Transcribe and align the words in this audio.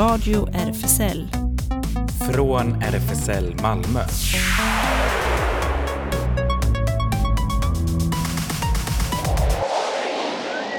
Radio 0.00 0.48
RFSL. 0.52 1.28
Från 2.32 2.82
RFSL 2.82 3.54
Malmö. 3.62 4.00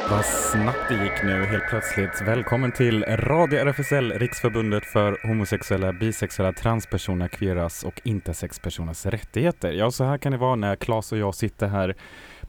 Vad 0.10 0.26
snabbt 0.26 0.78
det 0.90 1.04
gick 1.04 1.24
nu 1.24 1.46
helt 1.46 1.70
plötsligt. 1.70 2.22
Välkommen 2.22 2.72
till 2.72 3.04
Radio 3.04 3.60
RFSL, 3.60 4.12
Riksförbundet 4.12 4.86
för 4.86 5.28
homosexuella, 5.28 5.94
bisexuella, 5.94 6.54
transpersoner, 6.54 7.28
queeras 7.28 7.84
och 7.84 8.02
intersexpersoners 8.04 9.06
rättigheter. 9.06 9.72
Ja, 9.72 9.92
så 9.92 10.04
här 10.04 10.18
kan 10.18 10.32
det 10.32 10.38
vara 10.38 10.56
när 10.56 10.76
Claes 10.76 11.12
och 11.12 11.18
jag 11.18 11.36
sitter 11.36 11.68
här 11.68 11.96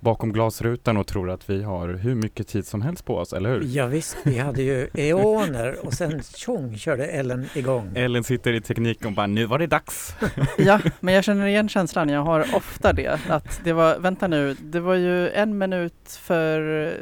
bakom 0.03 0.33
glasrutan 0.33 0.97
och 0.97 1.07
tror 1.07 1.31
att 1.31 1.51
vi 1.51 1.63
har 1.63 1.89
hur 1.89 2.15
mycket 2.15 2.49
tid 2.49 2.67
som 2.67 2.83
helst 2.83 3.05
på 3.05 3.17
oss, 3.17 3.33
eller 3.33 3.51
hur? 3.51 3.63
Ja, 3.65 3.87
visst, 3.87 4.17
vi 4.25 4.39
hade 4.39 4.63
ju 4.63 4.89
eoner 4.95 5.87
och 5.87 5.93
sen 5.93 6.23
tjong 6.23 6.77
körde 6.77 7.07
Ellen 7.07 7.47
igång. 7.55 7.93
Ellen 7.95 8.25
sitter 8.25 8.53
i 8.53 8.61
tekniken 8.61 9.07
och 9.07 9.13
bara 9.13 9.27
nu 9.27 9.47
var 9.47 9.59
det 9.59 9.67
dags. 9.67 10.17
ja, 10.59 10.81
men 11.01 11.15
jag 11.15 11.25
känner 11.25 11.47
igen 11.47 11.69
känslan. 11.69 12.09
Jag 12.09 12.25
har 12.25 12.47
ofta 12.55 12.93
det. 12.93 13.21
Att 13.29 13.61
det 13.65 13.73
var, 13.73 13.99
vänta 13.99 14.29
nu, 14.29 14.55
det 14.55 14.81
var 14.81 14.95
ju 14.95 15.31
en 15.31 15.59
minut 15.59 16.19
för 16.21 16.93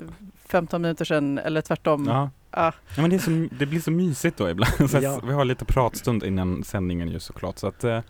15 0.48 0.82
minuter 0.82 1.04
sedan 1.04 1.38
eller 1.38 1.60
tvärtom. 1.60 2.06
Ja. 2.06 2.30
Ah. 2.50 2.72
Ja, 2.96 3.02
men 3.02 3.10
det, 3.10 3.18
så, 3.18 3.30
det, 3.58 3.66
blir 3.66 3.80
så 3.80 3.90
mysigt 3.90 4.36
då 4.36 4.50
ibland. 4.50 4.90
Så 4.90 4.98
Ja. 4.98 5.20
Vi 5.24 5.32
har 5.32 5.44
lite 5.44 5.64
pratstund 5.64 6.24
innan 6.24 6.64
sändningen 6.64 7.08
ju 7.08 7.20
såklart. 7.20 7.58
Så 7.58 7.66
att 7.66 7.84
eh, 7.84 8.00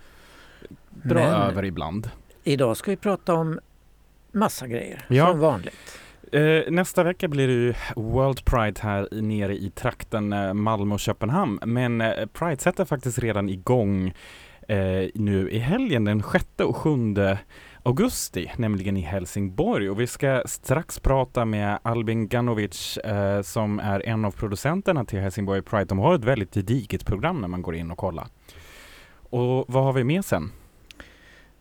dra 0.90 1.14
Men 1.14 1.24
över 1.24 1.64
ibland. 1.64 2.10
idag 2.45 2.76
ska 2.76 2.90
vi 2.90 2.96
prata 2.96 3.34
om 3.34 3.60
massa 4.32 4.66
grejer, 4.66 5.04
Ja. 5.08 5.26
som 5.26 5.40
vanligt. 5.40 5.98
Eh, 6.32 6.72
nästa 6.72 7.02
vecka 7.04 7.28
blir 7.28 7.46
det 7.48 7.52
ju 7.54 7.74
World 7.96 8.44
Pride 8.44 8.80
här 8.82 9.08
nere 9.12 9.56
i 9.56 9.70
trakten 9.70 10.32
eh, 10.32 10.54
Malmö 10.54 10.95
och 10.95 11.00
Köpenhamn. 11.00 11.59
Men 11.66 12.00
eh, 12.00 12.26
Pride 12.26 12.56
sätter 12.60 12.84
faktiskt 12.84 13.18
redan 13.18 13.48
igång 13.48 14.09
eh, 14.68 15.09
nu 15.14 15.48
i 15.50 15.59
helgen 15.59 16.04
den 16.04 16.22
6 16.32 16.45
och 16.64 16.76
7 16.76 16.90
augusti, 17.82 18.52
nämligen 18.56 18.96
i 18.96 19.00
Helsingborg. 19.00 19.90
Och 19.90 20.00
vi 20.00 20.06
ska 20.06 20.42
strax 20.46 20.98
prata 21.00 21.44
med 21.44 21.78
Albin 21.82 22.28
Ganovic 22.28 22.96
eh, 22.96 23.42
som 23.42 23.78
är 23.80 24.06
en 24.06 24.24
av 24.24 24.30
producenterna 24.30 25.04
till 25.04 25.18
Helsingborg 25.20 25.62
Pride. 25.62 25.84
De 25.84 25.98
har 25.98 26.15
ett 26.15 26.24
väldigt 26.24 26.54
gediget 26.54 27.06
program 27.06 27.40
när 27.40 27.48
man 27.48 27.62
går 27.62 27.74
in 27.76 27.90
och 27.90 27.98
kollar. 27.98 28.26
Och 29.30 29.65
vad 29.68 29.84
har 29.84 29.92
vi 29.92 30.04
med 30.04 30.24
sen? 30.24 30.52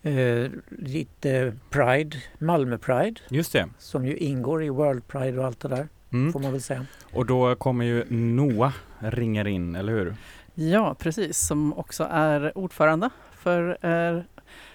Eh, 0.03 0.51
lite 0.69 1.53
Pride, 1.69 2.17
Malmö 2.37 2.77
Pride, 2.77 3.19
Just 3.29 3.53
det. 3.53 3.69
som 3.77 4.05
ju 4.05 4.17
ingår 4.17 4.63
i 4.63 4.69
World 4.69 5.07
Pride 5.07 5.39
och 5.39 5.45
allt 5.45 5.59
det 5.59 5.67
där, 5.67 5.87
Mm. 6.13 6.33
får 6.33 6.39
man 6.39 6.51
väl 6.51 6.61
säga. 6.61 6.85
Och 7.13 7.25
då 7.25 7.55
kommer 7.55 7.85
ju 7.85 8.05
Noah 8.09 8.73
ringer 8.99 9.47
in, 9.47 9.75
eller 9.75 9.93
hur? 9.93 10.15
Ja, 10.53 10.95
precis. 10.99 11.37
Som 11.47 11.73
också 11.73 12.07
är 12.11 12.57
ordförande 12.57 13.09
för 13.33 13.77
eh, 13.85 14.21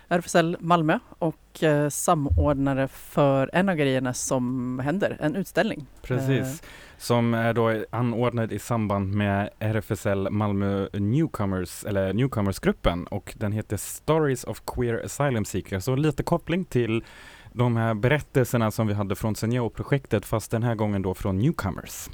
RFSL 0.09 0.57
Malmö 0.61 0.99
och 1.19 1.63
eh, 1.63 1.89
samordnare 1.89 2.89
för 2.89 3.51
en 3.53 3.69
av 3.69 3.75
grejerna 3.77 4.15
som 4.15 4.79
händer, 4.79 5.17
en 5.21 5.37
utställning. 5.37 5.87
Precis. 6.03 6.63
Som 6.99 7.35
är 7.35 7.53
då 7.55 7.85
anordnad 7.91 8.53
i 8.53 8.59
samband 8.59 9.15
med 9.15 9.51
RFSL 9.59 10.31
Malmö 10.31 10.89
Newcomers, 10.93 11.85
eller 11.85 12.13
Newcomersgruppen 12.13 13.07
och 13.07 13.35
den 13.39 13.53
heter 13.53 13.77
Stories 13.77 14.45
of 14.45 14.63
Queer 14.67 15.05
Asylum 15.05 15.45
Seekers. 15.45 15.85
Så 15.85 15.97
lite 15.97 16.23
koppling 16.23 16.65
till 16.65 17.05
de 17.53 17.77
här 17.77 17.95
berättelserna 17.95 18.71
som 18.71 18.87
vi 18.87 18.95
hade 18.95 19.15
från 19.17 19.37
Senior-projektet 19.37 20.27
fast 20.27 20.51
den 20.51 20.63
här 20.63 20.75
gången 20.75 21.03
då 21.03 21.15
från 21.15 21.39
Newcomers. 21.39 22.09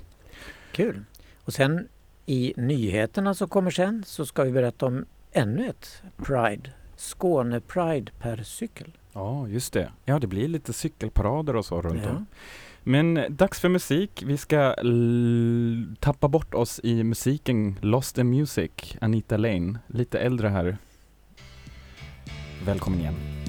Kul! 0.73 1.05
Och 1.45 1.53
sen 1.53 1.89
i 2.27 2.55
nyheterna 2.57 3.35
som 3.35 3.49
kommer 3.49 3.71
sen 3.71 4.03
så 4.07 4.27
ska 4.27 4.43
vi 4.43 4.53
berätta 4.53 4.87
om 4.87 5.05
ännu 5.33 5.69
ett 5.69 6.03
Pride, 6.17 6.71
Skåne 6.97 7.61
Pride 7.61 8.13
per 8.21 8.37
cykel. 8.37 8.97
Ja, 9.13 9.49
just 9.49 9.73
det. 9.73 9.93
Ja, 10.05 10.19
det 10.19 10.27
blir 10.27 10.49
lite 10.49 10.73
cykelparader 10.73 11.57
och 11.57 11.65
så 11.65 11.83
runt 11.83 12.03
Ja. 12.05 12.11
om. 12.11 12.27
Men 12.83 13.21
dags 13.31 13.61
för 13.61 13.69
musik. 13.69 14.23
Vi 14.27 14.37
ska 14.37 14.75
tappa 16.01 16.29
bort 16.29 16.55
oss 16.55 16.81
i 16.83 17.05
musiken 17.05 17.79
Lost 17.83 18.19
in 18.19 18.31
Music, 18.31 18.71
Anita 19.01 19.37
Lane. 19.37 19.79
Lite 19.87 20.19
äldre 20.19 20.49
här. 20.49 20.79
Välkommen 22.65 23.01
igen. 23.01 23.40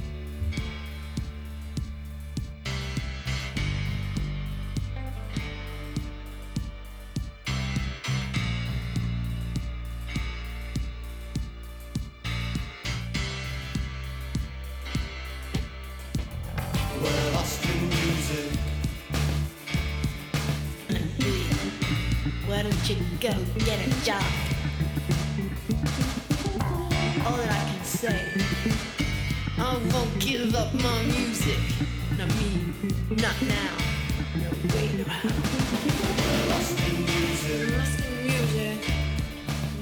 Go 23.21 23.29
get 23.59 23.79
a 23.87 24.05
job? 24.05 24.23
All 27.25 27.37
that 27.37 27.51
I 27.51 27.61
can 27.69 27.85
say, 27.85 28.19
I 29.57 29.77
won't 29.93 30.19
give 30.19 30.55
up 30.55 30.73
my 30.73 31.03
music. 31.03 31.59
I 32.13 32.25
mean, 32.25 32.73
not 33.09 33.37
now. 33.41 33.77
No 34.35 34.49
way 34.73 34.87
around. 35.03 35.33
Lost 36.49 36.79
in 36.89 36.95
music. 37.05 38.79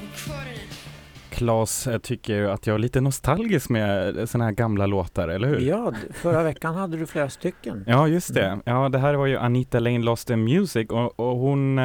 Recording 0.01 0.53
it. 0.53 1.29
Claes 1.29 1.87
eh, 1.87 1.97
tycker 1.97 2.43
att 2.43 2.67
jag 2.67 2.73
är 2.73 2.79
lite 2.79 3.01
nostalgisk 3.01 3.69
med 3.69 4.29
sådana 4.29 4.45
här 4.45 4.51
gamla 4.51 4.85
låtar, 4.85 5.27
eller 5.27 5.47
hur? 5.47 5.59
Ja, 5.59 5.93
förra 6.13 6.43
veckan 6.43 6.75
hade 6.75 6.97
du 6.97 7.05
flera 7.05 7.29
stycken. 7.29 7.83
Ja, 7.87 8.07
just 8.07 8.33
det. 8.33 8.59
Ja, 8.65 8.89
det 8.89 8.99
här 8.99 9.13
var 9.13 9.25
ju 9.25 9.37
Anita 9.37 9.79
Lane 9.79 9.99
Lost 9.99 10.29
in 10.29 10.43
Music 10.43 10.89
och, 10.89 11.19
och 11.19 11.37
hon 11.37 11.79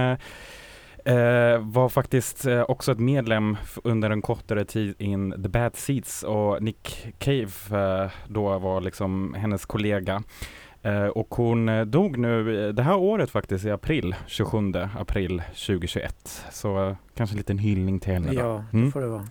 eh, 1.04 1.58
var 1.58 1.88
faktiskt 1.88 2.46
eh, 2.46 2.62
också 2.62 2.92
ett 2.92 2.98
medlem 2.98 3.56
under 3.84 4.10
en 4.10 4.22
kortare 4.22 4.64
tid 4.64 4.94
in 4.98 5.42
The 5.42 5.48
Bad 5.48 5.76
Seeds 5.76 6.22
och 6.22 6.62
Nick 6.62 7.06
Cave 7.18 7.48
eh, 8.04 8.10
då 8.28 8.58
var 8.58 8.80
liksom 8.80 9.34
hennes 9.38 9.66
kollega. 9.66 10.22
Eh, 10.82 11.04
och 11.06 11.34
hon 11.34 11.68
eh, 11.68 11.84
dog 11.84 12.18
nu 12.18 12.66
eh, 12.68 12.74
det 12.74 12.82
här 12.82 12.96
året 12.96 13.30
faktiskt 13.30 13.64
i 13.64 13.70
april, 13.70 14.14
27 14.26 14.58
april 14.98 15.42
2021. 15.48 16.44
Så 16.50 16.96
kanske 17.14 17.34
en 17.34 17.38
liten 17.38 17.58
hyllning 17.58 18.00
till 18.00 18.12
henne 18.12 18.32
då. 18.32 18.40
Ja, 18.40 18.64
det 18.70 18.76
Mm. 18.78 18.92
får 18.92 19.00
det 19.00 19.06
vara. 19.08 19.26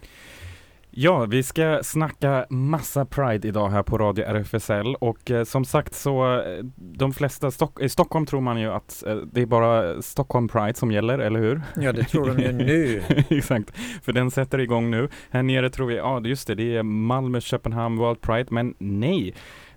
Ja, 0.96 1.26
vi 1.26 1.44
ska 1.44 1.80
snacka 1.84 2.46
massa 2.50 3.06
Pride 3.06 3.48
idag 3.48 3.70
här 3.70 3.84
på 3.84 3.98
Radio 3.98 4.26
RFSL 4.26 4.96
och 5.00 5.32
eh, 5.32 5.44
som 5.44 5.66
sagt 5.66 5.94
så 5.94 6.42
eh, 6.42 6.64
de 6.76 7.14
flesta 7.14 7.52
Stock 7.52 7.82
i 7.82 7.90
Stockholm 7.90 8.26
tror 8.26 8.42
man 8.42 8.60
ju 8.60 8.72
att 8.72 9.04
eh, 9.08 9.16
det 9.16 9.42
är 9.42 9.46
bara 9.46 10.02
Stockholm 10.02 10.48
Pride 10.48 10.74
som 10.74 10.92
gäller, 10.92 11.20
eller 11.20 11.40
hur? 11.40 11.62
Ja, 11.76 11.92
det 11.92 12.04
tror 12.04 12.28
de 12.28 12.44
ju 12.44 12.52
nu. 12.66 13.04
Exakt, 13.30 13.78
för 14.04 14.14
den 14.14 14.32
sätter 14.32 14.60
igång 14.60 14.92
nu. 14.92 15.10
Här 15.30 15.44
nere 15.44 15.70
tror 15.70 15.88
vi, 15.88 15.96
ja 15.96 16.22
just 16.26 16.48
det, 16.48 16.56
det 16.56 16.76
är 16.76 16.84
Malmö, 16.84 17.42
Köpenhamn, 17.42 17.98
World 17.98 18.22
Pride, 18.22 18.48
men 18.50 18.74
nej. 18.78 19.34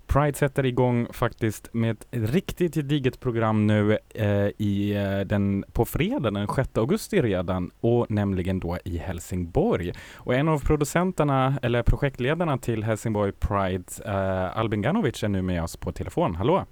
Pride 0.07 0.37
sätter 0.37 0.65
igång 0.65 1.07
faktiskt 1.13 1.69
med 1.73 1.91
ett 1.91 2.07
riktigt 2.11 2.75
gediget 2.75 3.19
program 3.19 3.67
nu 3.67 3.97
eh, 4.13 4.47
i 4.57 4.95
eh, 4.95 5.19
den, 5.19 5.65
på 5.73 5.85
fredag 5.85 6.31
den 6.31 6.47
6 6.55 6.69
augusti 6.77 7.21
redan 7.21 7.71
och 7.81 8.11
nämligen 8.11 8.59
då 8.59 8.77
i 8.85 8.97
Helsingborg. 8.97 9.93
Och 10.15 10.33
en 10.35 10.47
av 10.47 10.59
producenterna 10.59 11.59
eller 11.61 11.83
projektledarna 11.83 12.57
till 12.57 12.83
Helsingborg 12.83 13.31
Pride, 13.31 13.83
eh, 14.05 14.57
Albin 14.57 14.81
Ganovic 14.81 15.23
är 15.23 15.27
nu 15.27 15.41
med 15.41 15.63
oss 15.63 15.77
på 15.77 15.91
telefon. 15.91 16.35
Hallå! 16.35 16.65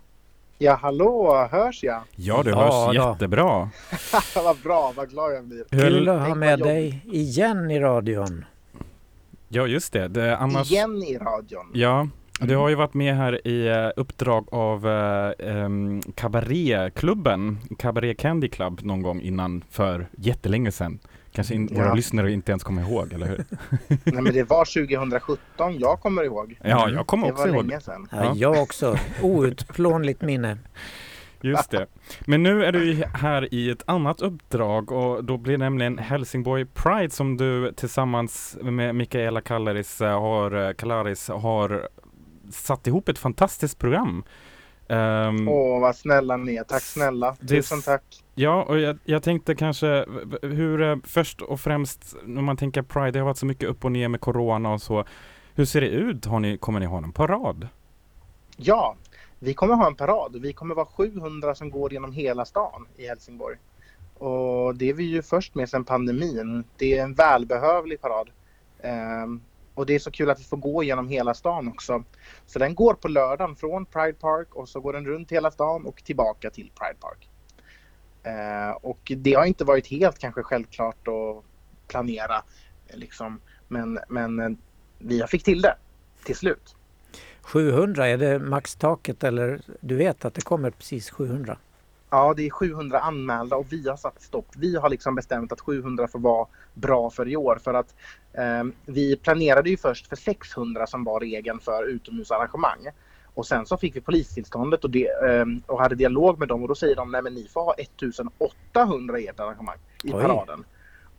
Ja, 0.57 0.75
hallå, 0.81 1.47
hörs 1.52 1.84
jag? 1.84 2.02
Ja, 2.16 2.41
du 2.44 2.50
Ja, 2.50 2.57
hörs 2.63 2.96
då. 2.97 3.09
jättebra. 3.11 3.70
vad 4.35 4.58
bra, 4.58 4.93
vad 4.96 5.09
glad 5.09 5.34
jag 5.34 5.43
blir. 5.46 5.64
Kul 5.72 6.09
att 6.09 6.28
ha 6.28 6.35
med 6.35 6.59
dig 6.59 7.02
igen 7.11 7.72
i 7.72 7.79
radion. 7.79 8.46
Ja, 9.47 9.67
just 9.67 9.93
det. 9.93 10.08
det 10.08 10.38
annars... 10.38 10.72
Igen 10.72 11.03
i 11.03 11.17
radion. 11.17 11.72
Ja, 11.73 12.08
du 12.40 12.55
har 12.55 12.70
ju 12.70 12.76
varit 12.76 12.93
med 12.93 13.16
här 13.17 13.47
i 13.47 13.67
eh, 13.67 13.90
uppdrag 13.96 14.47
av 14.52 14.85
Kabaréklubben, 16.16 17.58
Cabaret 17.79 18.17
Candy 18.20 18.47
Club 18.49 18.79
någon 18.84 19.02
gång 19.02 19.22
innan 19.22 19.64
för 19.70 20.08
jättelänge 20.17 20.72
sedan. 20.72 20.99
Kanske 21.32 21.53
in, 21.55 21.70
Ja. 21.72 21.78
våra 21.84 21.93
lyssnare 21.93 22.32
inte 22.32 22.52
ens 22.52 22.64
kommer 22.64 22.82
ihåg, 22.82 23.14
eller 23.14 23.28
hur? 23.28 23.46
Nej, 24.03 24.22
men 24.23 24.34
det 24.34 24.43
var 24.49 24.66
2017 24.87 25.79
jag 25.79 25.99
kommer 25.99 26.23
ihåg. 26.23 26.59
Ja, 26.64 26.90
jag 26.90 27.08
kommer 27.08 27.28
Det 27.28 27.34
också 27.34 27.47
var 27.47 27.55
ihåg. 27.55 27.66
länge 27.67 27.82
sedan. 27.82 28.08
Ja, 28.11 28.17
Ja. 28.23 28.34
Jag 28.35 28.61
också. 28.64 28.97
Outplånligt 29.22 30.22
minne. 30.22 30.58
Just 31.41 31.72
det. 31.72 31.85
Men 32.26 32.43
nu 32.43 32.66
är 32.66 32.72
du 32.72 33.03
här 33.14 33.53
i 33.53 33.70
ett 33.70 33.84
annat 33.85 34.22
uppdrag 34.22 34.91
och 34.91 35.23
då 35.23 35.38
blir 35.38 35.53
det 35.53 35.58
nämligen 35.64 35.97
Helsingborg 35.97 36.66
Pride 36.66 37.09
som 37.09 37.38
du 37.38 37.72
tillsammans 37.72 38.58
med 38.61 38.96
Mikaela 38.96 39.41
Kallaris 39.41 40.02
eh, 40.02 40.20
har, 40.22 40.67
eh, 40.67 40.73
Kallaris 40.73 41.29
har 41.29 41.88
satt 42.51 42.87
ihop 42.87 43.09
ett 43.09 43.19
fantastiskt 43.19 43.79
program 43.79 44.23
Ehm, 44.87 45.47
Åh, 45.47 45.81
vad 45.81 45.95
snälla 45.95 46.37
ni. 46.37 46.61
Tack 46.67 46.83
snälla. 46.83 47.35
Tusen 47.35 47.81
tack. 47.81 48.03
Ja, 48.35 48.63
och 48.63 48.79
jag, 48.79 48.97
jag 49.05 49.23
tänkte 49.23 49.55
kanske 49.55 50.05
hur, 50.41 50.81
eh, 50.81 50.95
först 51.03 51.41
och 51.41 51.59
främst 51.59 52.15
när 52.23 52.41
man 52.41 52.57
tänker 52.57 52.81
Pride, 52.81 53.11
det 53.11 53.19
har 53.19 53.25
varit 53.25 53.37
så 53.37 53.45
mycket 53.45 53.69
upp 53.69 53.85
och 53.85 53.91
ner 53.91 54.07
med 54.07 54.21
Corona 54.21 54.73
och 54.73 54.81
så. 54.81 55.05
Hur 55.55 55.65
ser 55.65 55.81
det 55.81 55.87
ut? 55.87 56.25
Har 56.25 56.39
ni, 56.39 56.57
kommer 56.57 56.79
ni 56.79 56.85
ha 56.85 56.99
någon 56.99 57.11
parad? 57.11 57.67
Ja, 58.57 58.95
vi 59.39 59.53
kommer 59.53 59.75
ha 59.75 59.87
en 59.87 59.95
parad. 59.95 60.41
Vi 60.41 60.53
kommer 60.53 60.75
vara 60.75 60.85
700 60.85 61.55
som 61.55 61.69
går 61.69 61.93
genom 61.93 62.11
hela 62.11 62.45
stan 62.45 62.87
i 62.95 63.07
Helsingborg. 63.07 63.57
Och 64.13 64.75
det 64.75 64.89
är 64.89 64.93
vi 64.93 65.03
ju 65.03 65.21
först 65.21 65.55
med 65.55 65.69
sedan 65.69 65.83
pandemin. 65.85 66.63
Det 66.77 66.97
är 66.97 67.03
en 67.03 67.13
välbehövlig 67.13 68.01
parad. 68.01 68.29
Ehm, 68.81 69.41
och 69.75 69.85
det 69.85 69.95
är 69.95 69.99
så 69.99 70.11
kul 70.11 70.29
att 70.29 70.39
vi 70.39 70.43
får 70.43 70.57
gå 70.57 70.83
genom 70.83 71.09
hela 71.09 71.33
stan 71.33 71.67
också. 71.67 72.03
Så 72.45 72.59
den 72.59 72.75
går 72.75 72.93
på 72.93 73.07
lördagen 73.07 73.55
från 73.55 73.85
Pride 73.85 74.13
Park 74.13 74.55
och 74.55 74.69
så 74.69 74.79
går 74.79 74.93
den 74.93 75.05
runt 75.05 75.31
hela 75.31 75.51
stan 75.51 75.85
och 75.85 76.03
tillbaka 76.03 76.49
till 76.49 76.72
Pride 76.79 76.99
Park. 76.99 77.29
Eh, 78.23 78.72
och 78.72 79.11
det 79.17 79.33
har 79.33 79.45
inte 79.45 79.63
varit 79.63 79.87
helt 79.87 80.19
kanske 80.19 80.43
självklart 80.43 81.07
att 81.07 81.43
planera 81.87 82.43
eh, 82.87 82.97
liksom. 82.97 83.39
Men, 83.67 83.99
men 84.09 84.39
eh, 84.39 84.49
vi 84.99 85.23
fick 85.27 85.43
till 85.43 85.61
det 85.61 85.78
till 86.25 86.35
slut. 86.35 86.75
700, 87.41 88.07
är 88.07 88.17
det 88.17 88.39
maxtaket 88.39 89.23
eller 89.23 89.61
du 89.79 89.95
vet 89.95 90.25
att 90.25 90.33
det 90.33 90.41
kommer 90.41 90.69
precis 90.69 91.09
700? 91.09 91.57
Ja, 92.16 92.34
det 92.38 92.46
är 92.46 92.50
700 92.50 93.00
anmälda 93.00 93.56
och 93.56 93.66
vi 93.70 93.90
har 93.90 93.97
satt 93.97 94.22
stopp. 94.22 94.46
Vi 94.58 94.76
har 94.76 94.90
liksom 94.90 95.16
bestämt 95.16 95.52
att 95.52 95.62
700 95.62 96.08
får 96.08 96.20
vara 96.20 96.47
bra 96.73 97.09
för 97.09 97.28
i 97.28 97.35
år 97.35 97.59
för 97.64 97.73
att 97.73 97.96
eh, 98.34 98.64
vi 98.85 99.16
planerade 99.16 99.70
ju 99.70 99.78
först 99.78 100.08
för 100.08 100.16
600 100.16 100.88
som 100.88 101.03
var 101.03 101.20
regeln 101.20 101.59
för 101.59 101.84
utomhusarrangemang. 101.84 102.88
Och 103.34 103.46
sen 103.46 103.66
så 103.66 103.78
fick 103.78 103.96
vi 103.96 104.02
polistillståndet 104.02 104.84
och, 104.84 104.90
det, 104.90 105.08
eh, 105.08 105.46
och 105.66 105.79
hade 105.82 105.96
dialog 105.96 106.40
med 106.40 106.47
dem 106.47 106.62
och 106.62 106.67
då 106.67 106.76
säger 106.76 106.96
de 106.96 107.12
nej 107.12 107.22
men 107.22 107.34
ni 107.34 107.47
får 107.47 107.62
ha 107.62 107.73
1800 107.73 109.20
i 109.20 109.28
ert 109.28 109.40
arrangemang 109.40 109.78
i 110.03 110.14
Oj. 110.14 110.22
paraden. 110.22 110.66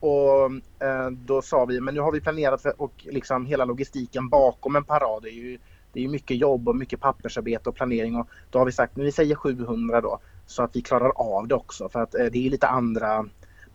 Och 0.01 0.45
eh, 0.87 1.11
då 1.11 1.43
sa 1.43 1.65
vi 1.65 1.81
men 1.81 1.95
nu 1.95 2.01
har 2.01 2.13
vi 2.13 2.21
planerat 2.21 2.63
för, 2.63 2.83
och 2.83 2.93
liksom 3.05 3.47
hela 3.47 3.65
logistiken 3.65 4.29
bakom 4.29 4.77
en 4.77 4.85
parad 4.85 5.25
är 5.25 5.31
ju 5.31 5.59
det 5.93 6.05
är 6.05 6.09
mycket 6.09 6.37
jobb 6.37 6.69
och 6.69 6.77
mycket 6.77 7.01
pappersarbete 7.01 7.69
och 7.69 7.75
planering 7.75 8.17
och 8.17 8.29
då 8.51 8.59
har 8.59 8.67
vi 8.67 8.73
sagt 8.73 8.97
men 8.97 9.05
vi 9.05 9.13
säger 9.13 9.35
700 9.35 10.01
då 10.01 10.21
så 10.47 10.63
att 10.63 10.77
vi 10.77 10.83
klarar 10.83 11.13
av 11.17 11.49
det 11.49 11.55
också. 11.55 11.89
För 11.89 12.03
att 12.03 12.15
eh, 12.15 12.25
det 12.25 12.47
är 12.47 12.51
lite 12.51 12.67
andra 12.67 13.27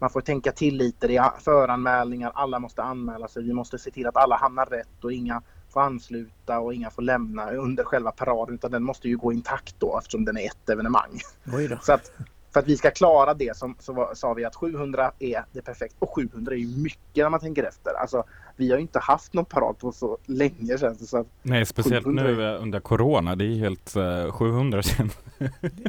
man 0.02 0.10
får 0.10 0.22
tänka 0.22 0.52
till 0.52 0.78
lite, 0.78 1.08
det 1.08 1.18
är 1.18 1.32
föranmälningar, 1.40 2.32
alla 2.36 2.60
måste 2.60 2.84
anmäla 2.84 3.28
sig, 3.28 3.44
vi 3.44 3.54
måste 3.54 3.78
se 3.78 3.92
till 3.92 4.08
att 4.08 4.18
alla 4.18 4.36
hamnar 4.36 4.66
rätt 4.66 5.04
och 5.04 5.14
inga 5.14 5.42
får 5.74 5.82
ansluta 5.82 6.60
och 6.60 6.74
inga 6.74 6.90
får 6.90 7.02
lämna 7.02 7.52
under 7.52 7.84
själva 7.84 8.12
paraden 8.12 8.56
utan 8.56 8.72
den 8.72 8.84
måste 8.84 9.08
ju 9.08 9.18
gå 9.18 9.34
intakt 9.34 9.76
då 9.80 9.98
eftersom 9.98 10.26
den 10.26 10.38
är 10.38 10.46
ett 10.46 10.70
evenemang. 10.70 11.20
Så 11.82 11.94
att 11.94 12.12
för 12.54 12.60
att 12.60 12.68
vi 12.68 12.78
ska 12.78 12.92
klara 12.92 13.34
det 13.34 13.58
som, 13.58 13.76
så 13.80 14.12
sa 14.14 14.34
vi 14.34 14.46
att 14.46 14.56
700 14.56 15.12
är 15.20 15.46
det 15.52 15.62
perfekt. 15.62 15.96
Och 16.00 16.16
700 16.16 16.54
är 16.54 16.58
ju 16.58 16.78
mycket 16.84 17.24
när 17.24 17.30
man 17.30 17.40
tänker 17.40 17.64
efter. 17.64 17.94
Alltså 17.94 18.24
vi 18.56 18.70
har 18.70 18.78
ju 18.78 18.82
inte 18.82 19.00
haft 19.00 19.34
någon 19.34 19.46
parad 19.46 19.78
på 19.78 19.92
så 19.92 20.18
länge 20.26 20.78
känns 20.80 21.00
det 21.00 21.06
så 21.06 21.18
att 21.18 21.28
Nej, 21.42 21.66
speciellt 21.66 22.06
700. 22.06 22.24
nu 22.24 22.58
under 22.58 22.80
Corona. 22.80 23.36
Det 23.36 23.46
är 23.46 23.56
helt 23.56 23.96
eh, 23.96 24.32
700 24.32 24.84
sen. 24.84 25.10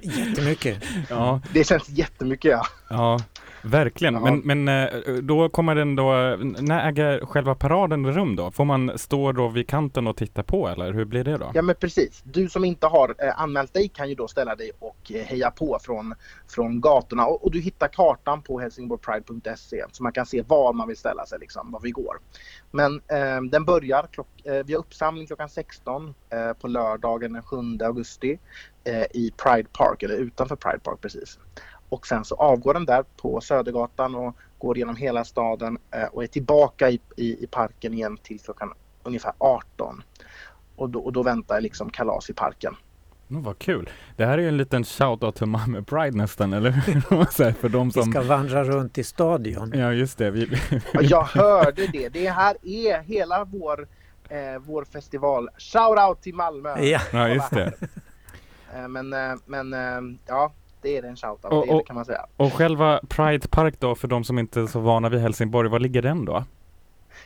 Jättemycket. 0.02 0.82
ja, 1.10 1.40
det 1.52 1.64
känns 1.64 1.88
jättemycket 1.88 2.50
ja. 2.50 2.66
ja, 2.90 3.18
verkligen. 3.64 4.14
Ja. 4.14 4.20
Men, 4.20 4.64
men 4.64 4.68
eh, 4.68 5.14
då 5.22 5.48
kommer 5.48 5.74
den 5.74 5.96
då, 5.96 6.12
när 6.60 6.88
äger 6.88 7.26
själva 7.26 7.54
paraden 7.54 8.12
rum 8.12 8.36
då? 8.36 8.50
Får 8.50 8.64
man 8.64 8.98
stå 8.98 9.32
då 9.32 9.48
vid 9.48 9.68
kanten 9.68 10.06
och 10.06 10.16
titta 10.16 10.42
på 10.42 10.68
eller 10.68 10.92
hur 10.92 11.04
blir 11.04 11.24
det 11.24 11.36
då? 11.36 11.50
Ja 11.54 11.62
men 11.62 11.74
precis. 11.74 12.22
Du 12.24 12.48
som 12.48 12.64
inte 12.64 12.86
har 12.86 13.14
eh, 13.18 13.40
anmält 13.40 13.74
dig 13.74 13.88
kan 13.88 14.08
ju 14.08 14.14
då 14.14 14.28
ställa 14.28 14.56
dig 14.56 14.70
och 14.78 15.12
eh, 15.14 15.24
heja 15.24 15.50
på 15.50 15.78
från, 15.82 16.14
från 16.48 16.80
gatorna 16.80 17.26
och, 17.26 17.44
och 17.44 17.50
du 17.50 17.60
hittar 17.60 17.88
kartan 17.88 18.42
på 18.42 18.60
helsingborgpride.se 18.60 19.84
så 19.92 20.02
man 20.02 20.12
kan 20.12 20.26
se 20.26 20.42
var 20.48 20.72
man 20.72 20.88
vill 20.88 20.96
ställa 20.96 21.26
sig 21.26 21.38
liksom, 21.38 21.72
var 21.72 21.80
vi 21.80 21.90
går. 21.90 22.18
Men 22.70 22.94
eh, 22.94 23.42
den 23.50 23.64
börjar, 23.64 24.06
klock, 24.12 24.28
eh, 24.44 24.64
vi 24.64 24.72
har 24.72 24.80
uppsamling 24.80 25.26
klockan 25.26 25.48
16 25.48 26.14
eh, 26.30 26.52
på 26.52 26.68
lördagen 26.68 27.32
den 27.32 27.42
7 27.42 27.56
augusti 27.84 28.38
i 29.10 29.30
Pride 29.30 29.68
Park 29.72 30.02
eller 30.02 30.14
utanför 30.14 30.56
Pride 30.56 30.78
Park 30.78 31.00
precis. 31.00 31.38
Och 31.92 32.06
sen 32.06 32.24
så 32.24 32.34
avgår 32.34 32.74
den 32.74 32.84
där 32.84 33.04
på 33.16 33.40
Södergatan 33.40 34.14
och 34.14 34.36
går 34.58 34.78
genom 34.78 34.96
hela 34.96 35.24
staden 35.24 35.78
eh, 35.90 36.04
och 36.04 36.22
är 36.22 36.26
tillbaka 36.26 36.90
i, 36.90 37.00
i, 37.16 37.44
i 37.44 37.46
parken 37.46 37.94
igen 37.94 38.16
till 38.16 38.40
klockan 38.40 38.72
ungefär 39.02 39.32
18. 39.38 40.02
Och 40.76 40.90
då, 40.90 41.00
och 41.00 41.12
då 41.12 41.22
väntar 41.22 41.60
liksom 41.60 41.90
kalas 41.90 42.30
i 42.30 42.32
parken. 42.32 42.76
Mm, 43.30 43.42
vad 43.42 43.58
kul. 43.58 43.90
Det 44.16 44.26
här 44.26 44.38
är 44.38 44.42
ju 44.42 44.48
en 44.48 44.56
liten 44.56 44.82
shout-out 44.82 45.32
till 45.32 45.46
Malmö 45.46 45.82
Pride 45.82 46.16
nästan, 46.16 46.52
eller 46.52 46.70
hur? 46.70 47.52
För 47.52 47.68
de 47.68 47.88
Vi 47.88 47.92
som... 47.92 48.10
ska 48.10 48.22
vandra 48.22 48.64
runt 48.64 48.98
i 48.98 49.04
stadion. 49.04 49.72
Ja, 49.74 49.92
just 49.92 50.18
det. 50.18 50.30
Vi... 50.30 50.48
Ja, 50.92 51.02
jag 51.02 51.22
hörde 51.22 51.86
det. 51.86 52.08
Det 52.08 52.30
här 52.30 52.56
är 52.62 53.02
hela 53.02 53.44
vår, 53.44 53.88
eh, 54.28 54.58
vår 54.60 54.84
festival. 54.84 55.48
Shout 55.58 55.98
out 56.08 56.22
till 56.22 56.34
Malmö! 56.34 56.80
Ja. 56.80 57.00
Ja, 57.12 57.28
just 57.28 57.50
det. 57.50 57.72
Eh, 58.74 58.88
men 58.88 59.12
eh, 59.12 59.34
men 59.46 60.18
ja, 60.26 60.52
det 60.82 60.96
är 60.96 61.02
en 61.02 61.16
shout 61.16 61.44
out. 61.44 61.52
Och- 61.52 61.66
det, 61.66 61.76
det 61.76 61.84
kan 61.84 61.96
man 61.96 62.04
säga. 62.04 62.26
Och 62.36 62.52
själva 62.52 63.00
Pride 63.08 63.48
Park 63.48 63.74
då, 63.78 63.94
för 63.94 64.08
de 64.08 64.24
som 64.24 64.38
inte 64.38 64.60
är 64.60 64.66
så 64.66 64.80
vana 64.80 65.08
vid 65.08 65.20
Helsingborg, 65.20 65.68
var 65.68 65.78
ligger 65.78 66.02
den 66.02 66.24
då? 66.24 66.44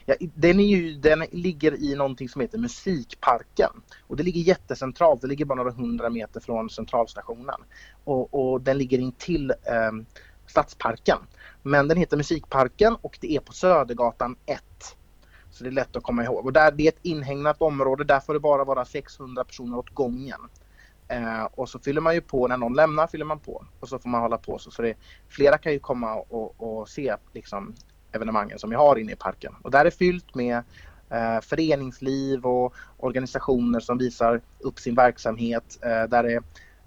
Ja, 0.04 0.14
den, 0.34 0.60
är 0.60 0.64
ju, 0.64 0.94
den 0.94 1.24
ligger 1.30 1.82
i 1.82 1.94
någonting 1.94 2.28
som 2.28 2.40
heter 2.40 2.58
Musikparken. 2.58 3.70
Och 4.06 4.16
det 4.16 4.22
ligger 4.22 4.40
jättecentralt. 4.40 5.20
Det 5.20 5.26
ligger 5.26 5.44
bara 5.44 5.54
några 5.54 5.70
hundra 5.70 6.10
meter 6.10 6.40
från 6.40 6.70
centralstationen. 6.70 7.60
Och, 8.04 8.52
och 8.52 8.60
den 8.60 8.78
ligger 8.78 8.98
intill 8.98 9.50
eh, 9.50 9.92
Stadsparken. 10.46 11.18
Men 11.62 11.88
den 11.88 11.96
heter 11.98 12.16
Musikparken 12.16 12.96
och 13.00 13.18
det 13.20 13.36
är 13.36 13.40
på 13.40 13.52
Södergatan 13.52 14.36
1. 14.46 14.60
Så 15.50 15.64
det 15.64 15.70
är 15.70 15.72
lätt 15.72 15.96
att 15.96 16.02
komma 16.02 16.24
ihåg. 16.24 16.46
Och 16.46 16.52
där, 16.52 16.70
det 16.70 16.82
är 16.82 16.88
ett 16.88 16.98
inhägnat 17.02 17.62
område. 17.62 18.04
Där 18.04 18.20
får 18.20 18.34
det 18.34 18.40
bara 18.40 18.64
vara 18.64 18.84
600 18.84 19.44
personer 19.44 19.78
åt 19.78 19.90
gången. 19.90 20.40
Eh, 21.08 21.44
och 21.44 21.68
så 21.68 21.78
fyller 21.78 22.00
man 22.00 22.14
ju 22.14 22.20
på, 22.20 22.48
när 22.48 22.56
någon 22.56 22.74
lämnar 22.74 23.06
fyller 23.06 23.24
man 23.24 23.38
på. 23.38 23.64
Och 23.80 23.88
så 23.88 23.98
får 23.98 24.08
man 24.08 24.20
hålla 24.20 24.38
på 24.38 24.58
så. 24.58 24.70
så 24.70 24.82
det, 24.82 24.94
flera 25.28 25.58
kan 25.58 25.72
ju 25.72 25.78
komma 25.78 26.14
och, 26.14 26.54
och 26.60 26.88
se 26.88 27.16
liksom, 27.32 27.74
evenemangen 28.12 28.58
som 28.58 28.70
vi 28.70 28.76
har 28.76 28.96
inne 28.96 29.12
i 29.12 29.16
parken. 29.16 29.54
Och 29.62 29.70
där 29.70 29.84
är 29.84 29.90
fyllt 29.90 30.34
med 30.34 30.62
eh, 31.10 31.40
föreningsliv 31.40 32.46
och 32.46 32.74
organisationer 32.96 33.80
som 33.80 33.98
visar 33.98 34.40
upp 34.58 34.78
sin 34.78 34.94
verksamhet. 34.94 35.78
Eh, 35.82 36.02
där 36.02 36.24
är 36.24 36.42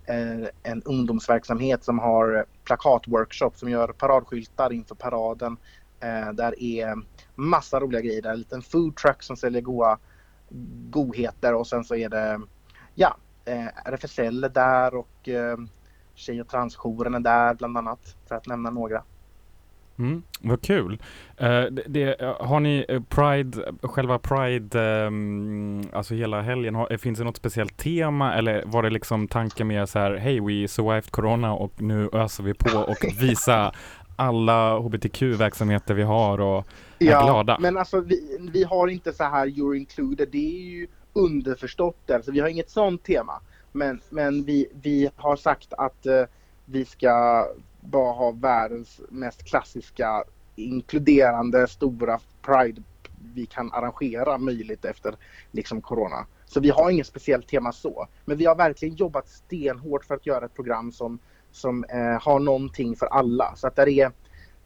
eh, 0.06 0.48
en 0.64 0.84
ungdomsverksamhet 0.84 1.84
som 1.84 2.00
har 2.00 2.46
plakatworkshop 2.64 3.58
som 3.58 3.70
gör 3.70 3.88
paradskyltar 3.88 4.74
inför 4.74 4.96
paraden. 4.96 5.58
Eh, 6.00 6.34
där 6.34 6.64
är 6.64 6.96
massa 7.36 7.80
roliga 7.80 8.02
grejer. 8.02 8.22
Där 8.22 8.30
är 8.30 8.34
en 8.34 8.40
liten 8.40 8.62
food 8.62 8.96
truck 8.96 9.24
som 9.24 9.38
säljer 9.38 9.62
goda 9.62 9.98
godheter 10.90 11.54
och 11.54 11.68
sen 11.68 11.84
så 11.84 11.96
är 11.96 12.10
det 12.10 12.42
ja, 12.96 13.18
RFSL 13.86 14.44
är 14.44 14.50
där 14.50 14.96
och 14.96 15.30
eh, 15.30 15.58
Tjej 16.16 16.42
och 16.42 16.48
transjouren 16.48 17.16
är 17.16 17.20
där 17.20 17.54
bland 17.54 17.78
annat 17.78 18.16
för 18.28 18.36
att 18.36 18.48
nämna 18.48 18.70
några. 18.70 19.04
Mm, 20.00 20.24
vad 20.42 20.62
kul. 20.62 21.02
Eh, 21.38 21.48
det, 21.48 21.84
det, 21.88 22.22
eh, 22.22 22.46
har 22.46 22.60
ni 22.60 22.86
eh, 22.90 23.02
Pride, 23.02 23.74
själva 23.84 24.20
Pride, 24.20 24.82
ehm, 24.82 25.84
alltså 25.94 26.14
hela 26.14 26.42
helgen, 26.42 26.76
har, 26.76 26.92
eh, 26.92 26.98
finns 26.98 27.20
det 27.20 27.26
något 27.26 27.38
speciellt 27.38 27.78
tema 27.78 28.36
eller 28.36 28.64
var 28.66 28.84
det 28.84 28.90
liksom 28.90 29.28
tanken 29.28 29.68
med 29.68 29.90
så 29.90 30.00
här, 30.00 30.16
hej 30.16 30.40
we 30.40 30.68
survived 30.68 31.12
corona 31.12 31.54
och 31.54 31.82
nu 31.82 32.10
öser 32.14 32.44
vi 32.44 32.54
på 32.54 32.78
och 32.78 33.06
visa 33.20 33.72
alla 34.16 34.80
hbtq-verksamheter 34.80 35.94
vi 35.94 36.04
har 36.04 36.42
och 36.42 36.68
är 37.00 37.06
glada. 37.06 37.58
men 37.60 37.78
alltså 37.78 38.02
vi, 38.02 38.50
vi 38.54 38.64
har 38.64 38.88
inte 38.88 39.14
så 39.14 39.24
här 39.24 39.48
you're 39.48 39.76
included. 39.76 40.30
Det 40.32 40.38
är 40.38 40.72
ju 40.72 40.88
underförstått. 41.20 42.12
Alltså, 42.12 42.32
vi 42.32 42.40
har 42.40 42.48
inget 42.48 42.70
sånt 42.70 43.04
tema. 43.04 43.42
Men, 43.72 44.02
men 44.10 44.44
vi, 44.44 44.68
vi 44.82 45.10
har 45.16 45.36
sagt 45.36 45.74
att 45.74 46.06
eh, 46.06 46.24
vi 46.66 46.86
ska 46.86 47.46
bara 47.82 48.14
ha 48.14 48.32
världens 48.32 49.02
mest 49.10 49.44
klassiska 49.44 50.24
inkluderande 50.56 51.68
stora 51.68 52.20
Pride 52.42 52.82
vi 53.34 53.46
kan 53.46 53.72
arrangera 53.72 54.38
möjligt 54.38 54.86
efter 54.86 55.16
liksom 55.52 55.82
corona. 55.82 56.26
Så 56.46 56.60
vi 56.60 56.70
har 56.70 56.90
inget 56.90 57.08
speciellt 57.08 57.48
tema 57.48 57.72
så. 57.72 58.08
Men 58.26 58.38
vi 58.38 58.46
har 58.46 58.56
verkligen 58.56 58.96
jobbat 58.96 59.30
stenhårt 59.30 60.06
för 60.06 60.16
att 60.16 60.26
göra 60.26 60.46
ett 60.46 60.56
program 60.56 60.92
som, 60.92 61.20
som 61.52 61.84
eh, 61.84 62.22
har 62.22 62.40
någonting 62.40 62.96
för 62.96 63.06
alla. 63.06 63.56
Så 63.56 63.68
att 63.68 63.76
det 63.76 63.92
är 63.92 64.12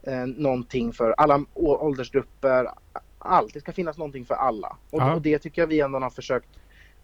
eh, 0.04 0.26
någonting 0.26 0.94
för 0.94 1.12
alla 1.18 1.46
åldersgrupper. 1.54 2.70
Allt. 3.24 3.54
Det 3.54 3.60
ska 3.60 3.72
finnas 3.72 3.98
någonting 3.98 4.26
för 4.26 4.36
alla. 4.36 4.68
Och, 4.90 5.02
Ja. 5.02 5.14
och 5.14 5.22
det 5.22 5.40
tycker 5.40 5.62
jag 5.62 5.68
vi 5.68 5.80
ändå 5.80 6.00
har 6.00 6.10
försökt 6.10 6.50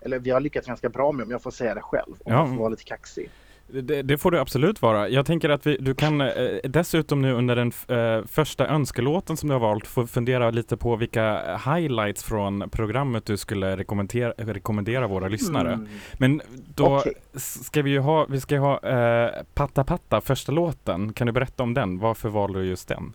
eller 0.02 0.20
vi 0.20 0.30
har 0.32 0.40
lyckats 0.40 0.68
ganska 0.68 0.90
bra 0.90 1.12
med 1.12 1.24
om 1.26 1.32
jag 1.32 1.42
får 1.42 1.52
säga 1.52 1.76
det 1.76 1.82
själv. 1.82 2.12
Om 2.26 2.34
Ja. 2.34 2.40
jag 2.40 2.50
får 2.50 2.56
vara 2.56 2.70
lite 2.70 2.84
kaxig. 2.84 3.30
Det, 3.72 4.02
det 4.02 4.18
får 4.18 4.32
du 4.32 4.40
absolut 4.40 4.82
vara. 4.82 5.10
Jag 5.10 5.26
tänker 5.26 5.50
att 5.50 5.68
vi, 5.68 5.78
du 5.78 5.96
kan 5.96 6.22
eh, 6.22 6.28
dessutom 6.64 7.22
nu 7.22 7.34
under 7.34 7.56
den 7.56 7.72
eh, 7.88 8.26
första 8.28 8.68
önskelåten 8.68 9.38
som 9.38 9.50
du 9.50 9.56
har 9.56 9.60
valt 9.60 9.88
få 9.88 10.08
fundera 10.08 10.52
lite 10.52 10.78
på 10.78 10.96
vilka 10.96 11.58
highlights 11.58 12.24
från 12.24 12.70
programmet 12.70 13.26
du 13.26 13.38
skulle 13.38 13.78
rekommendera, 13.78 14.34
rekommendera 14.38 15.08
våra 15.08 15.28
lyssnare. 15.28 15.74
Mm. 15.74 15.88
Men 16.18 16.42
då 16.76 17.04
s- 17.36 17.66
ska 17.66 17.82
vi 17.82 17.90
ju 17.92 18.00
ha, 18.00 18.26
vi 18.30 18.40
ska 18.42 18.56
ju 18.56 18.62
ha 18.62 18.80
eh, 18.80 19.32
Patta 19.54 19.84
Patta, 19.84 20.22
första 20.22 20.52
låten. 20.52 21.14
Kan 21.14 21.28
du 21.28 21.34
berätta 21.34 21.64
om 21.64 21.74
den? 21.74 22.00
Varför 22.00 22.30
valde 22.30 22.60
du 22.60 22.66
just 22.66 22.88
den? 22.88 23.14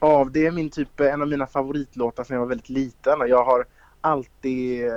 Ja, 0.00 0.28
det 0.32 0.46
är 0.46 0.50
min 0.50 0.70
typ, 0.70 1.00
en 1.00 1.22
av 1.22 1.28
mina 1.28 1.46
favoritlåtar 1.46 2.24
sedan 2.24 2.34
jag 2.34 2.40
var 2.40 2.48
väldigt 2.48 2.68
liten. 2.68 3.20
Och 3.20 3.28
Jag 3.28 3.44
har 3.44 3.64
alltid, 4.00 4.86
eh, 4.86 4.92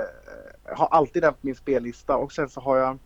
har 0.76 0.86
alltid 0.90 1.22
den 1.22 1.32
på 1.32 1.38
min 1.40 1.54
spellista 1.54 2.16
och 2.16 2.32
sen 2.32 2.48
så 2.48 2.60
har 2.60 2.76
jag 2.76 2.98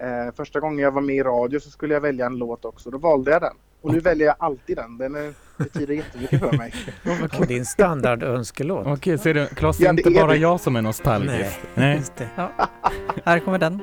eh, 0.00 0.34
första 0.36 0.60
gången 0.60 0.78
jag 0.78 0.90
var 0.90 1.00
med 1.02 1.16
i 1.16 1.22
radio 1.22 1.60
så 1.60 1.70
skulle 1.70 1.94
jag 1.94 2.00
välja 2.00 2.26
en 2.26 2.36
låt 2.38 2.64
också. 2.64 2.90
Då 2.90 2.98
valde 2.98 3.30
jag 3.30 3.40
den. 3.42 3.54
Och 3.80 3.92
nu 3.92 4.00
väljer 4.00 4.26
jag 4.26 4.36
alltid 4.38 4.76
den. 4.76 4.98
Den 4.98 5.14
är, 5.14 5.34
betyder 5.56 5.94
jättemycket 5.94 6.40
för 6.40 6.52
mig. 6.52 6.74
Och 7.40 7.46
din 7.46 7.64
standardönskelåt. 7.66 8.86
Okej, 8.86 9.18
ser 9.18 9.34
du, 9.34 9.46
Claes, 9.46 9.78
det 9.78 9.84
Ja, 9.84 9.90
är 9.90 9.94
det 9.94 10.00
inte 10.00 10.10
är 10.20 10.22
bara 10.22 10.32
det. 10.32 10.38
jag 10.38 10.60
som 10.60 10.76
är 10.76 10.82
nostalgisk. 10.82 11.60
Nej. 11.74 11.96
just 11.96 12.16
det. 12.16 12.28
Här 13.24 13.38
kommer 13.38 13.58
den. 13.58 13.80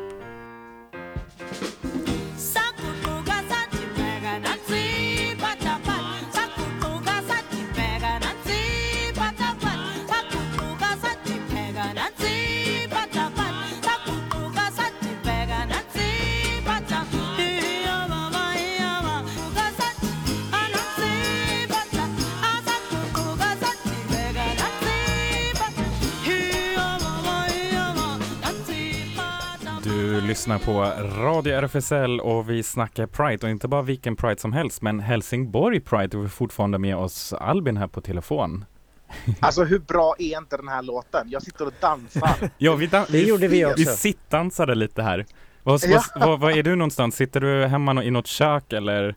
Lyssnar 30.36 30.60
på 30.60 30.74
Radio 31.22 31.54
RFSL 31.54 32.20
och 32.20 32.50
vi 32.50 32.64
snackar 32.64 33.08
Pride 33.08 33.46
och 33.46 33.50
inte 33.50 33.68
bara 33.68 33.82
vilken 33.82 34.16
Pride 34.16 34.42
som 34.42 34.54
helst 34.54 34.82
men 34.82 35.00
Helsingborg 35.00 35.80
Pride 35.80 36.18
och 36.18 36.24
vi 36.24 36.28
har 36.28 36.30
fortfarande 36.30 36.78
med 36.78 36.96
oss 36.96 37.34
Albin 37.34 37.78
här 37.78 37.88
på 37.88 38.02
telefon. 38.02 38.66
Alltså 39.40 39.64
hur 39.64 39.80
bra 39.80 40.16
är 40.20 40.38
inte 40.38 40.58
den 40.58 40.68
här 40.68 40.82
låten? 40.82 41.30
Jag 41.30 41.44
sitter 41.44 41.68
och 41.68 41.74
dansar. 41.80 42.50
Ja, 42.58 42.76
vi, 42.76 42.88
dan- 42.88 43.06
Det 43.10 43.22
gjorde 43.22 43.48
vi 43.48 43.66
också. 43.66 43.76
Vi 43.78 43.86
sittdansade 43.86 44.76
lite 44.76 45.02
här. 45.02 45.26
Var, 45.64 45.94
var, 45.94 46.28
var, 46.28 46.38
var 46.38 46.52
är 46.52 46.64
du 46.64 46.76
någonstans? 46.76 47.16
Sitter 47.16 47.42
du 47.42 47.66
hemma 47.66 48.04
i 48.04 48.12
något 48.12 48.28
kök 48.28 48.74
eller? 48.74 49.16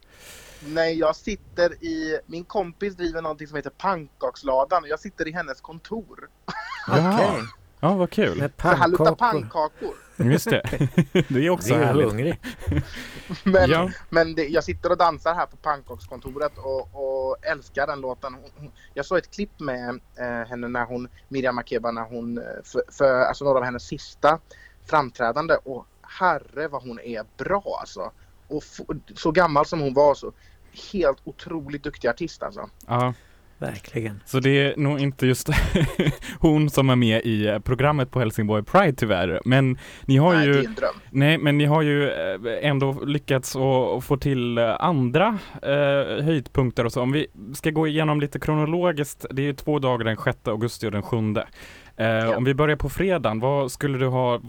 Nej, 0.66 0.98
jag 0.98 1.16
sitter 1.16 1.84
i... 1.84 2.18
Min 2.26 2.44
kompis 2.44 2.96
driver 2.96 3.22
någonting 3.22 3.46
som 3.46 3.56
heter 3.56 3.70
Pannkaksladan 3.70 4.82
och 4.82 4.88
jag 4.88 5.00
sitter 5.00 5.28
i 5.28 5.32
hennes 5.32 5.60
kontor. 5.60 6.28
Okej. 6.88 7.42
Ja, 7.80 7.94
vad 7.94 8.10
kul. 8.10 8.38
Med 8.38 8.52
Så 8.62 8.68
här 8.68 8.88
luktar 8.88 9.04
pannkakor. 9.14 9.70
pannkakor. 9.78 9.94
Just 10.32 10.50
det. 10.50 10.62
det 11.28 11.46
är 11.46 11.50
också 11.50 11.68
Vi 11.68 11.74
är 11.80 11.84
härligt. 11.86 12.08
hungrig. 12.08 12.40
Men, 13.44 13.70
Ja. 13.70 13.90
men 14.10 14.34
det, 14.34 14.48
jag 14.48 14.64
sitter 14.64 14.90
och 14.90 14.96
dansar 14.98 15.34
här 15.34 15.46
på 15.46 15.56
pannkakskontoret 15.56 16.52
och, 16.58 16.80
och 16.92 17.36
älskar 17.42 17.86
den 17.86 18.00
låten. 18.00 18.34
Hon, 18.34 18.50
hon, 18.56 18.72
jag 18.94 19.06
såg 19.06 19.18
ett 19.18 19.30
klipp 19.34 19.60
med 19.60 20.00
eh, 20.18 20.48
henne 20.48 20.68
när 20.68 20.84
hon, 20.84 21.08
Miriam 21.28 21.54
Makeba, 21.54 21.90
när 21.90 22.02
hon, 22.04 22.38
eh, 22.38 22.44
för, 22.64 22.82
för 22.92 23.20
alltså 23.20 23.44
några 23.44 23.58
av 23.58 23.64
hennes 23.64 23.82
sista 23.86 24.38
framträdande 24.86 25.54
och 25.64 25.86
herre 26.02 26.68
vad 26.68 26.82
hon 26.82 27.00
är 27.00 27.24
bra 27.36 27.76
alltså. 27.80 28.10
Och 28.48 28.62
f- 28.64 28.86
så 29.14 29.30
gammal 29.30 29.66
som 29.66 29.80
hon 29.80 29.94
var 29.94 30.14
så 30.14 30.32
helt 30.92 31.18
otroligt 31.24 31.82
duktig 31.82 32.08
artist 32.08 32.42
alltså. 32.42 32.70
Ja, 32.86 33.14
Verkligen. 33.58 34.20
så 34.26 34.40
det 34.40 34.50
är 34.50 34.76
nog 34.76 35.00
inte 35.00 35.26
just 35.26 35.48
hon 36.38 36.70
som 36.70 36.90
är 36.90 36.96
med 36.96 37.22
i 37.24 37.46
eh, 37.46 37.58
programmet 37.58 38.10
på 38.10 38.18
Helsingborg 38.18 38.64
Pride 38.64 38.92
tyvärr. 38.92 39.40
Men 39.44 39.78
ni 40.04 40.16
har 40.16 40.34
Nej, 40.34 40.46
ju 40.46 40.52
det 40.52 40.58
är 40.58 40.64
en 40.64 40.74
dröm. 40.74 40.94
Nej, 41.10 41.38
men 41.38 41.58
ni 41.58 41.64
har 41.64 41.82
ju 41.82 42.10
eh, 42.10 42.68
ändå 42.68 43.04
lyckats 43.04 43.56
att 43.56 44.04
få 44.04 44.16
till 44.16 44.58
eh, 44.58 44.76
andra 44.80 45.38
eh, 45.62 46.24
höjdpunkter 46.24 46.84
och 46.84 46.92
så. 46.92 47.02
Om 47.02 47.12
vi 47.12 47.26
ska 47.54 47.70
gå 47.70 47.86
igenom 47.86 48.20
lite 48.20 48.40
kronologiskt, 48.40 49.26
det 49.30 49.42
är 49.42 49.46
ju 49.46 49.52
två 49.52 49.78
dagar 49.78 50.04
den 50.04 50.16
6 50.16 50.38
augusti 50.44 50.86
och 50.86 50.92
den 50.92 51.02
7. 51.02 51.16
Eh, 51.98 52.30
Om 52.30 52.44
vi 52.44 52.54
börjar 52.54 52.76
på 52.76 52.88
fredagen, 52.88 53.40
vad 53.40 53.72
skulle 53.72 53.98
du 53.98 54.06
ha, 54.06 54.34
eh, 54.34 54.40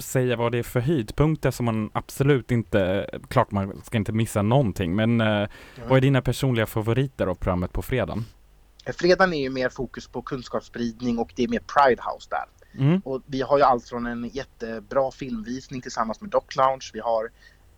säga 0.00 0.36
vad 0.36 0.52
det 0.52 0.58
är 0.58 0.62
för 0.62 0.80
höjdpunkter 0.80 1.50
som 1.50 1.66
man 1.66 1.90
absolut 1.92 2.50
inte, 2.50 3.10
klart 3.28 3.50
man 3.50 3.82
ska 3.84 3.98
inte 3.98 4.12
missa 4.12 4.42
någonting, 4.42 4.96
men 4.96 5.20
eh, 5.20 5.48
vad 5.88 5.96
är 5.96 6.00
dina 6.00 6.22
personliga 6.22 6.66
favoriter 6.66 7.26
av 7.26 7.34
programmet 7.34 7.72
på 7.72 7.82
fredagen? 7.82 8.24
Fredagen 8.98 9.32
är 9.32 9.40
ju 9.42 9.50
mer 9.50 9.68
fokus 9.68 10.08
på 10.08 10.22
kunskapsspridning 10.22 11.18
och 11.18 11.32
det 11.36 11.44
är 11.44 11.48
mer 11.48 11.60
Pride 11.60 12.02
House 12.02 12.28
där. 12.30 12.44
Mm. 12.84 13.00
Och 13.04 13.22
vi 13.26 13.42
har 13.42 13.58
ju 13.58 13.64
allt 13.64 13.88
från 13.88 14.06
en 14.06 14.28
jättebra 14.28 15.10
filmvisning 15.10 15.80
tillsammans 15.80 16.20
med 16.20 16.30
Doc 16.30 16.44
Lounge. 16.56 16.90
Vi 16.92 17.00
har 17.00 17.30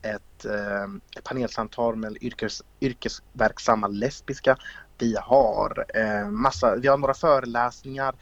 ett 0.02 0.44
eh, 0.44 1.22
panelsamtal 1.24 1.96
med 1.96 2.16
yrkes, 2.20 2.62
yrkesverksamma 2.80 3.86
lesbiska. 3.88 4.56
Vi 4.98 5.16
har 5.20 5.84
eh, 5.94 6.28
massa, 6.28 6.76
vi 6.76 6.88
har 6.88 6.98
några 6.98 7.14
föreläsningar, 7.14 8.08
eh, 8.08 8.16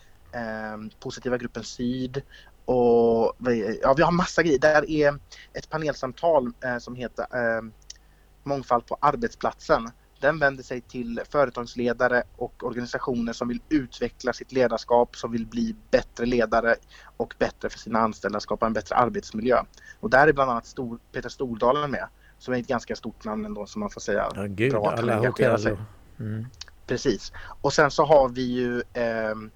Positiva 1.01 1.39
gruppen 1.39 1.65
Syd 1.65 2.23
och 2.65 3.37
ja, 3.83 3.95
vi 3.97 4.03
har 4.03 4.13
massa 4.13 4.43
grejer. 4.43 4.59
Där 4.59 4.91
är 4.91 5.19
ett 5.53 5.71
panelsamtal 5.71 6.53
eh, 6.65 6.79
som 6.79 6.95
heter 6.95 7.23
eh, 7.23 7.63
Mångfald 8.43 8.87
på 8.87 8.99
arbetsplatsen. 9.01 9.91
Den 10.21 10.39
vänder 10.39 10.63
sig 10.63 10.81
till 10.81 11.21
företagsledare 11.31 12.23
och 12.37 12.65
organisationer 12.65 13.33
som 13.33 13.49
vill 13.49 13.63
utveckla 13.69 14.33
sitt 14.33 14.53
ledarskap, 14.53 15.17
som 15.17 15.33
vill 15.33 15.47
bli 15.47 15.77
bättre 15.91 16.27
ledare 16.27 16.77
och 17.17 17.35
bättre 17.39 17.71
för 17.71 17.79
sina 17.79 17.99
anställda, 17.99 18.41
skapa 18.41 18.67
en 18.67 18.73
bättre 18.73 18.97
arbetsmiljö. 18.97 19.63
Och 20.01 20.11
där 20.11 20.29
är 20.29 20.33
bland 20.33 20.51
annat 20.51 20.67
Stor, 20.67 20.99
Peter 21.13 21.29
Stordalen 21.29 21.91
med, 21.91 22.09
som 22.39 22.55
är 22.55 22.59
ett 22.59 22.67
ganska 22.67 22.97
stort 22.97 23.25
namn 23.25 23.45
ändå 23.45 23.67
som 23.67 23.81
man 23.81 23.91
får 23.91 24.01
säga. 24.01 24.29
Ja, 24.35 24.47
gud. 24.47 24.73
Bra 24.73 24.93
att 24.93 24.99
Alla 24.99 25.15
engagerar 25.15 25.57
sig. 25.57 25.77
Mm. 26.19 26.47
Precis. 26.87 27.33
Och 27.61 27.73
sen 27.73 27.91
så 27.91 28.05
har 28.05 28.29
vi 28.29 28.43
ju 28.43 28.83
ehm, 28.93 29.51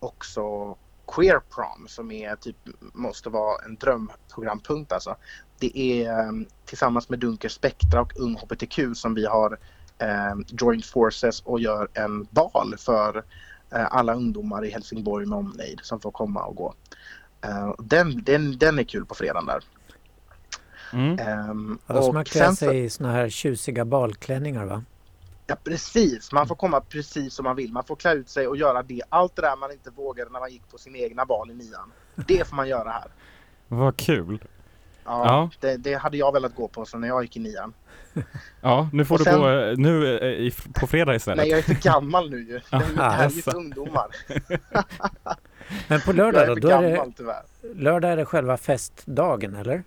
också 0.00 0.76
Queer 1.12 1.40
Prom 1.54 1.88
som 1.88 2.10
är 2.10 2.36
typ, 2.36 2.56
måste 2.92 3.28
vara 3.30 3.64
en 3.64 3.76
drömprogrampunkt 3.76 4.92
alltså. 4.92 5.16
Det 5.58 5.78
är 5.78 6.20
ehm, 6.20 6.46
tillsammans 6.64 7.08
med 7.08 7.18
Dunker 7.18 7.48
Spektra 7.48 8.00
och 8.00 8.12
Ung 8.16 8.36
HBTQ 8.36 8.78
som 8.94 9.14
vi 9.14 9.26
har 9.26 9.58
ehm, 9.98 10.44
joined 10.48 10.84
forces 10.84 11.40
och 11.40 11.60
gör 11.60 11.88
en 11.94 12.24
bal 12.24 12.74
för 12.78 13.24
eh, 13.72 13.86
alla 13.90 14.14
ungdomar 14.14 14.64
i 14.64 14.70
Helsingborg 14.70 15.26
med 15.26 15.38
omnejd 15.38 15.80
som 15.82 16.00
får 16.00 16.10
komma 16.10 16.44
och 16.44 16.56
gå. 16.56 16.74
Eh, 17.44 17.74
den, 17.78 18.24
den, 18.24 18.58
den 18.58 18.78
är 18.78 18.84
kul 18.84 19.06
på 19.06 19.14
fredagen 19.14 19.46
där. 19.46 19.64
Mm. 20.92 21.18
Ehm, 21.18 21.78
Ja, 21.86 21.94
då 21.94 22.02
ska 22.02 22.12
man 22.12 22.24
klä 22.24 22.56
sig 22.56 22.84
i 22.84 22.90
såna 22.90 23.12
här 23.12 23.28
tjusiga 23.28 23.84
balklänningar 23.84 24.64
va? 24.64 24.84
Ja 25.50 25.56
precis, 25.64 26.32
man 26.32 26.48
får 26.48 26.54
komma 26.54 26.80
precis 26.80 27.34
som 27.34 27.44
man 27.44 27.56
vill. 27.56 27.72
Man 27.72 27.84
får 27.84 27.96
klä 27.96 28.12
ut 28.12 28.28
sig 28.28 28.46
och 28.46 28.56
göra 28.56 28.82
det. 28.82 29.02
Allt 29.08 29.36
det 29.36 29.42
där 29.42 29.56
man 29.56 29.72
inte 29.72 29.90
vågade 29.90 30.30
när 30.30 30.40
man 30.40 30.50
gick 30.50 30.70
på 30.70 30.78
sin 30.78 30.96
egna 30.96 31.24
bal 31.26 31.50
i 31.50 31.54
nian. 31.54 31.92
Det 32.14 32.48
får 32.48 32.56
man 32.56 32.68
göra 32.68 32.90
här. 32.90 33.06
Vad 33.68 33.96
kul! 33.96 34.44
Ja, 35.04 35.24
Ja. 35.26 35.50
Det, 35.60 35.76
det 35.76 35.94
hade 35.94 36.16
jag 36.16 36.32
velat 36.32 36.54
gå 36.54 36.68
på 36.68 36.84
så 36.84 36.98
när 36.98 37.08
jag 37.08 37.22
gick 37.22 37.36
i 37.36 37.40
nian. 37.40 37.72
Ja, 38.60 38.88
nu 38.92 39.04
får 39.04 39.14
Och 39.14 39.18
du 39.18 39.24
sen- 39.24 39.40
gå 39.40 39.48
eh, 39.48 39.76
nu 39.76 40.18
eh, 40.18 40.28
i, 40.28 40.52
på 40.80 40.86
fredag 40.86 41.14
istället. 41.14 41.36
Nej 41.38 41.48
jag 41.48 41.58
är 41.58 41.62
för 41.62 41.74
gammal 41.74 42.30
nu 42.30 42.38
ju. 42.38 42.60
Det 42.70 42.76
är 42.76 42.80
ju- 42.88 42.94
det 42.96 43.02
här 43.02 43.12
är 43.14 43.18
ju 43.18 43.24
Alltså. 43.24 43.50
för 43.50 43.58
ungdomar. 43.58 44.06
Men 45.88 46.00
på 46.00 46.10
Jag 46.10 46.16
lördag 46.16 46.42
är 46.42 46.46
då? 46.48 46.54
för 46.54 46.60
då 46.60 46.68
är 46.68 46.82
det, 46.82 46.90
gammal 46.90 47.12
tyvärr. 47.16 47.42
lördag 47.74 48.10
är 48.12 48.16
det 48.16 48.24
själva 48.24 48.56
festdagen 48.56 49.54
eller? 49.56 49.82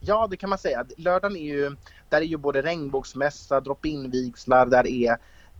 Ja 0.00 0.26
det 0.30 0.36
kan 0.36 0.50
man 0.50 0.58
säga. 0.58 0.84
Lördagen 0.96 1.36
är 1.36 1.44
ju, 1.54 1.76
där 2.08 2.20
är 2.20 2.24
ju 2.24 2.36
både 2.36 2.62
regnbågsmässa, 2.62 3.60
drop-in 3.60 4.10
vigslar, 4.10 4.66
där 4.66 4.86
är 4.86 5.10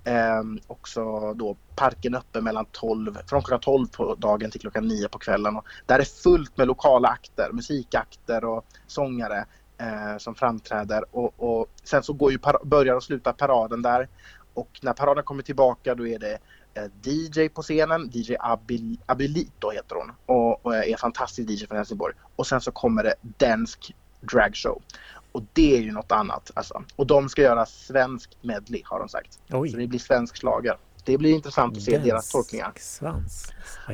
eh, 0.04 0.42
också 0.66 1.32
då 1.34 1.56
parken 1.76 2.14
öppen 2.14 2.44
mellan 2.44 2.66
12, 2.72 3.18
från 3.26 3.42
klockan 3.42 3.60
12 3.60 3.86
på 3.86 4.14
dagen 4.14 4.50
till 4.50 4.60
klockan 4.60 4.88
9 4.88 5.08
på 5.08 5.18
kvällen. 5.18 5.56
Och 5.56 5.64
där 5.86 5.98
är 5.98 6.04
fullt 6.04 6.56
med 6.56 6.66
lokala 6.66 7.08
akter, 7.08 7.50
musikakter 7.52 8.44
och 8.44 8.64
sångare 8.86 9.46
eh, 9.78 10.18
som 10.18 10.34
framträder. 10.34 11.04
Och, 11.10 11.34
och 11.36 11.66
sen 11.84 12.02
så 12.02 12.12
går 12.12 12.32
ju 12.32 12.38
par- 12.38 12.64
börjar 12.64 12.94
och 12.94 13.02
slutar 13.02 13.32
paraden 13.32 13.82
där. 13.82 14.08
Och 14.54 14.80
när 14.82 14.92
paraden 14.92 15.24
kommer 15.24 15.42
tillbaka 15.42 15.94
då 15.94 16.06
är 16.06 16.18
det 16.18 16.38
eh, 16.74 16.84
DJ 17.02 17.48
på 17.48 17.62
scenen, 17.62 18.10
DJ 18.12 18.36
Abil, 18.40 19.00
Abilito 19.06 19.70
heter 19.70 19.96
hon 19.96 20.12
och, 20.26 20.66
och 20.66 20.76
är 20.76 20.96
fantastisk 20.96 21.50
DJ 21.50 21.66
från 21.66 21.76
Helsingborg. 21.76 22.14
Och 22.36 22.46
sen 22.46 22.60
så 22.60 22.72
kommer 22.72 23.02
det 23.02 23.14
dansk 23.20 23.94
dragshow. 24.20 24.82
Och 25.36 25.42
det 25.52 25.76
är 25.76 25.80
ju 25.80 25.92
något 25.92 26.12
annat 26.12 26.50
alltså. 26.54 26.84
Och 26.96 27.06
de 27.06 27.28
ska 27.28 27.42
göra 27.42 27.66
svensk 27.66 28.36
medley 28.40 28.82
har 28.84 28.98
de 28.98 29.08
sagt. 29.08 29.32
Så 29.50 29.58
Oj! 29.58 29.72
det 29.72 29.86
blir 29.86 29.98
svensk 29.98 30.40
schlager. 30.40 30.78
Det 31.04 31.18
blir 31.18 31.34
intressant 31.34 31.76
att 31.76 31.82
se 31.82 31.98
deras 31.98 32.30
tolkningar. 32.30 32.72
svans. 32.76 33.52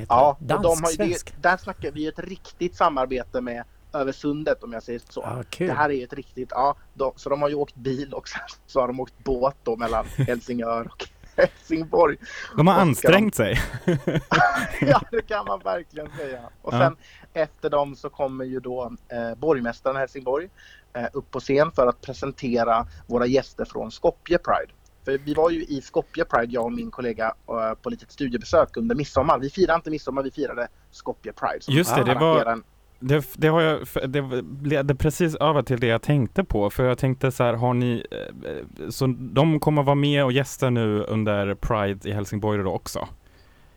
Ja, 0.08 0.36
och 0.40 0.46
de 0.46 0.82
har 0.82 0.90
ju, 0.90 0.96
det, 0.96 1.42
där 1.42 1.56
snackar 1.56 1.90
vi 1.90 2.06
ett 2.06 2.18
riktigt 2.18 2.76
samarbete 2.76 3.40
med 3.40 3.64
över 3.92 4.12
sundet 4.12 4.62
om 4.62 4.72
jag 4.72 4.82
säger 4.82 5.02
så. 5.08 5.20
Ja, 5.20 5.42
kul. 5.50 5.66
Det 5.66 5.72
här 5.72 5.90
är 5.90 5.94
ju 5.94 6.04
ett 6.04 6.12
riktigt, 6.12 6.48
ja, 6.50 6.76
de, 6.94 7.12
så 7.16 7.30
de 7.30 7.42
har 7.42 7.48
ju 7.48 7.54
åkt 7.54 7.74
bil 7.74 8.14
och 8.14 8.28
så 8.66 8.80
har 8.80 8.86
de 8.86 9.00
åkt 9.00 9.24
båt 9.24 9.56
då 9.62 9.76
mellan 9.76 10.06
Helsingör 10.16 10.86
och 10.92 11.08
Helsingborg. 11.36 12.16
De 12.56 12.66
har 12.66 12.74
ansträngt 12.74 13.34
sig. 13.34 13.60
ja, 14.80 15.00
det 15.10 15.22
kan 15.28 15.44
man 15.46 15.58
verkligen 15.64 16.08
säga. 16.18 16.40
Och 16.62 16.74
Ja. 16.74 16.78
sen 16.78 16.96
efter 17.32 17.70
dem 17.70 17.96
så 17.96 18.08
kommer 18.10 18.44
ju 18.44 18.60
då 18.60 18.92
eh, 19.08 19.34
borgmästaren 19.38 19.96
i 19.96 19.98
Helsingborg 19.98 20.48
eh, 20.92 21.04
upp 21.12 21.30
på 21.30 21.40
scen 21.40 21.70
för 21.72 21.86
att 21.86 22.00
presentera 22.00 22.86
våra 23.06 23.26
gäster 23.26 23.64
från 23.64 23.90
Skopje 23.90 24.38
Pride. 24.38 24.72
För 25.04 25.18
vi 25.18 25.34
var 25.34 25.50
ju 25.50 25.64
i 25.64 25.80
Skopje 25.82 26.24
Pride, 26.24 26.52
jag 26.52 26.64
och 26.64 26.72
min 26.72 26.90
kollega, 26.90 27.34
eh, 27.48 27.74
på 27.82 27.90
litet 27.90 28.12
studiebesök 28.12 28.76
under 28.76 28.94
midsommar. 28.94 29.38
Vi 29.38 29.50
firade 29.50 29.76
inte 29.76 29.90
midsommar, 29.90 30.22
vi 30.22 30.30
firade 30.30 30.68
Skopje 30.90 31.32
Pride. 31.32 31.64
Just 31.78 31.94
det, 31.96 32.04
det 32.04 32.14
var- 32.14 32.62
Det, 33.02 33.24
det 33.36 33.48
har 33.48 33.60
jag, 33.60 33.80
det 34.08 34.44
ledde 34.62 34.94
precis 34.94 35.34
över 35.34 35.62
till 35.62 35.80
det 35.80 35.86
jag 35.86 36.02
tänkte 36.02 36.44
på, 36.44 36.70
för 36.70 36.84
jag 36.84 36.98
tänkte 36.98 37.32
så 37.32 37.44
här, 37.44 37.54
har 37.54 37.74
ni, 37.74 38.06
eh, 38.10 38.88
så 38.88 39.06
de 39.18 39.60
kommer 39.60 39.82
vara 39.82 39.94
med 39.94 40.24
och 40.24 40.32
gästa 40.32 40.70
nu 40.70 41.04
under 41.04 41.54
Pride 41.54 42.08
i 42.08 42.12
Helsingborg 42.12 42.62
då 42.62 42.72
också? 42.72 43.08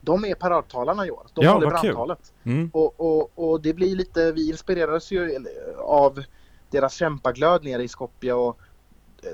De 0.01 0.25
är 0.25 0.36
paradtalarna 0.36 1.05
i 1.05 1.12
år. 1.12 1.27
De 1.34 1.46
Ja, 1.46 1.53
håller 1.53 1.67
brandtalet. 1.67 2.34
Mm. 2.44 2.70
Och, 2.74 3.00
och, 3.00 3.32
och 3.36 3.62
det 3.62 3.74
blir 3.74 3.96
lite, 3.96 4.32
vi 4.32 4.50
inspirerades 4.50 5.12
ju 5.12 5.46
av 5.77 6.24
deras 6.70 6.94
kämpaglöd 6.94 7.63
nere 7.63 7.84
i 7.84 7.88
Skopje 7.88 8.34
och 8.34 8.60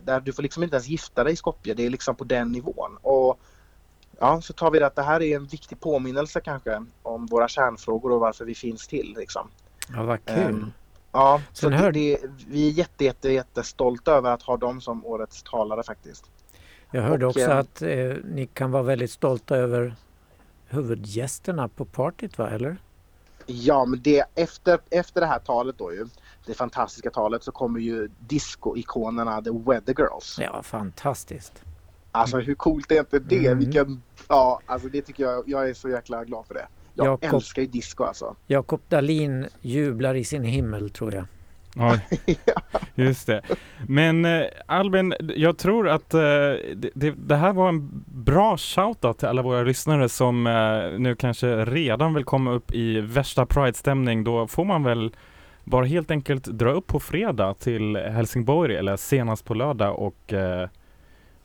där 0.02 0.20
du 0.20 0.34
får 0.34 0.44
liksom 0.44 0.64
inte 0.64 0.76
ens 0.76 0.88
gifta 0.88 1.24
dig 1.24 1.34
i 1.34 1.36
Skopje. 1.36 1.74
Det 1.74 1.86
är 1.86 1.90
liksom 1.90 2.16
på 2.16 2.24
den 2.24 2.52
nivån. 2.52 2.98
Och 3.02 3.40
ja, 4.20 4.42
så 4.42 4.54
tar 4.54 4.72
vi 4.72 4.80
det 4.80 4.86
att 4.86 4.96
det 4.96 5.02
här 5.02 5.22
är 5.22 5.36
en 5.36 5.46
viktig 5.46 5.80
påminnelse 5.80 6.42
kanske 6.42 6.86
om 7.02 7.26
våra 7.26 7.48
kärnfrågor 7.48 8.12
och 8.12 8.20
varför 8.20 8.46
vi 8.46 8.56
finns 8.56 8.88
till 8.88 9.16
liksom. 9.18 9.48
Ja, 9.96 10.04
vad 10.04 10.26
kul. 10.26 10.38
Ehm, 10.38 10.72
ja, 11.12 11.42
så 11.54 11.70
det, 11.70 11.76
hör- 11.78 11.92
det, 11.92 12.18
vi 12.48 12.68
är 12.68 12.72
jätte, 12.72 13.04
jätte, 13.06 13.30
jättestolta 13.32 14.12
över 14.12 14.32
att 14.32 14.42
ha 14.42 14.58
dem 14.58 14.82
som 14.82 15.06
årets 15.06 15.44
talare 15.44 15.84
faktiskt. 15.84 16.26
Jag 16.92 17.02
hörde 17.02 17.26
och, 17.26 17.30
också 17.30 17.42
eh, 17.52 17.58
att 17.58 17.82
eh, 17.82 18.14
ni 18.24 18.50
kan 18.54 18.72
vara 18.72 18.84
väldigt 18.84 19.12
stolta 19.12 19.56
över 19.56 19.96
huvudgästerna 20.68 21.68
på 21.68 21.86
partyt, 21.86 22.38
va? 22.38 22.50
Eller? 22.50 22.78
Ja, 23.46 23.86
men 23.86 24.02
det, 24.02 24.24
efter, 24.36 24.80
efter 24.90 25.22
det 25.22 25.28
här 25.28 25.40
talet 25.40 25.78
då 25.78 25.94
ju, 25.94 26.08
det 26.46 26.54
fantastiska 26.54 27.10
talet, 27.10 27.44
så 27.44 27.52
kommer 27.52 27.80
ju 27.80 28.10
disco-ikonerna 28.20 29.42
The 29.42 29.50
Weather 29.52 29.94
Girls. 29.98 30.38
Ja, 30.42 30.64
fantastiskt. 30.64 31.64
Alltså 32.12 32.38
hur 32.38 32.56
coolt 32.56 32.92
är 32.92 33.00
inte 33.00 33.20
det? 33.20 33.48
Mm. 33.48 33.60
Vilken, 33.60 34.02
ja, 34.28 34.60
alltså 34.66 34.88
det 34.90 35.02
tycker 35.02 35.24
jag, 35.24 35.44
jag 35.50 35.70
är 35.70 35.74
så 35.74 35.90
jäkla 35.90 36.24
glad 36.26 36.46
för 36.48 36.54
det. 36.54 36.68
Jag 36.94 37.08
Jakob. 37.08 37.34
älskar 37.34 37.62
ju 37.62 37.68
disco 37.68 38.04
alltså. 38.04 38.36
Jakob 38.48 38.82
Dahlin 38.90 39.48
jublar 39.62 40.16
i 40.16 40.24
sin 40.24 40.44
himmel, 40.44 40.90
tror 40.90 41.14
jag. 41.14 41.26
Oj, 41.76 42.00
just 42.96 43.28
det. 43.28 43.42
Men 43.88 44.26
eh, 44.26 44.44
Albin, 44.66 45.14
jag 45.36 45.58
tror 45.58 45.90
att 45.90 46.14
eh, 46.14 46.20
det, 46.94 47.12
det, 47.18 47.36
här 47.36 47.54
var 47.54 47.70
en 47.70 48.04
bra 48.06 48.58
shoutout 48.58 49.18
till 49.18 49.28
alla 49.28 49.42
våra 49.42 49.64
lyssnare 49.64 50.10
som 50.10 50.48
eh, 50.48 51.00
nu 51.00 51.16
kanske 51.16 51.66
redan 51.66 52.14
vill 52.14 52.24
komma 52.24 52.52
upp 52.52 52.72
i 52.72 53.02
värsta 53.02 53.46
Pride-stämning. 53.46 54.24
Då 54.24 54.48
får 54.48 54.66
man 54.66 54.84
väl 54.84 55.12
bara 55.64 55.86
helt 55.86 56.12
enkelt 56.12 56.46
dra 56.46 56.72
upp 56.72 56.88
på 56.88 57.00
fredag 57.00 57.54
till 57.54 57.96
Helsingborg 57.98 58.76
eller 58.76 58.98
senast 58.98 59.46
på 59.46 59.54
lördag 59.54 60.00
och 60.00 60.34
eh, 60.34 60.70